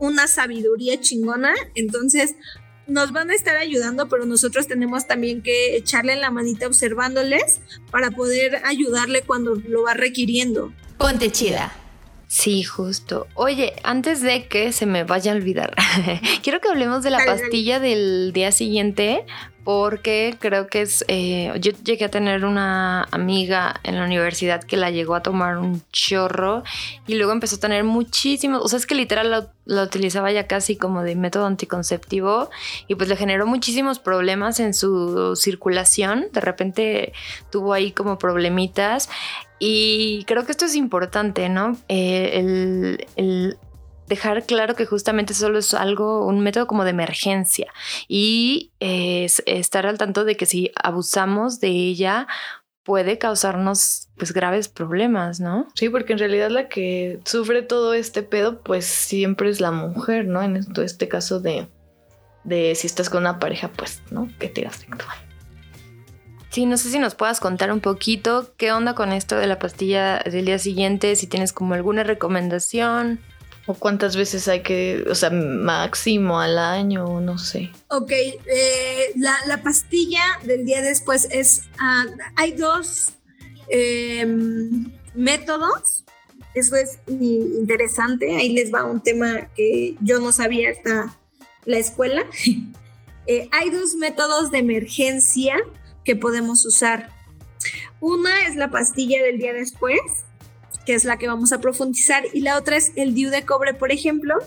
una 0.00 0.26
sabiduría 0.26 1.00
chingona. 1.00 1.54
Entonces, 1.74 2.34
nos 2.90 3.12
van 3.12 3.30
a 3.30 3.34
estar 3.34 3.56
ayudando, 3.56 4.08
pero 4.08 4.26
nosotros 4.26 4.66
tenemos 4.66 5.06
también 5.06 5.42
que 5.42 5.76
echarle 5.76 6.12
en 6.12 6.20
la 6.20 6.30
manita 6.30 6.66
observándoles 6.66 7.60
para 7.90 8.10
poder 8.10 8.60
ayudarle 8.64 9.22
cuando 9.22 9.54
lo 9.54 9.84
va 9.84 9.94
requiriendo. 9.94 10.72
Ponte 10.98 11.30
chida. 11.30 11.72
Sí, 12.26 12.62
justo. 12.62 13.26
Oye, 13.34 13.72
antes 13.82 14.22
de 14.22 14.46
que 14.46 14.72
se 14.72 14.86
me 14.86 15.02
vaya 15.02 15.32
a 15.32 15.34
olvidar, 15.34 15.74
quiero 16.42 16.60
que 16.60 16.68
hablemos 16.68 17.02
de 17.02 17.10
la 17.10 17.24
pastilla 17.24 17.80
del 17.80 18.32
día 18.32 18.52
siguiente, 18.52 19.24
porque 19.72 20.34
creo 20.40 20.66
que 20.66 20.82
es, 20.82 21.04
eh, 21.06 21.52
yo 21.60 21.70
llegué 21.84 22.06
a 22.06 22.10
tener 22.10 22.44
una 22.44 23.04
amiga 23.12 23.78
en 23.84 23.94
la 23.94 24.04
universidad 24.04 24.64
que 24.64 24.76
la 24.76 24.90
llegó 24.90 25.14
a 25.14 25.22
tomar 25.22 25.58
un 25.58 25.80
chorro 25.92 26.64
y 27.06 27.14
luego 27.14 27.30
empezó 27.30 27.54
a 27.54 27.60
tener 27.60 27.84
muchísimos, 27.84 28.62
o 28.64 28.66
sea, 28.66 28.80
es 28.80 28.86
que 28.86 28.96
literal 28.96 29.48
la, 29.66 29.82
utilizaba 29.84 30.32
ya 30.32 30.48
casi 30.48 30.74
como 30.74 31.04
de 31.04 31.14
método 31.14 31.46
anticonceptivo 31.46 32.50
y 32.88 32.96
pues 32.96 33.08
le 33.08 33.14
generó 33.14 33.46
muchísimos 33.46 34.00
problemas 34.00 34.58
en 34.58 34.74
su 34.74 35.36
circulación, 35.36 36.26
de 36.32 36.40
repente 36.40 37.12
tuvo 37.50 37.72
ahí 37.72 37.92
como 37.92 38.18
problemitas 38.18 39.08
y 39.60 40.24
creo 40.26 40.46
que 40.46 40.50
esto 40.50 40.64
es 40.64 40.74
importante, 40.74 41.48
¿no? 41.48 41.76
Eh, 41.86 42.40
el, 42.40 43.06
el 43.14 43.56
dejar 44.10 44.44
claro 44.44 44.74
que 44.74 44.84
justamente 44.84 45.32
solo 45.32 45.58
es 45.58 45.72
algo, 45.72 46.26
un 46.26 46.40
método 46.40 46.66
como 46.66 46.84
de 46.84 46.90
emergencia 46.90 47.72
y 48.08 48.72
estar 48.80 49.86
al 49.86 49.96
tanto 49.96 50.24
de 50.24 50.36
que 50.36 50.44
si 50.44 50.70
abusamos 50.74 51.60
de 51.60 51.68
ella 51.68 52.26
puede 52.82 53.18
causarnos 53.18 54.08
pues 54.18 54.32
graves 54.32 54.68
problemas, 54.68 55.40
¿no? 55.40 55.68
Sí, 55.74 55.88
porque 55.88 56.12
en 56.12 56.18
realidad 56.18 56.50
la 56.50 56.68
que 56.68 57.20
sufre 57.24 57.62
todo 57.62 57.94
este 57.94 58.22
pedo 58.22 58.60
pues 58.62 58.84
siempre 58.84 59.48
es 59.48 59.60
la 59.60 59.70
mujer, 59.70 60.26
¿no? 60.26 60.42
En 60.42 60.56
este 60.56 61.08
caso 61.08 61.40
de, 61.40 61.68
de 62.44 62.74
si 62.74 62.86
estás 62.86 63.08
con 63.08 63.20
una 63.20 63.38
pareja 63.38 63.68
pues, 63.68 64.02
¿no? 64.10 64.28
Que 64.38 64.48
te 64.48 64.68
sexual. 64.68 65.16
Sí, 66.50 66.66
no 66.66 66.76
sé 66.76 66.90
si 66.90 66.98
nos 66.98 67.14
puedas 67.14 67.38
contar 67.38 67.70
un 67.70 67.78
poquito 67.78 68.52
qué 68.56 68.72
onda 68.72 68.94
con 68.94 69.12
esto 69.12 69.36
de 69.36 69.46
la 69.46 69.60
pastilla 69.60 70.18
del 70.18 70.46
día 70.46 70.58
siguiente, 70.58 71.14
si 71.14 71.28
tienes 71.28 71.52
como 71.52 71.74
alguna 71.74 72.02
recomendación. 72.02 73.20
¿O 73.70 73.74
cuántas 73.74 74.16
veces 74.16 74.48
hay 74.48 74.64
que, 74.64 75.04
o 75.08 75.14
sea, 75.14 75.30
máximo 75.30 76.40
al 76.40 76.58
año, 76.58 77.20
no 77.20 77.38
sé? 77.38 77.70
Ok, 77.86 78.10
eh, 78.10 79.12
la, 79.14 79.62
pastilla 79.62 80.24
del 80.42 80.64
día 80.64 80.82
después 80.82 81.28
es, 81.30 81.62
ah, 81.78 82.04
hay 82.34 82.50
dos 82.50 83.12
em, 83.68 84.90
métodos, 85.14 86.04
eso 86.54 86.74
es 86.74 86.98
interesante, 87.08 88.34
ahí 88.34 88.54
les 88.54 88.74
va 88.74 88.84
un 88.84 89.00
tema 89.00 89.48
que 89.54 89.94
yo 90.00 90.18
no 90.18 90.32
sabía 90.32 90.70
hasta 90.70 91.16
la 91.64 91.78
escuela. 91.78 92.24
Eh, 93.26 93.48
hay 93.52 93.70
dos 93.70 93.94
métodos 93.94 94.50
de 94.50 94.58
emergencia 94.58 95.54
que 96.04 96.16
podemos 96.16 96.64
usar. 96.64 97.10
Una 98.00 98.48
es 98.48 98.56
la 98.56 98.70
pastilla 98.70 99.22
del 99.22 99.38
día 99.38 99.52
después, 99.52 100.00
que 100.86 100.94
es 100.94 101.04
la 101.04 101.18
que 101.18 101.28
vamos 101.28 101.52
a 101.52 101.60
profundizar, 101.60 102.24
y 102.32 102.40
la 102.40 102.56
otra 102.56 102.76
es 102.76 102.92
el 102.96 103.14
DIU 103.14 103.30
de 103.30 103.44
cobre, 103.44 103.74
por 103.74 103.92
ejemplo, 103.92 104.38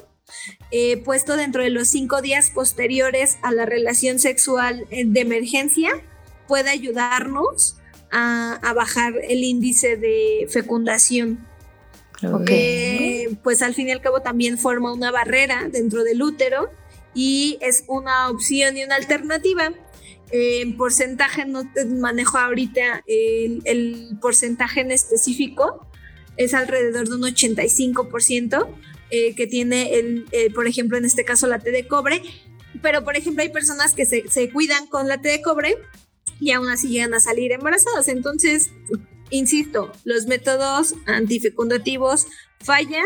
eh, 0.71 0.97
puesto 0.97 1.37
dentro 1.37 1.63
de 1.63 1.69
los 1.69 1.87
cinco 1.87 2.21
días 2.21 2.49
posteriores 2.49 3.37
a 3.41 3.51
la 3.51 3.65
relación 3.65 4.19
sexual 4.19 4.87
eh, 4.89 5.03
de 5.05 5.19
emergencia, 5.19 5.91
puede 6.47 6.69
ayudarnos 6.69 7.77
a, 8.11 8.59
bajar 8.75 9.13
el 9.27 9.43
índice 9.43 9.97
de 9.97 10.47
fecundación. 10.49 11.47
Eh, 12.47 13.35
pues 13.43 13.61
al 13.61 13.73
fin 13.73 13.89
y 13.89 13.91
al 13.91 14.01
cabo 14.01 14.21
también 14.21 14.57
forma 14.57 14.93
una 14.93 15.11
barrera 15.11 15.67
dentro 15.69 16.03
del 16.03 16.21
útero 16.21 16.69
y 17.13 17.57
es 17.59 17.83
una 17.87 18.29
opción 18.29 18.77
y 18.77 18.83
una 18.83 18.95
alternativa. 18.95 19.73
En 20.31 20.77
porcentaje 20.77 21.45
no 21.45 21.69
te 21.71 21.85
manejo 21.85 22.37
ahorita 22.37 23.03
el 23.05 24.17
porcentaje 24.21 24.81
en 24.81 24.91
específico, 24.91 25.85
es 26.37 26.53
alrededor 26.53 27.07
de 27.07 27.15
un 27.15 27.21
85% 27.21 28.67
eh, 29.09 29.35
que 29.35 29.47
tiene, 29.47 29.95
el, 29.95 30.25
eh, 30.31 30.51
por 30.51 30.67
ejemplo, 30.67 30.97
en 30.97 31.05
este 31.05 31.25
caso 31.25 31.47
la 31.47 31.59
T 31.59 31.71
de 31.71 31.87
cobre. 31.87 32.21
Pero, 32.81 33.03
por 33.03 33.15
ejemplo, 33.15 33.43
hay 33.43 33.49
personas 33.49 33.93
que 33.93 34.05
se, 34.05 34.27
se 34.29 34.49
cuidan 34.49 34.87
con 34.87 35.07
la 35.07 35.21
T 35.21 35.29
de 35.29 35.41
cobre 35.41 35.77
y 36.39 36.51
aún 36.51 36.69
así 36.69 36.89
llegan 36.89 37.13
a 37.13 37.19
salir 37.19 37.51
embarazadas. 37.51 38.07
Entonces, 38.07 38.71
insisto, 39.29 39.91
los 40.03 40.25
métodos 40.27 40.95
antifecundativos 41.05 42.27
fallan 42.59 43.05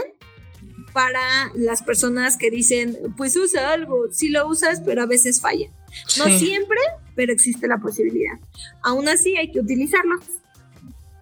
para 0.93 1.51
las 1.53 1.83
personas 1.83 2.37
que 2.37 2.49
dicen, 2.49 2.97
pues 3.17 3.35
usa 3.35 3.71
algo, 3.71 4.05
sí 4.11 4.29
lo 4.29 4.47
usas, 4.47 4.81
pero 4.81 5.03
a 5.03 5.05
veces 5.05 5.41
falla. 5.41 5.69
No 6.17 6.25
siempre, 6.37 6.79
pero 7.15 7.33
existe 7.33 7.67
la 7.67 7.77
posibilidad. 7.77 8.39
Aún 8.81 9.07
así 9.07 9.35
hay 9.35 9.51
que 9.51 9.59
utilizarlo 9.59 10.15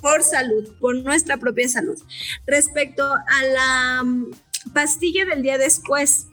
por 0.05 0.21
salud, 0.21 0.71
por 0.79 0.95
nuestra 0.97 1.37
propia 1.37 1.67
salud. 1.67 1.97
Respecto 2.45 3.03
a 3.03 3.43
la 3.43 4.03
mm, 4.03 4.33
pastilla 4.71 5.25
del 5.25 5.41
día 5.41 5.57
después, 5.57 6.27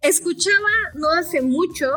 escuchaba 0.00 0.68
no 0.94 1.10
hace 1.10 1.42
mucho 1.42 1.88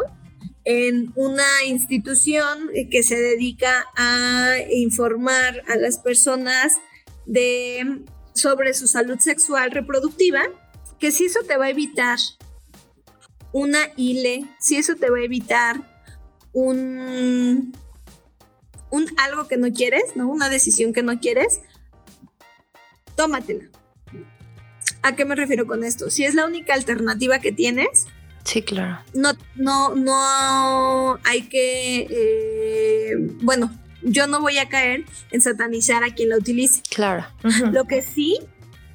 en 0.66 1.14
una 1.16 1.46
institución 1.68 2.68
que 2.90 3.04
se 3.04 3.16
dedica 3.16 3.86
a 3.96 4.56
informar 4.72 5.62
a 5.68 5.76
las 5.76 6.00
personas 6.00 6.74
de 7.28 8.02
sobre 8.34 8.74
su 8.74 8.88
salud 8.88 9.20
sexual 9.20 9.70
reproductiva, 9.70 10.42
que 10.98 11.12
si 11.12 11.26
eso 11.26 11.42
te 11.48 11.58
va 11.58 11.66
a 11.66 11.70
evitar 11.70 12.18
una 13.52 13.82
ILE, 13.98 14.48
si 14.60 14.78
eso 14.78 14.96
te 14.96 15.12
va 15.12 15.20
a 15.20 15.24
evitar 15.24 16.10
un 16.54 17.72
un 18.94 19.08
algo 19.18 19.48
que 19.48 19.58
no 19.58 19.74
quieres, 19.74 20.16
¿no? 20.16 20.28
Una 20.28 20.50
decisión 20.50 20.94
que 20.94 21.02
no 21.02 21.20
quieres, 21.20 21.62
tómatela. 23.16 23.66
¿A 25.02 25.16
qué 25.16 25.26
me 25.26 25.36
refiero 25.36 25.66
con 25.66 25.84
esto? 25.84 26.12
Si 26.12 26.26
es 26.26 26.36
la 26.36 26.46
única 26.46 26.76
alternativa 26.76 27.40
que 27.40 27.52
tienes, 27.52 28.06
Sí, 28.44 28.62
claro. 28.62 29.00
No, 29.14 29.32
no, 29.56 29.96
no 29.96 31.18
hay 31.24 31.44
que, 31.44 32.08
eh, 32.10 33.16
bueno, 33.42 33.72
yo 34.02 34.28
no 34.28 34.42
voy 34.42 34.58
a 34.58 34.68
caer 34.68 35.06
en 35.32 35.40
satanizar 35.40 36.04
a 36.04 36.14
quien 36.14 36.28
la 36.28 36.38
utilice. 36.38 36.82
Claro. 36.94 37.26
Lo 37.72 37.86
que 37.86 38.02
sí 38.02 38.40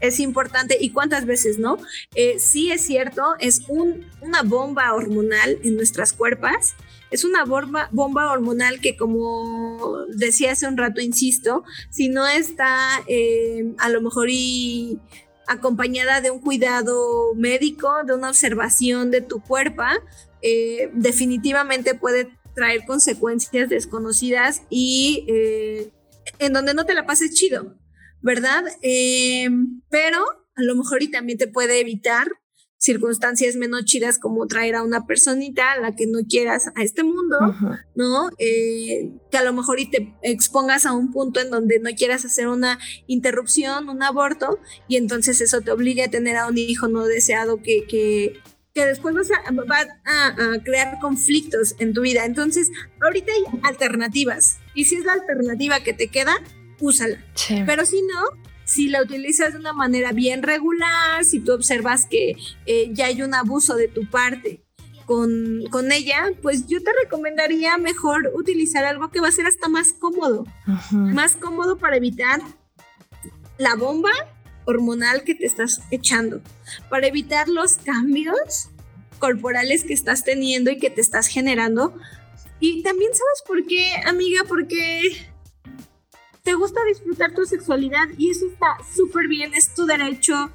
es 0.01 0.20
importante, 0.20 0.76
y 0.80 0.90
cuántas 0.90 1.26
veces 1.26 1.59
no, 1.59 1.78
eh, 2.14 2.38
sí 2.38 2.70
es 2.70 2.82
cierto, 2.82 3.22
es 3.40 3.62
un, 3.68 4.07
una 4.20 4.42
bomba 4.42 4.94
hormonal 4.94 5.59
en 5.62 5.76
nuestras 5.76 6.12
cuerpos 6.12 6.74
es 7.11 7.24
una 7.24 7.46
bomba, 7.46 7.88
hormonal 8.30 8.80
que 8.82 8.94
como 8.94 10.05
decía 10.09 10.53
hace 10.53 10.68
un 10.68 10.76
rato, 10.76 11.01
insisto, 11.01 11.64
si 11.88 12.11
no 12.11 12.26
está 12.26 13.03
eh, 13.07 13.72
a 13.78 13.88
lo 13.88 14.03
mejor 14.03 14.28
y 14.28 14.99
acompañada 15.46 16.20
de 16.20 16.30
un 16.30 16.40
cuidado 16.40 17.34
médico, 17.34 17.90
de 18.05 18.14
una 18.14 18.28
observación 18.28 19.11
de 19.11 19.22
tu 19.22 19.40
cuerpo, 19.40 19.84
eh, 20.42 20.90
definitivamente 20.92 21.94
puede 21.94 22.30
traer 22.55 22.84
consecuencias 22.84 23.70
desconocidas 23.70 24.64
y 24.68 25.24
en 26.38 26.53
donde 26.53 26.74
no 26.74 26.84
te 26.84 26.92
la 26.92 27.07
pases 27.07 27.32
chido, 27.32 27.74
¿verdad? 28.23 28.64
pero 29.91 30.25
a 30.55 30.62
lo 30.62 30.75
mejor 30.75 31.03
y 31.03 31.11
también 31.11 31.39
te 31.39 31.47
puede 31.47 31.81
evitar 31.81 32.29
circunstancias 32.79 33.57
menos 33.57 33.85
chidas 33.85 34.19
como 34.19 34.47
traer 34.47 34.77
a 34.77 34.83
una 34.83 35.05
personita 35.07 35.73
a 35.73 35.81
la 35.81 35.97
que 35.97 36.07
no 36.07 36.21
quieras 36.29 36.69
a 36.77 36.83
este 36.83 37.03
mundo, 37.03 37.37
¿no? 37.97 38.31
Eh, 38.39 39.11
que 39.31 39.37
a 39.37 39.43
lo 39.43 39.53
mejor 39.53 39.81
y 39.81 39.91
te 39.91 40.14
expongas 40.23 40.87
a 40.87 40.93
un 40.93 41.11
punto 41.11 41.41
en 41.41 41.51
donde 41.51 41.81
no 41.81 41.91
quieras 41.97 42.25
hacer 42.25 42.47
una 42.47 42.79
interrupción, 43.09 43.89
un 43.89 44.03
aborto, 44.03 44.61
y 44.87 44.97
entonces 44.97 45.41
eso 45.41 45.61
te 45.61 45.73
obligue 45.73 46.05
a 46.05 46.11
tener 46.11 46.37
a 46.37 46.47
un 46.47 46.57
hijo 46.57 46.87
no 46.87 47.05
deseado 47.05 47.61
que, 47.62 47.85
que, 47.89 48.41
que 48.75 48.87
después 48.87 49.14
vas 49.14 49.31
a, 49.33 49.51
va 49.53 49.81
a, 50.05 50.62
crear 50.62 51.01
conflictos 51.01 51.75
en 51.81 51.93
tu 51.93 52.03
vida. 52.03 52.25
Entonces, 52.27 52.71
ahorita 53.01 53.33
hay 53.33 53.61
alternativas, 53.64 54.59
y 54.75 54.85
si 54.85 54.95
es 54.95 55.05
la 55.05 55.14
alternativa 55.14 55.81
que 55.81 55.95
te 55.95 56.09
queda, 56.09 56.37
úsala. 56.81 57.24
Pero 57.66 57.85
si 57.85 58.03
no, 58.03 58.43
si 58.64 58.89
la 58.89 59.03
utilizas 59.03 59.53
de 59.55 59.59
una 59.59 59.72
manera 59.72 60.12
bien 60.12 60.43
regular, 60.43 61.24
si 61.24 61.41
tú 61.41 61.53
observas 61.53 62.07
que 62.07 62.37
eh, 62.66 62.91
ya 62.93 63.07
hay 63.07 63.22
un 63.22 63.35
abuso 63.35 63.76
de 63.76 63.89
tu 63.89 64.09
parte 64.09 64.62
con, 65.07 65.64
con, 65.70 65.91
ella, 65.91 66.31
pues 66.43 66.66
yo 66.66 66.83
te 66.83 66.91
recomendaría 67.03 67.79
mejor 67.79 68.31
utilizar 68.35 68.85
algo 68.85 69.11
que 69.11 69.20
va 69.20 69.29
a 69.29 69.33
ser 69.33 69.47
hasta 69.47 69.68
más 69.68 69.95
cómodo, 69.95 70.45
más 70.91 71.35
cómodo 71.35 71.79
para 71.79 71.97
evitar 71.97 72.43
la 73.57 73.74
bomba 73.74 74.11
hormonal 74.66 75.24
que 75.24 75.35
te 75.35 75.47
estás 75.47 75.81
echando, 75.91 76.43
para 76.91 77.07
evitar 77.07 77.49
los 77.49 77.76
cambios 77.76 78.68
corporales 79.18 79.83
que 79.83 79.95
estás 79.95 80.24
teniendo 80.24 80.70
y 80.70 80.79
que 80.79 80.91
te 80.91 81.01
estás 81.01 81.26
generando. 81.26 81.95
Y 82.61 82.83
también 82.83 83.12
sabes 83.12 83.43
por 83.47 83.66
qué, 83.66 83.93
amiga, 84.05 84.43
porque 84.47 85.01
te 86.49 86.55
gusta 86.55 86.82
disfrutar 86.84 87.34
tu 87.34 87.44
sexualidad 87.44 88.09
y 88.16 88.30
eso 88.30 88.46
está 88.46 88.78
súper 88.96 89.28
bien, 89.28 89.53
es 89.53 89.74
tu 89.74 89.84
derecho. 89.84 90.51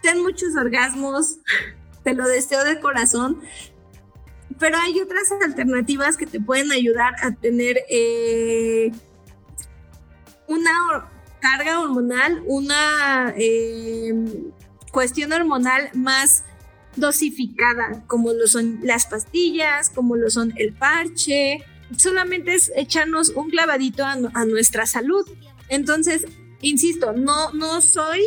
ten 0.00 0.22
muchos 0.22 0.56
orgasmos, 0.56 1.36
te 2.02 2.14
lo 2.14 2.26
deseo 2.26 2.64
de 2.64 2.80
corazón, 2.80 3.42
pero 4.58 4.78
hay 4.78 4.98
otras 5.02 5.30
alternativas 5.44 6.16
que 6.16 6.24
te 6.24 6.40
pueden 6.40 6.72
ayudar 6.72 7.12
a 7.20 7.32
tener 7.32 7.76
eh, 7.90 8.90
una 10.48 11.10
carga 11.40 11.80
hormonal, 11.80 12.42
una 12.46 13.34
eh, 13.36 14.14
cuestión 14.92 15.30
hormonal 15.30 15.90
más 15.92 16.42
dosificada, 16.96 18.02
como 18.06 18.32
lo 18.32 18.46
son 18.46 18.80
las 18.82 19.04
pastillas, 19.04 19.90
como 19.90 20.16
lo 20.16 20.30
son 20.30 20.54
el 20.56 20.72
parche. 20.72 21.62
Solamente 21.96 22.54
es 22.54 22.72
echarnos 22.74 23.30
un 23.30 23.50
clavadito 23.50 24.04
a, 24.04 24.44
nuestra 24.44 24.86
salud. 24.86 25.26
Entonces, 25.68 26.26
insisto, 26.60 27.12
no, 27.12 27.52
no 27.52 27.80
soy 27.80 28.22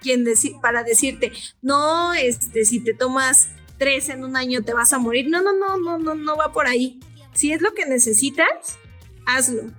quien 0.00 0.24
para 0.60 0.84
decirte, 0.84 1.32
no, 1.62 2.12
este, 2.12 2.64
si 2.64 2.80
te 2.80 2.92
tomas 2.92 3.48
tres 3.78 4.08
en 4.08 4.24
un 4.24 4.36
año 4.36 4.62
te 4.62 4.74
vas 4.74 4.92
a 4.92 4.98
morir. 4.98 5.28
No, 5.28 5.42
no, 5.42 5.52
no, 5.52 5.78
no, 5.78 5.98
no, 5.98 6.14
no 6.14 6.36
va 6.36 6.52
por 6.52 6.66
ahí. 6.66 7.00
Si 7.32 7.52
es 7.52 7.60
lo 7.60 7.74
que 7.74 7.86
necesitas, 7.86 8.78
hazlo. 9.26 9.72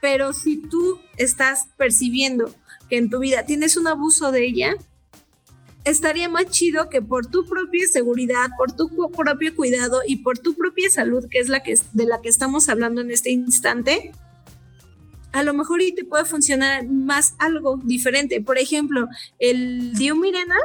Pero 0.00 0.32
si 0.32 0.58
tú 0.58 1.00
estás 1.16 1.68
percibiendo 1.76 2.54
que 2.88 2.98
en 2.98 3.10
tu 3.10 3.18
vida 3.18 3.44
tienes 3.44 3.76
un 3.76 3.88
abuso 3.88 4.30
de 4.30 4.46
ella, 4.46 4.74
estaría 5.86 6.28
más 6.28 6.46
chido 6.50 6.90
que 6.90 7.00
por 7.00 7.26
tu 7.26 7.46
propia 7.46 7.86
seguridad, 7.86 8.50
por 8.58 8.72
tu 8.72 8.90
propio 9.16 9.54
cuidado 9.54 10.02
y 10.06 10.16
por 10.16 10.38
tu 10.38 10.54
propia 10.54 10.90
salud, 10.90 11.24
que 11.30 11.38
es 11.38 11.48
la 11.48 11.62
que 11.62 11.78
de 11.92 12.06
la 12.06 12.20
que 12.20 12.28
estamos 12.28 12.68
hablando 12.68 13.00
en 13.00 13.12
este 13.12 13.30
instante, 13.30 14.12
a 15.32 15.42
lo 15.44 15.54
mejor 15.54 15.82
y 15.82 15.94
te 15.94 16.04
puede 16.04 16.24
funcionar 16.24 16.86
más 16.88 17.34
algo 17.38 17.80
diferente. 17.84 18.40
Por 18.40 18.58
ejemplo, 18.58 19.06
el 19.38 19.94
Diomirena 19.94 20.56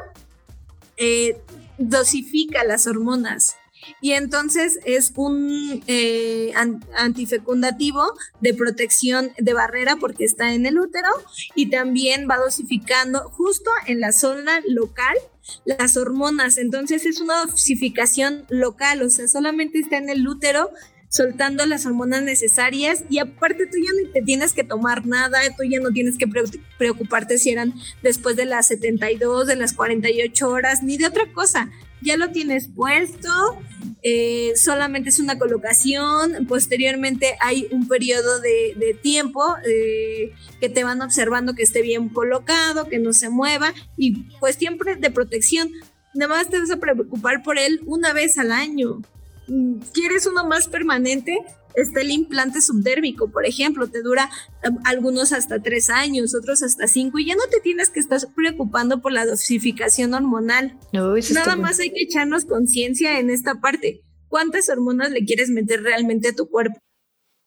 eh, 0.97 1.39
dosifica 1.77 2.63
las 2.63 2.87
hormonas 2.87 3.55
y 4.01 4.11
entonces 4.11 4.79
es 4.85 5.11
un 5.15 5.83
eh, 5.87 6.53
antifecundativo 6.97 8.01
de 8.39 8.53
protección 8.53 9.31
de 9.37 9.53
barrera 9.53 9.95
porque 9.97 10.25
está 10.25 10.53
en 10.53 10.65
el 10.65 10.79
útero 10.79 11.09
y 11.55 11.69
también 11.69 12.27
va 12.29 12.37
dosificando 12.37 13.29
justo 13.29 13.69
en 13.87 13.99
la 13.99 14.11
zona 14.11 14.61
local 14.67 15.15
las 15.65 15.97
hormonas. 15.97 16.57
Entonces 16.57 17.05
es 17.05 17.19
una 17.19 17.45
dosificación 17.45 18.45
local, 18.49 19.01
o 19.01 19.09
sea, 19.09 19.27
solamente 19.27 19.79
está 19.79 19.97
en 19.97 20.09
el 20.09 20.27
útero 20.27 20.69
soltando 21.09 21.65
las 21.65 21.85
hormonas 21.85 22.23
necesarias 22.23 23.03
y 23.09 23.19
aparte 23.19 23.65
tú 23.65 23.77
ya 23.77 23.91
no 24.01 24.11
te 24.13 24.21
tienes 24.21 24.53
que 24.53 24.63
tomar 24.63 25.05
nada, 25.05 25.41
tú 25.57 25.63
ya 25.69 25.81
no 25.81 25.91
tienes 25.91 26.17
que 26.17 26.25
preocuparte 26.77 27.37
si 27.37 27.49
eran 27.49 27.73
después 28.01 28.37
de 28.37 28.45
las 28.45 28.67
72, 28.67 29.45
de 29.45 29.57
las 29.57 29.73
48 29.73 30.49
horas, 30.49 30.83
ni 30.83 30.97
de 30.97 31.07
otra 31.07 31.31
cosa 31.33 31.69
ya 32.01 32.17
lo 32.17 32.31
tienes 32.31 32.67
puesto, 32.67 33.29
eh, 34.03 34.53
solamente 34.55 35.09
es 35.09 35.19
una 35.19 35.37
colocación, 35.37 36.47
posteriormente 36.47 37.35
hay 37.39 37.67
un 37.71 37.87
periodo 37.87 38.39
de, 38.39 38.97
tiempo 39.01 39.43
eh, 39.65 40.33
que 40.59 40.69
te 40.69 40.83
van 40.83 41.01
observando 41.01 41.53
que 41.53 41.63
esté 41.63 41.81
bien 41.81 42.09
colocado, 42.09 42.87
que 42.87 42.99
no 42.99 43.13
se 43.13 43.29
mueva 43.29 43.73
y 43.97 44.23
pues 44.39 44.55
siempre 44.55 44.95
de 44.95 45.11
protección. 45.11 45.71
Nada 46.13 46.35
más 46.35 46.49
te 46.49 46.59
vas 46.59 46.71
a 46.71 46.77
preocupar 46.77 47.43
por 47.43 47.57
él 47.57 47.81
una 47.85 48.11
vez 48.11 48.37
al 48.37 48.51
año. 48.51 49.01
Mm, 49.47 49.79
¿Quieres 49.93 50.25
uno 50.25 50.45
más 50.45 50.67
permanente? 50.67 51.37
Está 51.75 52.01
el 52.01 52.11
implante 52.11 52.61
subdérmico, 52.61 53.29
por 53.29 53.45
ejemplo, 53.45 53.87
te 53.87 54.01
dura 54.01 54.29
algunos 54.85 55.31
hasta 55.33 55.61
tres 55.61 55.89
años, 55.89 56.35
otros 56.35 56.63
hasta 56.63 56.87
cinco, 56.87 57.19
y 57.19 57.25
ya 57.27 57.35
no 57.35 57.43
te 57.49 57.59
tienes 57.59 57.89
que 57.89 57.99
estar 57.99 58.19
preocupando 58.35 59.01
por 59.01 59.11
la 59.11 59.25
dosificación 59.25 60.13
hormonal. 60.13 60.77
Nada 60.91 61.55
más 61.55 61.79
hay 61.79 61.91
que 61.91 62.03
echarnos 62.03 62.45
conciencia 62.45 63.19
en 63.19 63.29
esta 63.29 63.55
parte. 63.55 64.01
¿Cuántas 64.27 64.69
hormonas 64.69 65.11
le 65.11 65.25
quieres 65.25 65.49
meter 65.49 65.83
realmente 65.83 66.29
a 66.29 66.35
tu 66.35 66.49
cuerpo? 66.49 66.79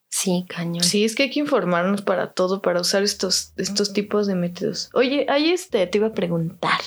Sí, 0.09 0.45
cañón. 0.47 0.83
Sí, 0.83 1.03
es 1.03 1.13
que 1.13 1.23
hay 1.23 1.29
que 1.29 1.41
informarnos 1.41 2.01
para 2.01 2.31
todo, 2.31 2.61
para 2.61 2.79
usar 2.79 3.03
estos, 3.03 3.51
estos 3.57 3.91
tipos 3.91 4.27
de 4.27 4.35
métodos. 4.35 4.89
Oye, 4.93 5.25
ahí 5.27 5.49
este, 5.49 5.85
te 5.87 5.97
iba 5.97 6.07
a 6.07 6.13
preguntar. 6.13 6.79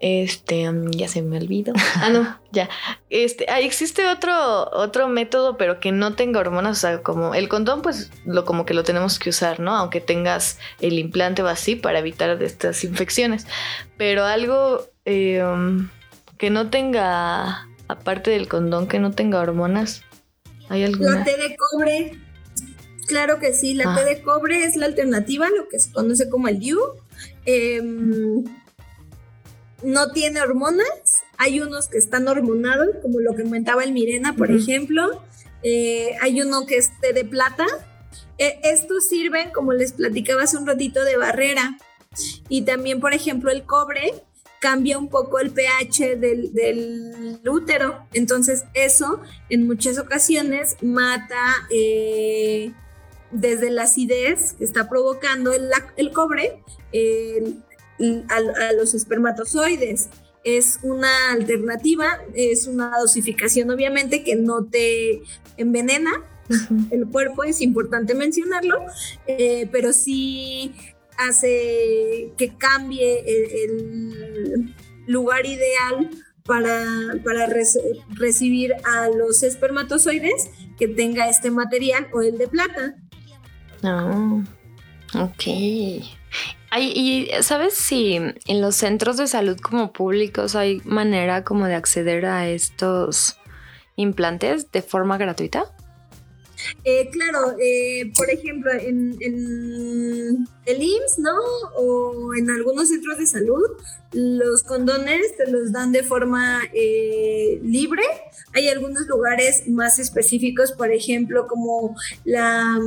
Este, 0.00 0.70
mm, 0.70 0.90
ya 0.92 1.08
se 1.08 1.22
me 1.22 1.38
olvidó. 1.38 1.72
Ah, 2.00 2.10
no, 2.10 2.38
ya. 2.52 2.68
Este, 3.10 3.46
ah, 3.48 3.60
existe 3.60 4.06
otro, 4.06 4.70
otro 4.70 5.08
método, 5.08 5.56
pero 5.56 5.80
que 5.80 5.90
no 5.90 6.14
tenga 6.14 6.40
hormonas. 6.40 6.78
O 6.78 6.80
sea, 6.80 7.02
como 7.02 7.34
el 7.34 7.48
condón, 7.48 7.82
pues 7.82 8.10
lo 8.24 8.44
como 8.44 8.64
que 8.64 8.74
lo 8.74 8.84
tenemos 8.84 9.18
que 9.18 9.30
usar, 9.30 9.58
¿no? 9.58 9.74
Aunque 9.74 10.00
tengas 10.00 10.58
el 10.80 10.98
implante 10.98 11.42
o 11.42 11.48
así 11.48 11.74
para 11.74 11.98
evitar 11.98 12.40
estas 12.42 12.84
infecciones. 12.84 13.46
Pero 13.96 14.24
algo 14.24 14.86
eh, 15.04 15.42
um, 15.42 15.88
que 16.38 16.50
no 16.50 16.70
tenga, 16.70 17.66
aparte 17.88 18.30
del 18.30 18.46
condón, 18.46 18.86
que 18.86 19.00
no 19.00 19.10
tenga 19.10 19.40
hormonas. 19.40 20.02
¿Hay 20.68 20.84
alguna? 20.84 21.16
La 21.16 21.24
T 21.24 21.36
de 21.36 21.56
cobre. 21.56 22.18
Claro 23.08 23.40
que 23.40 23.54
sí, 23.54 23.74
la 23.74 23.92
ah. 23.92 23.96
T 23.96 24.04
de 24.04 24.22
cobre 24.22 24.64
es 24.64 24.76
la 24.76 24.86
alternativa, 24.86 25.48
lo 25.48 25.68
que 25.68 25.78
se 25.78 25.90
conoce 25.90 26.28
como 26.28 26.46
el 26.46 26.60
DIU. 26.60 26.78
Eh, 27.46 27.82
no 29.82 30.10
tiene 30.12 30.40
hormonas. 30.40 31.24
Hay 31.36 31.60
unos 31.60 31.88
que 31.88 31.98
están 31.98 32.28
hormonados, 32.28 32.88
como 33.02 33.20
lo 33.20 33.34
que 33.34 33.44
comentaba 33.44 33.84
el 33.84 33.92
Mirena, 33.92 34.34
por 34.34 34.50
ejemplo. 34.50 35.22
Eh, 35.62 36.10
hay 36.20 36.40
uno 36.40 36.66
que 36.66 36.76
es 36.76 36.90
de 37.00 37.24
plata. 37.24 37.66
E, 38.38 38.60
estos 38.64 39.08
sirven, 39.08 39.50
como 39.50 39.72
les 39.72 39.92
platicaba 39.92 40.42
hace 40.42 40.56
un 40.56 40.66
ratito, 40.66 41.04
de 41.04 41.16
barrera. 41.16 41.78
Y 42.48 42.62
también, 42.62 43.00
por 43.00 43.12
ejemplo, 43.12 43.50
el 43.50 43.64
cobre 43.64 44.14
cambia 44.60 44.98
un 44.98 45.08
poco 45.08 45.38
el 45.38 45.50
pH 45.50 46.16
del, 46.16 47.40
útero. 47.46 48.06
Entonces, 48.12 48.64
eso 48.74 49.20
en 49.48 49.66
muchas 49.66 49.98
ocasiones 49.98 50.76
mata 50.82 51.66
eh, 51.70 52.72
desde 53.30 53.70
la 53.70 53.84
acidez 53.84 54.54
que 54.54 54.64
está 54.64 54.88
provocando 54.88 55.52
el, 55.52 55.70
el 55.96 56.12
cobre, 56.12 56.62
a, 58.28 58.72
los 58.72 58.94
espermatozoides. 58.94 60.08
Es 60.44 60.78
una 60.82 61.32
alternativa, 61.32 62.20
es 62.34 62.66
una 62.66 62.98
dosificación 62.98 63.70
obviamente 63.70 64.22
que 64.22 64.36
no 64.36 64.64
te 64.64 65.22
envenena 65.56 66.12
el 66.90 67.06
cuerpo, 67.08 67.44
es 67.44 67.60
importante 67.60 68.14
mencionarlo, 68.14 68.80
eh, 69.26 69.68
pero 69.70 69.92
sí 69.92 70.72
hace 71.18 72.32
que 72.38 72.54
cambie 72.56 73.24
el, 73.26 74.74
lugar 75.06 75.46
ideal 75.46 76.10
para, 76.44 76.84
para 77.24 77.48
recibir 78.10 78.74
a 78.84 79.08
los 79.08 79.42
espermatozoides 79.42 80.50
que 80.78 80.86
tenga 80.86 81.30
este 81.30 81.50
material 81.50 82.08
o 82.12 82.20
el 82.20 82.36
de 82.36 82.46
plata. 82.46 82.94
Ah, 83.82 84.42
ok. 85.14 86.17
¿Y 86.76 87.30
sabes 87.42 87.74
si 87.74 88.16
en 88.16 88.60
los 88.60 88.76
centros 88.76 89.16
de 89.16 89.26
salud 89.26 89.58
como 89.58 89.92
públicos 89.92 90.54
hay 90.54 90.82
manera 90.84 91.42
como 91.44 91.66
de 91.66 91.74
acceder 91.74 92.26
a 92.26 92.48
estos 92.48 93.38
implantes 93.96 94.70
de 94.70 94.82
forma 94.82 95.16
gratuita? 95.16 95.64
Eh, 96.84 97.08
claro, 97.10 97.56
eh, 97.60 98.12
por 98.16 98.28
ejemplo, 98.30 98.70
en, 98.72 99.16
el 100.66 100.82
IMSS, 100.82 101.18
¿no? 101.18 101.34
O 101.76 102.34
en 102.34 102.50
algunos 102.50 102.88
centros 102.88 103.18
de 103.18 103.26
salud, 103.26 103.64
los 104.12 104.62
condones 104.64 105.36
te 105.36 105.50
los 105.50 105.72
dan 105.72 105.92
de 105.92 106.02
forma 106.02 106.62
eh, 106.74 107.60
libre. 107.62 108.02
Hay 108.54 108.68
algunos 108.68 109.06
lugares 109.06 109.68
más 109.68 109.98
específicos, 109.98 110.72
por 110.72 110.90
ejemplo, 110.90 111.46
como 111.46 111.96
la 112.24 112.78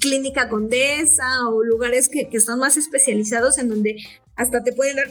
Clínica 0.00 0.48
Condesa 0.48 1.48
o 1.48 1.62
lugares 1.62 2.08
que, 2.08 2.28
que 2.28 2.36
están 2.36 2.58
más 2.58 2.76
especializados 2.76 3.58
en 3.58 3.68
donde 3.68 3.96
hasta 4.36 4.62
te 4.62 4.72
pueden 4.72 4.96
dar 4.96 5.06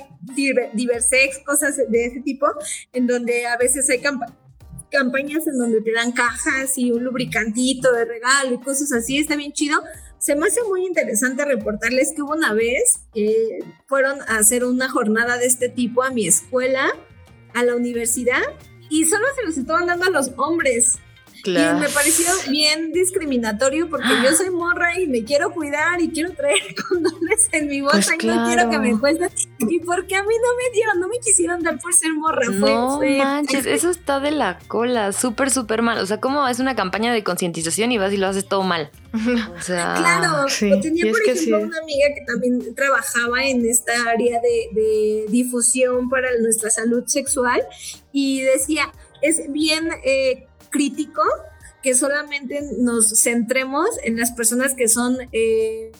diversex, 0.73 1.39
cosas 1.45 1.77
de 1.77 2.05
ese 2.05 2.21
tipo, 2.21 2.47
en 2.91 3.07
donde 3.07 3.45
a 3.45 3.57
veces 3.57 3.89
hay 3.89 4.01
campañas 4.91 5.47
en 5.47 5.57
donde 5.57 5.81
te 5.81 5.91
dan 5.91 6.11
cajas 6.11 6.77
y 6.77 6.91
un 6.91 7.03
lubricantito 7.03 7.91
de 7.93 8.05
regalo 8.05 8.55
y 8.55 8.59
cosas 8.59 8.91
así, 8.91 9.17
está 9.17 9.35
bien 9.35 9.53
chido. 9.53 9.81
Se 10.19 10.35
me 10.35 10.47
hace 10.47 10.63
muy 10.63 10.85
interesante 10.85 11.43
reportarles 11.43 12.13
que 12.15 12.21
hubo 12.21 12.33
una 12.33 12.53
vez 12.53 13.01
que 13.13 13.59
fueron 13.87 14.21
a 14.21 14.37
hacer 14.37 14.63
una 14.63 14.89
jornada 14.89 15.37
de 15.37 15.45
este 15.45 15.69
tipo 15.69 16.03
a 16.03 16.11
mi 16.11 16.27
escuela, 16.27 16.91
a 17.53 17.63
la 17.63 17.75
universidad, 17.75 18.41
y 18.89 19.05
solo 19.05 19.25
se 19.35 19.45
los 19.45 19.57
estaban 19.57 19.87
dando 19.87 20.05
a 20.05 20.09
los 20.09 20.31
hombres. 20.37 20.99
Claro. 21.43 21.77
Y 21.77 21.81
me 21.81 21.89
pareció 21.89 22.25
bien 22.49 22.91
discriminatorio 22.93 23.89
porque 23.89 24.07
yo 24.23 24.33
soy 24.35 24.49
morra 24.49 24.97
y 24.99 25.07
me 25.07 25.23
quiero 25.25 25.51
cuidar 25.51 25.99
y 26.01 26.09
quiero 26.09 26.31
traer 26.31 26.57
condones 26.89 27.49
en 27.51 27.67
mi 27.67 27.81
bolsa 27.81 28.13
Pues 28.17 28.23
y 28.23 28.27
no 28.27 28.45
quiero 28.47 28.69
que 28.69 28.79
me 28.79 28.97
cuesten. 28.97 29.29
¿Y 29.59 29.79
porque 29.81 30.15
a 30.15 30.23
mí 30.23 30.33
no 30.35 30.47
me 30.57 30.73
dieron? 30.73 30.99
No 31.01 31.07
me 31.09 31.19
quisieron 31.19 31.61
dar 31.61 31.79
por 31.79 31.93
ser 31.93 32.13
morra. 32.13 32.45
Fue- 32.45 32.53
No 32.71 32.97
fue- 32.97 33.17
manches, 33.17 33.65
eso 33.65 33.89
está 33.89 34.19
de 34.21 34.31
la 34.31 34.57
cola, 34.67 35.11
súper, 35.11 35.51
súper 35.51 35.81
mal. 35.81 35.97
O 35.99 36.05
sea, 36.05 36.19
como 36.21 36.47
es 36.47 36.59
una 36.59 36.75
campaña 36.75 37.11
de 37.13 37.23
concientización 37.23 37.91
y 37.91 37.97
vas 37.97 38.13
y 38.13 38.17
lo 38.17 38.27
haces 38.27 38.47
todo 38.47 38.63
mal. 38.63 38.89
O 39.13 39.61
sea, 39.61 39.95
Claro, 39.97 40.47
sí, 40.47 40.71
o 40.71 40.79
tenía 40.79 41.11
por 41.11 41.21
ejemplo 41.21 41.57
sí. 41.59 41.63
una 41.63 41.77
amiga 41.77 42.07
que 42.15 42.23
también 42.25 42.73
trabajaba 42.73 43.43
en 43.45 43.65
esta 43.65 43.91
área 44.09 44.39
de, 44.41 44.69
de 44.81 45.25
difusión 45.27 46.09
para 46.09 46.29
nuestra 46.41 46.69
salud 46.69 47.03
sexual 47.05 47.61
y 48.11 48.41
decía, 48.41 48.91
es 49.21 49.51
bien 49.51 49.89
eh, 50.03 50.47
crítico 50.73 51.21
que 51.83 51.93
solamente 51.93 52.59
nos 52.79 53.21
centremos 53.21 53.87
en 54.03 54.17
las 54.17 54.31
personas 54.31 54.73
que 54.73 54.87
son, 54.87 55.17
eh, 55.31 55.91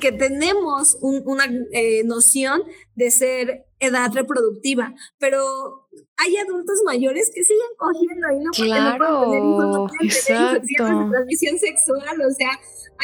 que 0.00 0.10
tenemos 0.12 0.96
un- 1.00 1.22
una 1.26 1.44
eh, 1.72 2.02
noción 2.04 2.62
de 2.96 3.10
ser 3.10 3.66
edad 3.80 4.10
reproductiva, 4.12 4.94
pero 5.18 5.44
hay 6.16 6.36
adultos 6.36 6.78
mayores 6.84 7.30
que 7.34 7.42
siguen 7.44 7.66
cogiendo 7.76 8.26
y 8.32 8.40
no 8.44 8.50
porque 8.56 8.70
no 8.70 8.96
pueden 8.98 9.28
tener 9.28 9.42
hijos, 9.44 9.70
no 9.70 9.86
pueden 9.88 10.10
tener 10.76 11.10
transmisión 11.10 11.58
sexual, 11.58 12.20
o 12.28 12.30
sea, 12.32 12.50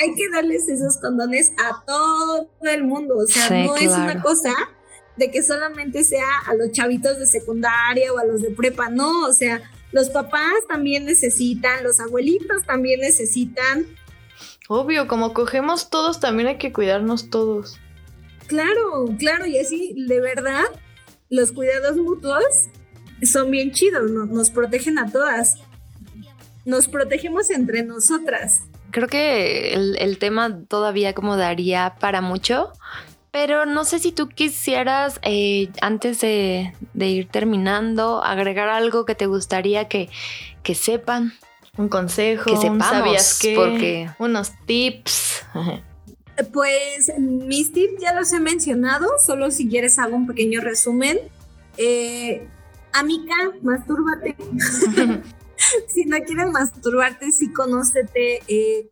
hay 0.00 0.14
que 0.14 0.28
darles 0.30 0.68
esos 0.68 0.96
condones 0.98 1.52
a 1.58 1.84
todo 1.84 2.48
el 2.62 2.84
mundo, 2.84 3.16
o 3.18 3.26
sea, 3.26 3.48
Sí, 3.48 3.66
no 3.66 3.76
es 3.76 3.88
una 3.88 4.04
claro. 4.12 4.22
cosa 4.22 4.54
de 5.16 5.30
que 5.30 5.42
solamente 5.42 6.02
sea 6.04 6.26
a 6.46 6.54
los 6.54 6.70
chavitos 6.72 7.18
de 7.18 7.26
secundaria 7.26 8.12
o 8.12 8.18
a 8.18 8.24
los 8.24 8.40
de 8.40 8.50
prepa, 8.50 8.88
no, 8.88 9.26
o 9.26 9.32
sea, 9.32 9.60
los 9.92 10.10
papás 10.10 10.52
también 10.68 11.04
necesitan, 11.04 11.82
los 11.84 12.00
abuelitos 12.00 12.64
también 12.66 13.00
necesitan, 13.00 13.86
Obvio, 14.68 15.08
como 15.08 15.32
cogemos 15.34 15.90
todos, 15.90 16.20
también 16.20 16.46
hay 16.48 16.58
que 16.58 16.72
cuidarnos 16.72 17.28
todos. 17.28 17.78
claro, 18.46 19.06
claro, 19.18 19.46
y 19.46 19.58
así, 19.58 19.94
de 20.06 20.20
verdad, 20.20 20.64
los 21.28 21.50
cuidados 21.52 21.96
mutuos 21.96 22.44
son 23.22 23.50
bien 23.50 23.72
chidos, 23.72 24.10
no- 24.10 24.26
nos 24.26 24.50
protegen 24.50 24.98
a 24.98 25.10
todas, 25.10 25.56
nos 26.64 26.86
protegemos 26.88 27.50
entre 27.50 27.82
nosotras. 27.82 28.60
creo 28.92 29.08
que 29.08 29.72
el, 29.74 29.96
el 29.98 30.18
tema 30.18 30.62
todavía 30.68 31.14
como 31.14 31.36
daría 31.36 31.96
para 32.00 32.20
mucho. 32.20 32.72
Pero 33.32 33.64
no 33.64 33.84
sé 33.84 33.98
si 34.00 34.10
tú 34.12 34.28
quisieras, 34.28 35.20
eh, 35.22 35.68
antes 35.80 36.20
de, 36.20 36.74
de 36.94 37.08
ir 37.08 37.28
terminando, 37.28 38.22
agregar 38.24 38.68
algo 38.68 39.04
que 39.04 39.14
te 39.14 39.26
gustaría 39.26 39.86
que, 39.88 40.08
que 40.62 40.74
sepan. 40.74 41.32
Un 41.76 41.88
consejo, 41.88 42.44
Que 42.46 42.52
un 42.52 42.60
sepamos, 42.60 42.86
sabías 42.86 43.38
qué, 43.40 43.54
porque- 43.54 44.10
unos 44.18 44.52
tips. 44.66 45.42
Pues 46.54 47.12
mis 47.18 47.70
tips 47.70 48.00
ya 48.00 48.14
los 48.14 48.32
he 48.32 48.40
mencionado, 48.40 49.06
solo 49.22 49.50
si 49.50 49.68
quieres 49.68 49.98
hago 49.98 50.16
un 50.16 50.26
pequeño 50.26 50.62
resumen. 50.62 51.18
Eh, 51.76 52.48
amiga, 52.94 53.34
mastúrbate. 53.60 54.36
si 55.88 56.06
no 56.06 56.16
quieres 56.24 56.50
masturbarte, 56.50 57.30
sí 57.30 57.52
conócete, 57.52 58.40
eh, 58.48 58.88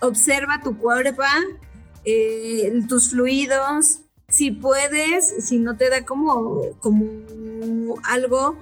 observa 0.00 0.60
tu 0.62 0.76
cuerpo, 0.76 1.22
eh, 2.10 2.72
tus 2.88 3.10
fluidos, 3.10 4.00
si 4.28 4.50
puedes, 4.50 5.46
si 5.46 5.58
no 5.58 5.76
te 5.76 5.90
da 5.90 6.06
como, 6.06 6.62
como 6.80 7.04
algo, 8.04 8.56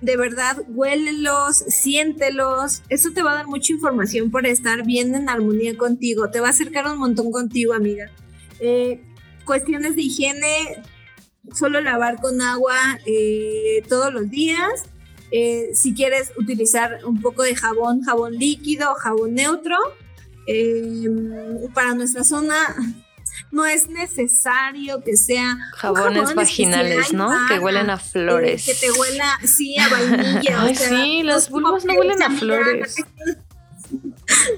de 0.00 0.16
verdad, 0.16 0.62
huélelos, 0.68 1.56
siéntelos. 1.56 2.82
Eso 2.88 3.10
te 3.12 3.22
va 3.22 3.32
a 3.32 3.34
dar 3.34 3.48
mucha 3.48 3.72
información 3.72 4.30
para 4.30 4.48
estar 4.48 4.86
bien 4.86 5.14
en 5.16 5.28
armonía 5.28 5.76
contigo. 5.76 6.30
Te 6.30 6.38
va 6.38 6.46
a 6.46 6.50
acercar 6.50 6.86
un 6.86 6.98
montón 6.98 7.32
contigo, 7.32 7.74
amiga. 7.74 8.10
Eh, 8.60 9.02
cuestiones 9.44 9.96
de 9.96 10.02
higiene, 10.02 10.82
solo 11.52 11.80
lavar 11.80 12.20
con 12.20 12.40
agua 12.40 12.76
eh, 13.06 13.82
todos 13.88 14.12
los 14.12 14.30
días. 14.30 14.84
Si 15.74 15.94
quieres 15.94 16.32
utilizar 16.36 17.04
un 17.04 17.20
poco 17.20 17.42
de 17.42 17.54
jabón, 17.54 18.02
jabón 18.02 18.34
líquido, 18.34 18.94
jabón 18.94 19.34
neutro. 19.34 19.76
Eh, 20.52 21.68
para 21.74 21.94
nuestra 21.94 22.24
zona 22.24 22.56
no 23.52 23.64
es 23.66 23.88
necesario 23.88 25.02
que 25.02 25.16
sea 25.16 25.56
Jabones 25.76 26.20
jabón 26.22 26.34
vaginales, 26.36 26.92
especial, 26.98 27.16
¿no? 27.18 27.30
Que 27.48 27.58
huelen 27.58 27.90
a 27.90 27.96
flores. 27.98 28.68
Eh, 28.68 28.72
que 28.72 28.86
te 28.86 28.92
huela, 28.98 29.38
sí, 29.44 29.76
a 29.78 29.88
vainilla. 29.88 30.40
Ay, 30.62 30.72
o 30.72 30.74
sea, 30.74 30.88
sí, 30.88 31.22
las 31.22 31.34
los 31.36 31.50
vulvas 31.50 31.84
no 31.84 31.94
huelen 31.94 32.22
a 32.22 32.30
flores. 32.30 32.96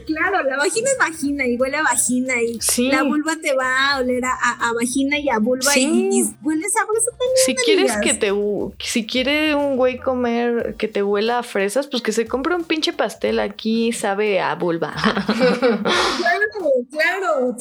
Claro, 0.07 0.43
la 0.43 0.59
vagina 0.59 0.91
es 0.91 0.99
vagina 0.99 1.47
y 1.47 1.57
huele 1.57 1.79
a 1.79 1.83
vagina 1.83 2.35
y 2.43 2.59
Sí. 2.61 2.89
la 2.89 3.03
vulva 3.03 3.37
te 3.41 3.55
va 3.55 3.93
a 3.93 3.99
oler 4.01 4.23
a, 4.27 4.33
a- 4.35 4.69
a 4.69 4.73
vagina 4.75 5.19
y 5.19 5.31
a 5.31 5.39
vulva 5.39 5.73
Sí. 5.73 6.09
y, 6.13 6.21
y 6.21 6.25
huele 6.43 6.69
sabroso 6.69 7.07
también. 7.13 7.31
Si 7.47 7.55
quieres 7.55 7.97
que 8.03 8.13
te 8.13 8.31
si 8.79 9.07
quiere 9.07 9.55
un 9.55 9.77
güey 9.77 9.99
comer 9.99 10.75
que 10.77 10.89
te 10.89 11.03
huela 11.03 11.39
a 11.39 11.43
fresas, 11.43 11.87
pues 11.87 12.03
que 12.03 12.13
se 12.13 12.27
compre 12.27 12.55
un 12.55 12.65
pinche 12.65 12.93
pastel 12.93 13.39
aquí 13.41 13.93
sabe 13.93 14.41
a 14.41 14.55
vulva. 14.55 14.93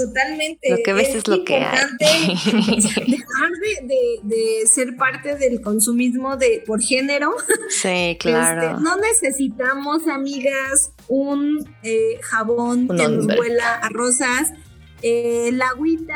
Claro, 0.06 0.14
claro, 0.14 0.30
totalmente. 0.30 0.70
Lo 0.70 0.78
que 0.84 0.94
ves 0.94 1.16
es 1.16 1.28
lo 1.28 1.44
que 1.44 1.56
hay. 1.56 1.80
Dejar 2.00 3.52
de, 3.62 3.88
de- 3.88 4.20
de 4.24 4.68
ser 4.68 4.96
parte 4.96 5.36
del 5.36 5.62
consumismo 5.62 6.38
de 6.38 6.64
por 6.66 6.82
género. 6.82 7.34
Sí, 7.70 8.18
claro. 8.20 8.72
Este, 8.72 8.84
no 8.84 8.98
necesitamos, 8.98 10.08
amigas, 10.08 10.92
un 11.08 11.70
eh, 11.84 12.20
jabón 12.22 12.88
Un 12.90 12.98
que 12.98 13.08
nos 13.08 13.26
huela 13.40 13.76
a 13.76 13.90
rosas. 13.90 14.52
Eh, 15.04 15.50
la 15.54 15.68
agüita, 15.70 16.16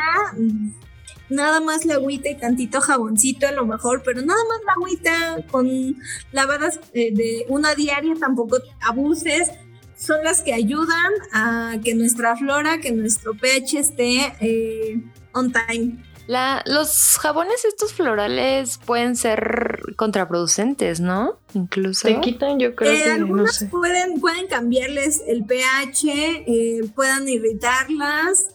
nada 1.29 1.59
más 1.59 1.85
la 1.85 1.95
agüita 1.95 2.29
y 2.29 2.35
tantito 2.35 2.81
jaboncito 2.81 3.47
a 3.47 3.51
lo 3.51 3.65
mejor, 3.65 4.03
pero 4.05 4.21
nada 4.21 4.39
más 4.47 4.59
la 4.65 4.73
agüita 4.73 5.37
con 5.49 5.95
lavadas 6.31 6.79
eh, 6.93 7.11
de 7.13 7.45
una 7.49 7.73
diaria, 7.75 8.13
tampoco 8.19 8.57
abuses. 8.81 9.49
Son 9.97 10.23
las 10.23 10.41
que 10.41 10.53
ayudan 10.53 11.11
a 11.33 11.75
que 11.83 11.95
nuestra 11.95 12.35
flora, 12.35 12.79
que 12.79 12.91
nuestro 12.91 13.33
pH 13.33 13.79
esté 13.79 14.33
eh, 14.41 14.99
on 15.33 15.51
time. 15.51 15.97
La, 16.27 16.63
los 16.65 17.17
jabones 17.19 17.63
estos 17.65 17.93
florales 17.93 18.79
pueden 18.83 19.15
ser 19.15 19.79
contraproducentes, 19.95 20.99
¿no? 20.99 21.37
Incluso. 21.53 22.07
Te 22.07 22.19
quitan, 22.19 22.59
yo 22.59 22.75
creo 22.75 22.91
Eh, 22.91 23.01
que 23.03 23.09
no 23.09 23.13
algunas 23.15 23.55
sé. 23.57 23.67
pueden, 23.67 24.19
pueden 24.19 24.47
cambiarles 24.47 25.21
el 25.27 25.45
pH, 25.45 26.09
eh, 26.47 26.81
puedan 26.95 27.29
irritarlas. 27.29 28.47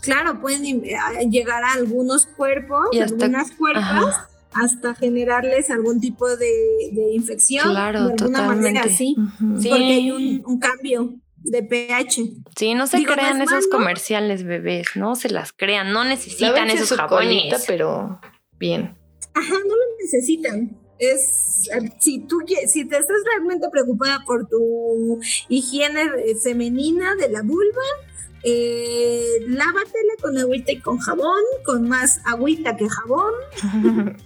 Claro, 0.00 0.40
pueden 0.40 0.64
eh, 0.64 0.96
llegar 1.28 1.64
a 1.64 1.72
algunos 1.72 2.24
cuerpos, 2.26 2.86
Y 2.92 3.00
hasta- 3.00 3.26
algunas 3.26 3.50
cuerpos, 3.52 3.82
Ajá. 3.84 4.27
Hasta 4.52 4.94
generarles 4.94 5.70
algún 5.70 6.00
tipo 6.00 6.28
de, 6.28 6.50
de 6.92 7.14
infección. 7.14 7.68
Claro, 7.68 8.06
de 8.08 8.12
alguna 8.12 8.42
manera, 8.42 8.82
totalmente. 8.82 9.14
Ujú. 9.20 9.60
Sí. 9.62 9.68
Porque 9.68 9.84
hay 9.84 10.10
un, 10.10 10.42
un 10.46 10.58
cambio 10.58 11.14
de 11.36 11.62
pH. 11.62 12.22
Sí, 12.56 12.74
no 12.74 12.86
se 12.86 12.98
Digo, 12.98 13.12
crean 13.14 13.40
es 13.40 13.50
esos 13.50 13.68
comerciales, 13.68 14.44
bebés. 14.44 14.88
No 14.96 15.14
se 15.16 15.28
las 15.30 15.52
crean. 15.52 15.92
No 15.92 16.04
necesitan 16.04 16.70
esos 16.70 16.96
jabones. 16.96 17.28
colita, 17.28 17.58
pero 17.66 18.20
bien. 18.58 18.96
Ajá, 19.34 19.52
no 19.52 19.74
lo 19.76 19.96
necesitan. 20.02 20.76
Es 20.98 21.68
eh, 21.72 21.92
si 22.00 22.20
tú 22.20 22.40
si 22.66 22.84
te 22.84 22.98
estás 22.98 23.16
realmente 23.24 23.68
preocupada 23.70 24.24
por 24.26 24.48
tu 24.48 25.20
higiene 25.48 26.02
eh, 26.26 26.34
femenina 26.42 27.14
de 27.14 27.28
la 27.28 27.42
vulva, 27.42 27.82
eh, 28.42 29.40
lávatela 29.46 30.14
con 30.20 30.38
agüita 30.38 30.72
y 30.72 30.80
con 30.80 30.98
jabón, 30.98 31.42
con 31.64 31.88
más 31.88 32.20
agüita 32.24 32.76
que 32.76 32.88
jabón, 32.88 33.34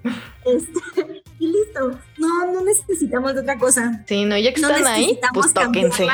este, 0.44 1.22
y 1.38 1.46
listo. 1.46 1.98
No, 2.18 2.52
no 2.52 2.64
necesitamos 2.64 3.34
de 3.34 3.40
otra 3.40 3.58
cosa. 3.58 4.04
Sí, 4.06 4.24
no, 4.24 4.36
ya 4.38 4.52
que 4.52 4.60
No 4.60 4.70
están 4.70 4.86
ahí, 4.86 5.18
pues 5.32 5.52
tóquense. 5.52 6.06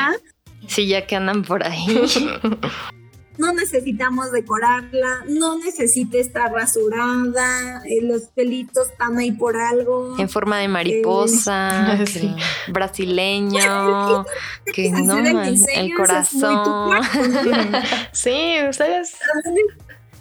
Sí, 0.67 0.87
ya 0.87 1.05
que 1.07 1.15
andan 1.15 1.43
por 1.43 1.65
ahí. 1.65 1.85
no 3.39 3.53
necesitamos 3.53 4.31
decorarla, 4.31 5.23
no 5.27 5.57
necesita 5.57 6.17
estar 6.17 6.51
rasurada, 6.51 7.81
eh, 7.85 8.01
los 8.03 8.23
pelitos 8.35 8.89
están 8.91 9.17
ahí 9.17 9.31
por 9.31 9.57
algo. 9.57 10.15
en 10.19 10.29
forma 10.29 10.57
de 10.59 10.67
mariposa, 10.67 11.93
Eh, 12.01 12.05
sí. 12.07 12.35
brasileño, 12.67 14.25
que 14.73 14.91
no, 14.91 15.17
el 15.17 15.93
corazón. 15.95 16.99
Sí, 18.11 18.55
ustedes 18.69 19.15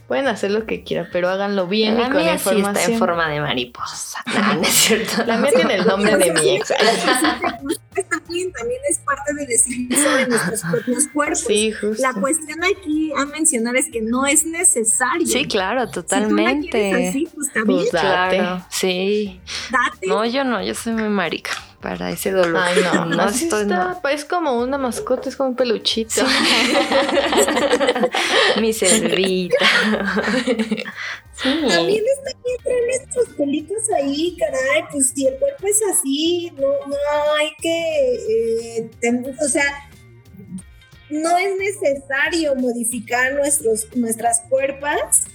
pueden 0.09 0.27
hacer 0.27 0.51
lo 0.51 0.65
que 0.67 0.83
quieran, 0.83 1.09
pero 1.13 1.29
háganlo 1.29 1.67
bien 1.69 1.95
y 1.95 2.01
La 2.03 2.09
con 2.11 2.17
mía 2.17 2.31
sí 2.33 2.37
está 2.39 2.55
información. 2.55 2.93
en 2.93 2.99
forma 2.99 3.29
de 3.29 3.41
mariposa. 3.41 4.19
No, 4.35 4.55
no 4.55 4.63
es 4.63 4.69
cierto. 4.69 5.25
La 5.27 5.37
mía 5.37 5.51
tiene 5.55 5.75
el 5.77 5.87
nombre 5.87 6.17
de 6.17 6.33
mi 6.33 6.57
ex. 6.57 6.69
también, 8.11 8.53
también 8.53 8.81
es 8.89 8.99
parte 9.01 9.35
de 9.35 9.47
decidir 9.47 9.95
sobre 9.97 10.27
nuestros 10.29 10.63
propios 10.63 11.07
cuerpos. 11.13 11.41
Sí, 11.41 11.73
justo. 11.73 12.01
La 12.03 12.13
cuestión 12.15 12.59
aquí 12.65 13.13
a 13.17 13.27
mencionar 13.27 13.77
es 13.77 13.91
que 13.91 14.01
no 14.01 14.25
es 14.27 14.45
necesario. 14.47 15.27
Sí, 15.27 15.45
claro, 15.47 15.87
Si 15.87 15.93
tú 15.93 16.01
la 16.01 16.07
quieres 16.07 16.19
totalmente. 16.71 17.09
así, 17.09 17.29
pues 17.35 17.53
bien, 17.53 17.67
Pues 17.67 17.93
date. 17.93 18.37
Claro, 18.37 18.65
sí. 18.71 19.41
date. 19.71 20.07
No, 20.07 20.25
yo 20.25 20.45
no, 20.45 20.63
yo 20.63 20.75
soy 20.75 20.95
muy 20.95 21.09
marica. 21.09 21.51
Para 21.81 22.11
ese 22.11 22.33
dolor. 22.33 22.61
Ay, 22.65 22.77
no, 22.95 23.05
no, 23.07 23.23
así 23.23 23.45
estoy- 23.45 23.63
está. 23.63 24.01
Es 24.13 24.25
como 24.25 24.61
una 24.61 24.79
mascota, 24.79 25.29
es 25.29 25.37
como 25.37 25.51
un 25.51 25.57
peluchito. 25.57 26.23
no. 26.23 26.29
Mi 28.61 28.73
cervita. 28.73 29.57
Sí. 31.41 31.49
También 31.69 32.03
está 32.17 32.37
bien 32.45 32.57
traer 32.65 32.85
nuestros 32.89 33.29
pelitos 33.37 33.79
ahí, 33.97 34.37
caray, 34.41 34.83
pues 34.91 35.13
si 35.15 35.25
el 35.25 35.37
cuerpo 35.39 35.69
es 35.69 35.81
así, 35.95 36.53
no, 36.57 36.67
no 36.89 36.97
hay 37.39 37.51
que, 37.63 38.79
eh, 38.79 38.91
ten- 39.01 39.25
o 39.41 39.49
sea, 39.49 39.89
no 41.11 41.37
es 41.39 41.51
necesario 41.57 42.57
modificar 42.57 43.35
nuestros, 43.35 43.87
nuestras 43.95 44.41
cuerpas 44.49 45.27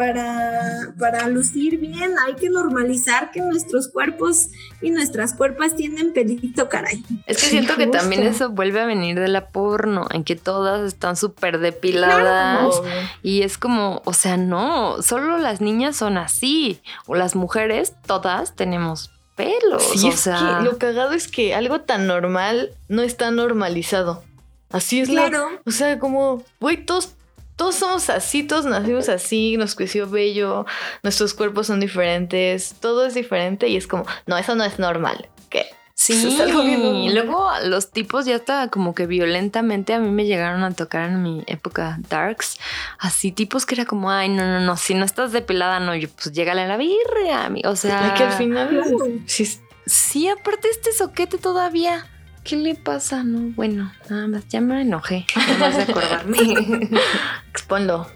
para, 0.00 0.94
para 0.98 1.28
lucir 1.28 1.78
bien, 1.78 2.14
hay 2.26 2.34
que 2.34 2.48
normalizar 2.48 3.30
que 3.32 3.40
nuestros 3.42 3.88
cuerpos 3.88 4.48
y 4.80 4.88
nuestras 4.90 5.34
cuerpas 5.34 5.76
tienen 5.76 6.14
pelito, 6.14 6.70
caray. 6.70 7.04
Es 7.26 7.36
que 7.36 7.42
Sí, 7.44 7.50
siento 7.50 7.76
que 7.76 7.84
justo. 7.84 7.98
también 7.98 8.22
eso 8.22 8.48
vuelve 8.48 8.80
a 8.80 8.86
venir 8.86 9.20
de 9.20 9.28
la 9.28 9.48
porno, 9.48 10.06
en 10.10 10.24
que 10.24 10.36
todas 10.36 10.80
están 10.86 11.16
súper 11.16 11.58
depiladas. 11.58 12.80
Y 13.22 13.42
es 13.42 13.58
como, 13.58 14.00
o 14.06 14.14
sea, 14.14 14.38
no, 14.38 15.02
solo 15.02 15.36
las 15.36 15.60
niñas 15.60 15.96
son 15.96 16.16
así. 16.16 16.80
O 17.06 17.14
las 17.14 17.36
mujeres, 17.36 17.92
todas 18.06 18.56
tenemos 18.56 19.10
pelos. 19.36 19.82
Sí, 19.96 20.08
o 20.08 20.12
sea, 20.12 20.56
que 20.60 20.64
lo 20.64 20.78
cagado 20.78 21.12
es 21.12 21.28
que 21.28 21.54
algo 21.54 21.82
tan 21.82 22.06
normal 22.06 22.70
no 22.88 23.02
está 23.02 23.30
normalizado. 23.30 24.24
Así 24.70 25.00
es 25.00 25.10
la- 25.10 25.28
Claro. 25.28 25.48
O 25.66 25.70
sea, 25.72 25.98
como, 25.98 26.42
güey, 26.58 26.86
todos, 26.86 27.12
todos 27.60 27.74
somos 27.74 28.08
así, 28.08 28.42
todos 28.42 28.64
nacimos 28.64 29.10
así, 29.10 29.58
nos 29.58 29.74
creció 29.74 30.08
bello, 30.08 30.64
nuestros 31.02 31.34
cuerpos 31.34 31.66
son 31.66 31.78
diferentes, 31.78 32.74
todo 32.80 33.04
es 33.04 33.12
diferente 33.12 33.68
y 33.68 33.76
es 33.76 33.86
como, 33.86 34.06
no, 34.24 34.38
eso 34.38 34.54
no 34.54 34.64
es 34.64 34.78
normal. 34.78 35.28
¿Qué? 35.50 35.66
Sí, 35.92 36.14
Eso 36.14 36.28
es 36.28 36.40
algo 36.40 36.62
bien 36.62 36.80
y 36.80 37.08
normal. 37.08 37.14
luego 37.14 37.50
los 37.64 37.90
tipos 37.90 38.24
ya 38.24 38.36
hasta 38.36 38.68
como 38.68 38.94
que 38.94 39.06
violentamente 39.06 39.92
a 39.92 39.98
mí 39.98 40.08
me 40.08 40.24
llegaron 40.24 40.64
a 40.64 40.70
tocar 40.70 41.10
en 41.10 41.22
mi 41.22 41.44
época 41.48 41.98
darks, 42.08 42.58
así 42.98 43.30
tipos 43.30 43.66
que 43.66 43.74
era 43.74 43.84
como, 43.84 44.10
ay, 44.10 44.30
no, 44.30 44.42
no, 44.46 44.60
no, 44.60 44.78
si 44.78 44.94
no 44.94 45.04
estás 45.04 45.30
depilada, 45.30 45.80
no, 45.80 45.94
yo 45.94 46.08
pues 46.08 46.32
llégale 46.32 46.62
a 46.62 46.66
la 46.66 46.78
birria, 46.78 47.52
o 47.68 47.76
sea, 47.76 48.14
que 48.16 48.22
al 48.22 48.32
final, 48.32 48.82
sí, 49.26 49.60
sí, 49.84 50.28
aparte 50.30 50.70
este 50.70 50.92
soquete 50.94 51.36
todavía, 51.36 52.06
¿qué 52.44 52.56
le 52.56 52.74
pasa? 52.74 53.22
No, 53.24 53.52
bueno, 53.54 53.92
nada 54.08 54.26
más, 54.28 54.48
ya 54.48 54.60
me 54.60 54.80
enojé, 54.82 55.26
nada 55.36 55.58
más 55.58 55.76
de 55.76 55.82
acordarme. 55.84 56.38
exponlo. 57.50 58.06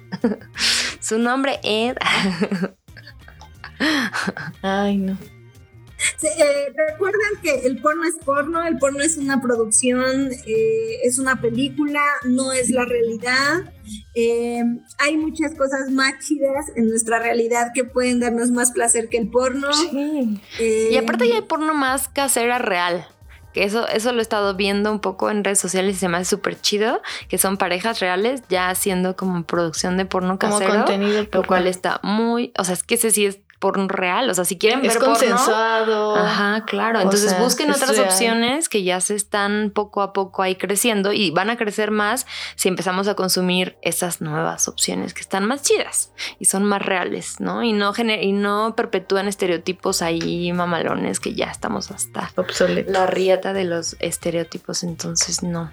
Su 1.00 1.18
nombre 1.18 1.58
es... 1.62 1.94
Ay, 4.62 4.96
no. 4.98 5.16
Se- 6.18 6.28
eh, 6.28 6.72
Recuerden 6.90 7.20
que 7.42 7.66
el 7.66 7.80
porno 7.80 8.04
es 8.04 8.16
porno, 8.24 8.62
el 8.66 8.76
porno 8.78 9.00
es 9.00 9.16
una 9.16 9.40
producción, 9.40 10.30
eh, 10.46 10.98
es 11.02 11.18
una 11.18 11.40
película, 11.40 12.00
no 12.24 12.52
es 12.52 12.68
la 12.70 12.84
realidad. 12.84 13.72
Eh, 14.14 14.62
hay 14.98 15.16
muchas 15.16 15.52
cosas 15.54 15.90
más 15.90 16.12
chidas 16.24 16.66
en 16.76 16.88
nuestra 16.88 17.20
realidad 17.20 17.68
que 17.74 17.84
pueden 17.84 18.20
darnos 18.20 18.50
más 18.50 18.70
placer 18.72 19.08
que 19.08 19.16
el 19.18 19.28
porno. 19.30 19.72
Sí. 19.72 20.40
Y 20.90 20.96
aparte 20.96 21.28
ya 21.28 21.36
hay 21.36 21.42
porno 21.42 21.74
más 21.74 22.08
casera 22.08 22.58
real. 22.58 23.06
Que 23.54 23.64
eso, 23.64 23.88
eso 23.88 24.12
lo 24.12 24.18
he 24.18 24.22
estado 24.22 24.54
viendo 24.54 24.90
un 24.92 25.00
poco 25.00 25.30
en 25.30 25.44
redes 25.44 25.60
sociales 25.60 25.96
y 25.96 25.98
se 26.00 26.08
me 26.08 26.18
hace 26.18 26.26
súper 26.26 26.60
chido. 26.60 27.00
Que 27.28 27.38
son 27.38 27.56
parejas 27.56 28.00
reales 28.00 28.42
ya 28.48 28.68
haciendo 28.68 29.16
como 29.16 29.44
producción 29.44 29.96
de 29.96 30.04
porno 30.04 30.38
Como 30.38 30.58
casero. 30.58 30.84
contenido. 30.84 31.26
Lo 31.32 31.44
cual 31.44 31.66
está 31.66 32.00
muy... 32.02 32.52
O 32.58 32.64
sea, 32.64 32.74
es 32.74 32.82
que 32.82 32.96
ese 32.96 33.10
sí 33.10 33.24
es 33.26 33.38
porno 33.64 33.88
real. 33.88 34.28
O 34.28 34.34
sea, 34.34 34.44
si 34.44 34.58
quieren 34.58 34.80
es 34.84 34.88
ver 34.88 34.98
porno... 34.98 35.14
consensuado. 35.14 36.16
Ajá, 36.16 36.66
claro. 36.66 37.00
Entonces 37.00 37.30
sea, 37.30 37.40
busquen 37.40 37.70
es 37.70 37.76
otras 37.76 37.96
real. 37.96 38.04
opciones 38.10 38.68
que 38.68 38.82
ya 38.82 39.00
se 39.00 39.14
están 39.14 39.72
poco 39.74 40.02
a 40.02 40.12
poco 40.12 40.42
ahí 40.42 40.56
creciendo 40.56 41.14
y 41.14 41.30
van 41.30 41.48
a 41.48 41.56
crecer 41.56 41.90
más 41.90 42.26
si 42.56 42.68
empezamos 42.68 43.08
a 43.08 43.14
consumir 43.14 43.78
esas 43.80 44.20
nuevas 44.20 44.68
opciones 44.68 45.14
que 45.14 45.22
están 45.22 45.46
más 45.46 45.62
chidas 45.62 46.12
y 46.38 46.44
son 46.44 46.64
más 46.64 46.82
reales, 46.82 47.40
¿no? 47.40 47.62
Y 47.62 47.72
no, 47.72 47.94
y 47.96 48.32
no 48.32 48.74
perpetúan 48.76 49.28
estereotipos 49.28 50.02
ahí 50.02 50.52
mamalones 50.52 51.18
que 51.18 51.32
ya 51.32 51.46
estamos 51.46 51.90
hasta 51.90 52.32
Obsoleto. 52.36 52.92
la 52.92 53.06
rieta 53.06 53.54
de 53.54 53.64
los 53.64 53.96
estereotipos, 53.98 54.82
entonces 54.82 55.42
no. 55.42 55.72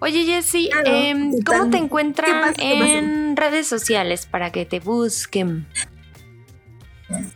Oye, 0.00 0.26
Jessy, 0.26 0.68
Claro, 0.70 0.90
em, 0.94 1.32
¿cómo 1.42 1.70
te 1.70 1.78
encuentran 1.78 2.30
¿Qué 2.30 2.40
pasa? 2.40 2.54
¿Qué 2.54 2.78
pasó? 2.78 2.84
en 2.92 3.36
redes 3.38 3.66
sociales 3.66 4.26
para 4.26 4.52
que 4.52 4.66
te 4.66 4.80
busquen? 4.80 5.66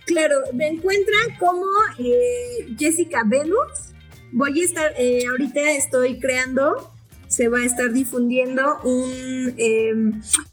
Claro, 0.06 0.36
me 0.54 0.68
encuentran 0.68 1.36
como 1.38 1.66
eh, 1.98 2.74
Jessica 2.78 3.22
Venus. 3.26 3.92
Voy 4.32 4.60
a 4.60 4.64
estar, 4.64 4.92
eh, 4.98 5.24
ahorita 5.28 5.70
estoy 5.72 6.18
creando, 6.18 6.92
se 7.28 7.48
va 7.48 7.58
a 7.58 7.64
estar 7.64 7.92
difundiendo 7.92 8.80
un 8.84 9.54
eh, 9.58 9.94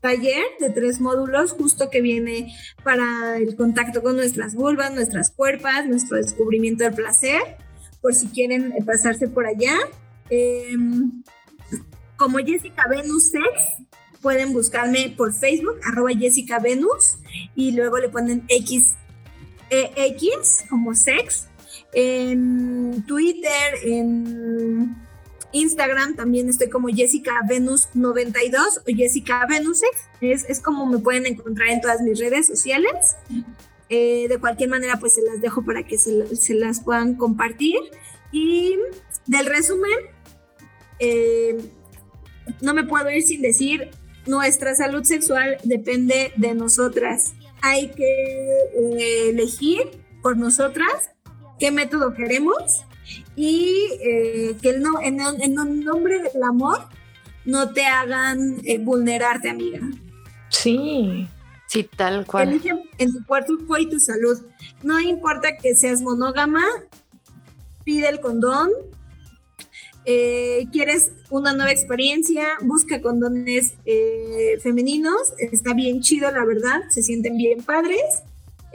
taller 0.01 0.43
de 0.59 0.70
tres 0.70 0.99
módulos 0.99 1.53
justo 1.53 1.89
que 1.89 2.01
viene 2.01 2.53
para 2.84 3.38
el 3.38 3.55
contacto 3.55 4.03
con 4.03 4.18
nuestras 4.18 4.55
vulvas, 4.55 4.93
nuestras 4.93 5.32
cuerpas, 5.32 5.88
nuestro 5.88 6.18
descubrimiento 6.18 6.84
del 6.84 6.93
placer, 6.93 7.41
por 8.01 8.13
si 8.13 8.28
quieren 8.28 8.74
eh, 8.74 8.84
pasarse 8.86 9.28
por 9.28 9.47
allá. 9.47 9.76
Eh, 10.30 10.76
como 12.18 12.39
Jessica 12.39 12.84
Venus 12.89 13.32
Sex, 13.32 13.43
pueden 14.22 14.53
buscarme 14.53 15.13
por 15.16 15.34
Facebook, 15.34 15.80
arroba 15.84 16.11
Jessica 16.11 16.59
Venus, 16.59 17.18
y 17.55 17.72
luego 17.72 17.97
le 17.99 18.09
ponen 18.09 18.43
X 18.47 18.95
eh, 19.70 19.91
X 19.95 20.66
como 20.70 20.95
sex, 20.95 21.47
en 21.93 23.03
Twitter, 23.07 23.74
en 23.84 24.95
Instagram 25.55 26.16
también 26.16 26.49
estoy 26.49 26.70
como 26.70 26.89
Jessica 26.89 27.39
Venus 27.47 27.88
92 27.93 28.80
o 28.80 28.84
Jessica 28.88 29.45
Venus. 29.49 29.82
Es, 30.20 30.45
es 30.49 30.59
como 30.59 30.86
me 30.86 30.99
pueden 30.99 31.26
encontrar 31.26 31.70
en 31.70 31.82
todas 31.82 32.01
mis 32.01 32.20
redes 32.20 32.47
sociales. 32.47 33.16
Eh, 33.88 34.28
de 34.28 34.38
cualquier 34.38 34.70
manera, 34.70 34.97
pues 34.99 35.16
se 35.16 35.22
las 35.22 35.41
dejo 35.41 35.63
para 35.63 35.84
que 35.84 35.97
se, 35.97 36.36
se 36.36 36.53
las 36.55 36.82
puedan 36.82 37.16
compartir. 37.16 37.80
Y 38.34 38.78
del 39.28 39.45
resumen, 39.45 39.97
eh, 40.99 41.57
no 42.61 42.74
me 42.74 42.84
puedo 42.84 43.09
ir 43.09 43.24
sin 43.24 43.41
decir, 43.41 43.91
nuestra 44.26 44.76
salud 44.76 45.03
sexual 45.03 45.57
depende 45.63 46.34
de 46.36 46.53
nosotras. 46.53 47.34
Hay 47.62 47.89
que 47.89 48.03
eh, 48.03 49.30
elegir 49.30 49.82
por 50.22 50.38
nosotras 50.38 51.12
qué 51.60 51.72
método 51.72 52.14
queremos 52.14 52.84
y 53.36 53.89
eh, 54.01 54.56
que 54.62 54.70
el 54.70 54.82
no, 54.82 54.99
en, 55.01 55.20
en 55.20 55.60
el 55.60 55.84
nombre 55.84 56.22
del 56.22 56.43
amor 56.43 56.80
no 57.45 57.72
te 57.74 57.86
hagan 57.86 58.62
eh, 58.66 58.80
vulnerarte, 58.80 59.49
amiga. 59.49 59.80
Sí. 60.49 61.28
Sí, 61.68 61.84
tal 61.84 62.26
cual. 62.26 62.49
Elige 62.49 62.72
en 62.99 63.14
tu 63.14 63.26
cuerpo 63.26 63.78
y 63.78 63.89
tu 63.89 63.99
salud. 63.99 64.39
No 64.84 64.99
importa 64.99 65.58
que 65.58 65.76
seas 65.76 66.01
monógama, 66.01 66.64
pide 67.84 68.08
el 68.10 68.20
condón. 68.20 68.70
Eh, 70.06 70.68
¿Quieres 70.72 71.12
una 71.30 71.53
nueva 71.53 71.72
experiencia? 71.72 72.45
Busca 72.62 73.01
condones 73.01 73.74
eh, 73.86 74.58
femeninos. 74.62 75.34
Está 75.39 75.74
bien 75.74 76.01
chido, 76.01 76.30
la 76.32 76.45
verdad. 76.45 76.84
Se 76.89 77.01
sienten 77.01 77.38
bien 77.38 77.64
padres. 77.64 78.01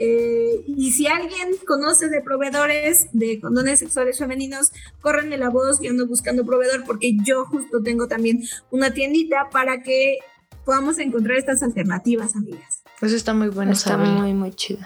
Eh, 0.03 0.63
y 0.67 0.91
si 0.91 1.05
alguien 1.07 1.49
conoce 1.67 2.09
de 2.09 2.21
proveedores 2.21 3.07
de 3.13 3.39
condones 3.39 3.79
sexuales 3.79 4.17
femeninos, 4.17 4.71
córrenme 4.99 5.37
la 5.37 5.49
voz. 5.49 5.79
Yo 5.79 5.91
ando 5.91 6.07
buscando 6.07 6.43
proveedor 6.45 6.83
porque 6.85 7.15
yo 7.23 7.45
justo 7.45 7.81
tengo 7.83 8.07
también 8.07 8.43
una 8.71 8.93
tiendita 8.93 9.49
para 9.51 9.83
que 9.83 10.17
podamos 10.65 10.97
encontrar 10.97 11.37
estas 11.37 11.61
alternativas, 11.63 12.35
amigas. 12.35 12.83
Eso 13.01 13.15
está 13.15 13.33
muy 13.33 13.49
bueno 13.49 13.71
Está 13.73 13.91
saberlo. 13.91 14.13
muy, 14.21 14.33
muy 14.33 14.51
chido. 14.53 14.81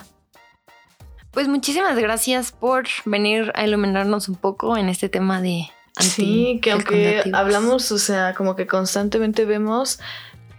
Pues 1.32 1.48
muchísimas 1.48 1.98
gracias 1.98 2.52
por 2.52 2.84
venir 3.04 3.52
a 3.54 3.66
iluminarnos 3.66 4.28
un 4.28 4.36
poco 4.36 4.76
en 4.76 4.88
este 4.88 5.08
tema 5.08 5.42
de 5.42 5.66
Sí, 5.98 6.58
que 6.62 6.72
aunque 6.72 7.22
hablamos, 7.32 7.90
o 7.92 7.98
sea, 7.98 8.34
como 8.34 8.54
que 8.56 8.66
constantemente 8.66 9.44
vemos, 9.44 9.98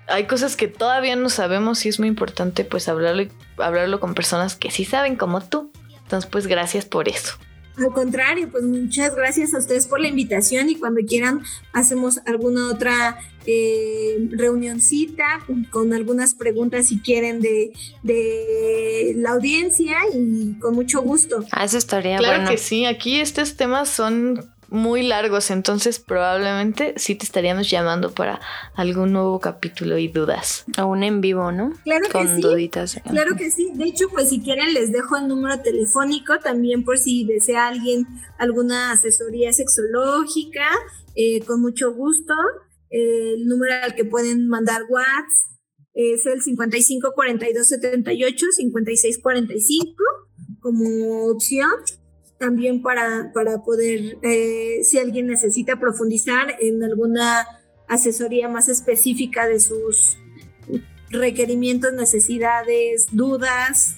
hay 0.07 0.25
cosas 0.25 0.55
que 0.55 0.67
todavía 0.67 1.15
no 1.15 1.29
sabemos 1.29 1.85
y 1.85 1.89
es 1.89 1.99
muy 1.99 2.07
importante 2.07 2.63
pues 2.65 2.87
hablarlo, 2.87 3.23
y- 3.23 3.31
hablarlo 3.57 3.99
con 3.99 4.13
personas 4.15 4.55
que 4.55 4.71
sí 4.71 4.85
saben 4.85 5.15
como 5.15 5.41
tú. 5.41 5.71
Entonces, 6.03 6.29
pues 6.31 6.47
gracias 6.47 6.85
por 6.85 7.07
eso. 7.09 7.33
Al 7.77 7.93
contrario, 7.93 8.49
pues 8.49 8.63
muchas 8.63 9.13
gracias 9.15 9.53
a 9.53 9.59
ustedes 9.59 9.85
por 9.85 9.99
la 9.99 10.07
invitación 10.07 10.67
y 10.69 10.77
cuando 10.77 11.01
quieran 11.07 11.43
hacemos 11.73 12.19
alguna 12.25 12.71
otra 12.71 13.19
eh, 13.45 14.17
reunioncita 14.31 15.41
con, 15.45 15.65
con 15.65 15.93
algunas 15.93 16.33
preguntas 16.33 16.87
si 16.87 16.99
quieren 16.99 17.39
de, 17.39 17.71
de 18.01 19.13
la 19.17 19.31
audiencia 19.31 19.97
y 20.11 20.57
con 20.59 20.73
mucho 20.73 21.01
gusto. 21.01 21.45
Ah, 21.51 21.65
eso 21.65 21.77
estaría 21.77 22.17
Claro 22.17 22.37
bueno. 22.37 22.49
que 22.49 22.57
sí, 22.57 22.85
aquí 22.85 23.19
estos 23.21 23.55
temas 23.57 23.89
son 23.89 24.43
muy 24.69 25.03
largos, 25.03 25.49
entonces 25.51 25.99
probablemente 25.99 26.93
sí 26.97 27.15
te 27.15 27.25
estaríamos 27.25 27.69
llamando 27.69 28.11
para 28.13 28.39
algún 28.75 29.13
nuevo 29.13 29.39
capítulo 29.39 29.97
y 29.97 30.07
dudas. 30.07 30.65
Aún 30.77 31.03
en 31.03 31.21
vivo, 31.21 31.51
¿no? 31.51 31.73
Claro 31.83 32.05
que 32.05 32.11
Con 32.11 32.35
sí. 32.35 32.41
duditas. 32.41 32.99
Claro 33.09 33.35
que 33.35 33.49
sí. 33.51 33.71
De 33.73 33.85
hecho, 33.85 34.09
pues 34.09 34.29
si 34.29 34.41
quieren 34.41 34.73
les 34.73 34.91
dejo 34.91 35.17
el 35.17 35.27
número 35.27 35.61
telefónico 35.61 36.39
también 36.39 36.83
por 36.83 36.97
si 36.97 37.25
desea 37.25 37.67
alguien 37.67 38.07
alguna 38.37 38.91
asesoría 38.91 39.53
sexológica, 39.53 40.67
eh, 41.15 41.41
con 41.45 41.61
mucho 41.61 41.93
gusto. 41.93 42.33
Eh, 42.89 43.33
el 43.35 43.47
número 43.47 43.73
al 43.83 43.95
que 43.95 44.05
pueden 44.05 44.47
mandar 44.47 44.83
WhatsApp 44.89 45.27
es 45.93 46.25
el 46.27 46.41
55 46.41 47.11
42 47.15 47.67
78 47.67 48.45
56 48.55 49.19
45 49.21 50.03
como 50.59 51.27
opción. 51.29 51.69
También 52.39 52.81
para, 52.81 53.31
para 53.33 53.63
poder, 53.63 54.17
eh, 54.21 54.79
si 54.83 54.99
alguien 54.99 55.27
necesita 55.27 55.79
profundizar 55.79 56.55
en 56.59 56.83
alguna 56.83 57.47
asesoría 57.87 58.47
más 58.47 58.69
específica 58.69 59.47
de 59.47 59.59
sus 59.59 60.17
requerimientos, 61.09 61.93
necesidades, 61.93 63.07
dudas 63.11 63.95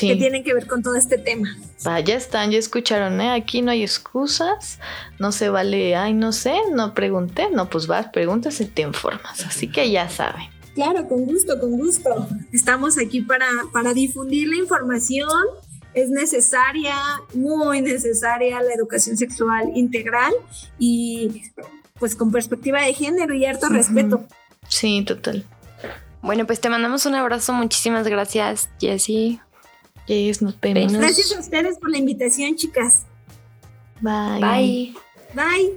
que 0.00 0.16
tienen 0.16 0.42
que 0.42 0.54
ver 0.54 0.66
con 0.66 0.82
todo 0.82 0.94
este 0.94 1.18
tema. 1.18 1.56
va, 1.86 2.00
ya 2.00 2.14
están, 2.14 2.50
ya 2.50 2.58
escucharon, 2.58 3.20
¿eh? 3.20 3.30
Aquí 3.32 3.62
no 3.62 3.70
hay 3.70 3.82
excusas, 3.82 4.78
no 5.18 5.32
se 5.32 5.48
vale, 5.48 5.94
ay, 5.94 6.14
no 6.14 6.32
sé, 6.32 6.54
no 6.72 6.94
pregunté, 6.94 7.50
no, 7.50 7.68
pues 7.68 7.86
vas, 7.86 8.08
preguntas 8.08 8.60
y 8.60 8.66
te 8.66 8.82
informas, 8.82 9.44
así 9.44 9.68
que 9.68 9.90
ya 9.90 10.08
saben. 10.08 10.46
Claro, 10.74 11.06
con 11.06 11.26
gusto, 11.26 11.60
con 11.60 11.72
gusto. 11.72 12.26
Estamos 12.50 12.96
aquí 12.98 13.20
para, 13.20 13.46
para 13.72 13.92
difundir 13.92 14.48
la 14.48 14.56
información. 14.56 15.28
Es 15.94 16.08
necesaria, 16.08 16.94
muy 17.34 17.82
necesaria 17.82 18.62
la 18.62 18.72
educación 18.74 19.16
sexual 19.16 19.72
integral 19.74 20.32
y 20.78 21.42
pues 21.98 22.16
con 22.16 22.32
perspectiva 22.32 22.82
de 22.82 22.94
género 22.94 23.34
y 23.34 23.44
harto 23.44 23.68
respeto. 23.68 24.24
Sí, 24.68 25.04
total. 25.04 25.44
Bueno, 26.22 26.46
pues 26.46 26.60
te 26.60 26.70
mandamos 26.70 27.04
un 27.04 27.14
abrazo. 27.14 27.52
Muchísimas 27.52 28.06
gracias, 28.08 28.70
Jessie. 28.80 29.40
Yes, 30.06 30.42
nos 30.42 30.58
vemos. 30.60 30.92
Gracias 30.92 31.32
a 31.36 31.40
ustedes 31.40 31.78
por 31.78 31.90
la 31.90 31.98
invitación, 31.98 32.56
chicas. 32.56 33.02
Bye. 34.00 34.40
Bye. 34.40 34.94
Bye. 35.34 35.72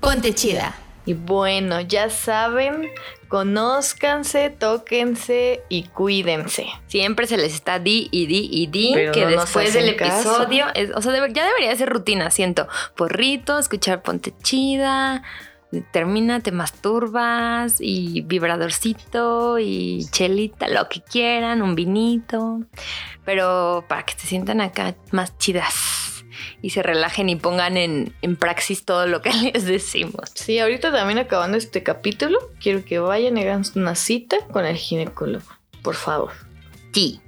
Ponte 0.00 0.34
chida. 0.34 0.74
Y 1.06 1.14
bueno, 1.14 1.80
ya 1.80 2.08
saben, 2.08 2.88
conózcanse, 3.28 4.50
tóquense 4.50 5.62
y 5.68 5.84
cuídense. 5.84 6.66
Siempre 6.86 7.26
se 7.26 7.36
les 7.36 7.54
está 7.54 7.78
di 7.78 8.08
y 8.10 8.26
di 8.26 8.48
y 8.50 8.66
di 8.66 8.90
Pero 8.94 9.12
que 9.12 9.22
no 9.22 9.30
después 9.30 9.72
del 9.74 9.88
episodio, 9.88 10.66
es- 10.74 10.90
o 10.94 11.00
sea, 11.02 11.12
debe- 11.12 11.32
ya 11.32 11.46
debería 11.46 11.74
ser 11.76 11.88
rutina, 11.90 12.30
siento. 12.30 12.68
Porrito, 12.96 13.58
escuchar 13.58 14.02
ponte 14.02 14.32
chida, 14.42 15.22
termina, 15.92 16.40
te 16.40 16.52
masturbas 16.52 17.78
y 17.80 18.20
vibradorcito 18.22 19.58
y 19.58 20.06
chelita, 20.10 20.68
lo 20.68 20.88
que 20.88 21.00
quieran, 21.02 21.62
un 21.62 21.74
vinito, 21.74 22.60
pero 23.24 23.84
para 23.88 24.04
que 24.04 24.14
se 24.14 24.26
sientan 24.28 24.60
acá 24.60 24.94
más 25.10 25.36
chidas 25.38 26.03
y 26.64 26.70
se 26.70 26.82
relajen 26.82 27.28
y 27.28 27.36
pongan 27.36 27.76
en, 27.76 28.14
en 28.22 28.36
praxis 28.36 28.86
todo 28.86 29.06
lo 29.06 29.20
que 29.20 29.30
les 29.52 29.66
decimos. 29.66 30.30
Sí, 30.32 30.58
ahorita 30.58 30.90
también 30.90 31.18
acabando 31.18 31.58
este 31.58 31.82
capítulo, 31.82 32.38
quiero 32.58 32.82
que 32.86 32.98
vayan 32.98 33.36
y 33.36 33.42
hagan 33.42 33.64
una 33.74 33.94
cita 33.94 34.38
con 34.50 34.64
el 34.64 34.76
ginecólogo, 34.76 35.44
por 35.82 35.94
favor. 35.94 36.32
Sí. 36.94 37.20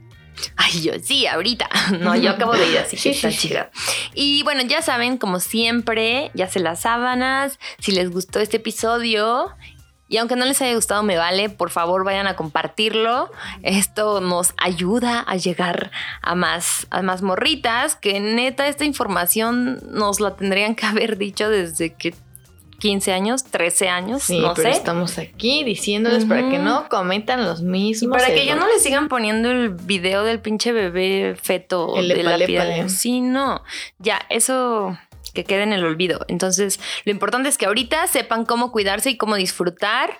Ay, 0.57 0.81
yo 0.81 0.93
sí, 1.03 1.27
ahorita. 1.27 1.69
No, 2.01 2.17
yo 2.17 2.31
acabo 2.31 2.55
de 2.55 2.67
ir, 2.67 2.79
así 2.79 2.97
que 3.03 3.11
está 3.11 3.31
chido. 3.31 3.67
Y 4.15 4.43
bueno, 4.43 4.63
ya 4.63 4.81
saben, 4.81 5.19
como 5.19 5.39
siempre, 5.39 6.31
ya 6.33 6.49
se 6.49 6.59
las 6.59 6.81
sábanas. 6.81 7.59
Si 7.79 7.93
les 7.93 8.11
gustó 8.11 8.41
este 8.41 8.57
episodio. 8.57 9.51
Y 10.09 10.19
aunque 10.19 10.37
no 10.37 10.45
les 10.45 10.63
haya 10.63 10.75
gustado, 10.75 11.03
me 11.03 11.17
vale, 11.17 11.49
por 11.51 11.71
favor 11.71 12.05
vayan 12.05 12.27
a 12.29 12.37
compartirlo. 12.37 13.31
Esto 13.63 14.21
nos 14.21 14.55
ayuda 14.57 15.21
a 15.21 15.37
llegar 15.37 15.91
a 16.23 16.35
más, 16.35 16.87
a 16.91 17.03
más 17.03 17.23
morritas, 17.23 17.97
que 17.97 18.21
neta 18.21 18.69
esta 18.69 18.85
información 18.85 19.81
nos 19.91 20.21
la 20.21 20.37
tendrían 20.37 20.75
que 20.77 20.87
haber 20.87 21.19
dicho 21.19 21.51
desde 21.51 21.95
que 21.95 22.15
15 22.79 23.13
años, 23.15 23.45
13 23.45 23.89
años, 23.89 24.23
Sí, 24.25 24.39
no 24.39 24.53
pero 24.53 24.71
sé. 24.71 24.77
estamos 24.77 25.17
aquí 25.17 25.65
diciéndoles 25.65 26.27
para 26.27 26.51
que 26.51 26.59
no 26.59 26.89
cometan 26.91 27.43
los 27.45 27.61
Y 27.61 27.65
mismos. 27.65 28.17
para 28.17 28.33
que 28.35 28.45
ya 28.45 28.55
no 28.55 28.67
le 28.67 28.79
sigan 28.81 29.09
poniendo 29.09 29.51
el 29.51 29.71
video 29.71 30.25
del 30.25 30.41
pinche 30.41 30.73
bebé 30.73 31.37
feto 31.43 31.97
El 31.97 32.09
de 32.09 32.23
la 32.23 32.37
piel. 32.37 32.91
Sí, 32.91 33.23
no. 33.23 33.63
Ya, 33.99 34.21
eso 34.29 34.97
que 35.37 35.45
quede 35.45 35.63
en 35.63 35.73
el 35.73 35.85
olvido. 35.85 36.25
Entonces, 36.27 36.81
lo 37.05 37.13
importante 37.13 37.49
es 37.49 37.57
que 37.57 37.67
ahorita 37.67 38.09
sepan 38.09 38.45
cómo 38.45 38.73
cuidarse 38.73 39.11
y 39.11 39.17
cómo 39.17 39.37
disfrutar. 39.37 40.19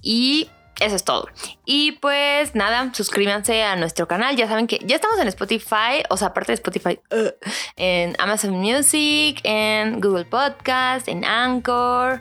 Y 0.00 0.48
eso 0.80 0.94
es 0.94 1.02
todo. 1.02 1.28
Y 1.64 1.92
pues 1.92 2.54
nada, 2.54 2.92
suscríbanse 2.94 3.64
a 3.64 3.74
nuestro 3.74 4.06
canal. 4.06 4.36
Ya 4.36 4.46
saben 4.46 4.68
que 4.68 4.78
ya 4.84 4.94
estamos 4.94 5.18
en 5.18 5.26
Spotify, 5.28 6.04
o 6.08 6.16
sea, 6.16 6.28
aparte 6.28 6.52
de 6.52 6.54
Spotify, 6.54 7.00
uh, 7.10 7.30
en 7.76 8.14
Amazon 8.20 8.52
Music, 8.52 9.40
en 9.42 10.00
Google 10.00 10.24
Podcast, 10.24 11.08
en 11.08 11.24
Anchor. 11.24 12.20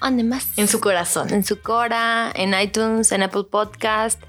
¿Dónde 0.00 0.22
más? 0.22 0.46
En 0.56 0.68
su 0.68 0.78
corazón. 0.78 1.32
en 1.32 1.44
su 1.44 1.60
Cora, 1.60 2.30
en 2.34 2.54
iTunes, 2.54 3.10
en 3.10 3.24
Apple 3.24 3.44
Podcast. 3.50 4.22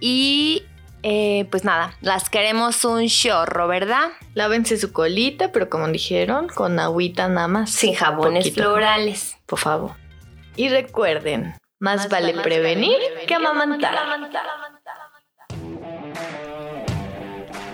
Y 0.00 0.64
eh, 1.02 1.46
pues 1.50 1.64
nada, 1.64 1.94
las 2.00 2.30
queremos 2.30 2.84
un 2.84 3.06
chorro, 3.08 3.66
¿verdad? 3.66 4.10
Lávense 4.34 4.76
su 4.76 4.92
colita, 4.92 5.50
pero 5.50 5.68
como 5.68 5.88
dijeron, 5.88 6.48
con 6.48 6.78
agüita 6.78 7.28
nada 7.28 7.48
más. 7.48 7.70
Sin 7.70 7.94
jabones 7.94 8.44
Poquito, 8.44 8.62
florales. 8.62 9.36
Por 9.46 9.58
favor. 9.58 9.92
Y 10.56 10.68
recuerden, 10.68 11.54
más, 11.78 12.08
vale 12.08 12.34
prevenir 12.34 12.96
que 13.26 13.34
amamantar. 13.34 13.96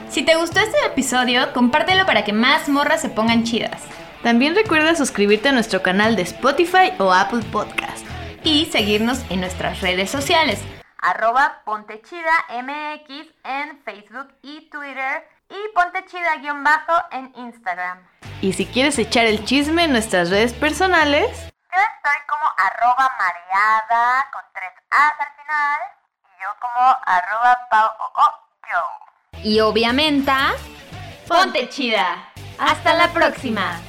Si 0.09 0.23
te 0.23 0.37
gustó 0.37 0.61
este 0.61 0.79
episodio, 0.87 1.53
compártelo 1.53 2.07
para 2.07 2.25
que 2.25 2.33
más 2.33 2.69
morras 2.69 3.03
se 3.03 3.11
pongan 3.11 3.45
chidas. 3.45 3.83
También 4.23 4.55
recuerda 4.55 4.95
suscribirte 4.95 5.51
a 5.51 5.53
nuestro 5.53 5.83
canal 5.83 6.17
de 6.17 6.23
Spotify 6.23 6.93
o 6.99 7.13
Apple 7.13 7.43
Podcast. 7.53 8.07
Y 8.43 8.67
seguirnos 8.67 9.21
en 9.31 9.41
nuestras 9.41 9.81
redes 9.81 10.11
sociales. 10.11 10.61
Arroba 10.99 11.63
Pontechida 11.65 12.33
MX 12.51 13.33
en 13.45 13.83
Facebook 13.85 14.35
y 14.43 14.69
Twitter 14.71 15.29
y 15.49 15.75
Pontechida-bajo 15.75 16.93
en 17.13 17.33
Instagram. 17.37 17.99
Y 18.41 18.53
si 18.53 18.67
quieres 18.67 18.99
echar 18.99 19.27
el 19.27 19.45
chisme 19.45 19.85
en 19.85 19.93
nuestras 19.93 20.31
redes 20.31 20.53
personales, 20.53 21.31
Yo 21.73 21.81
estoy 21.81 22.27
como 22.29 22.45
arroba 22.57 23.11
mareada 23.19 24.27
con 24.33 24.43
tres 24.55 24.73
A's 24.91 25.13
al 25.19 25.45
final 25.45 25.81
y 26.25 26.43
yo 26.43 26.49
como 26.61 26.97
arroba 27.05 27.59
pau 27.71 27.91
o 27.99 28.23
o 28.23 28.31
yo. 28.71 29.43
Y 29.45 29.61
obviamente, 29.61 30.33
ponte 31.29 31.69
chida. 31.69 32.29
Hasta 32.59 32.95
la 32.95 33.09
próxima. 33.13 33.81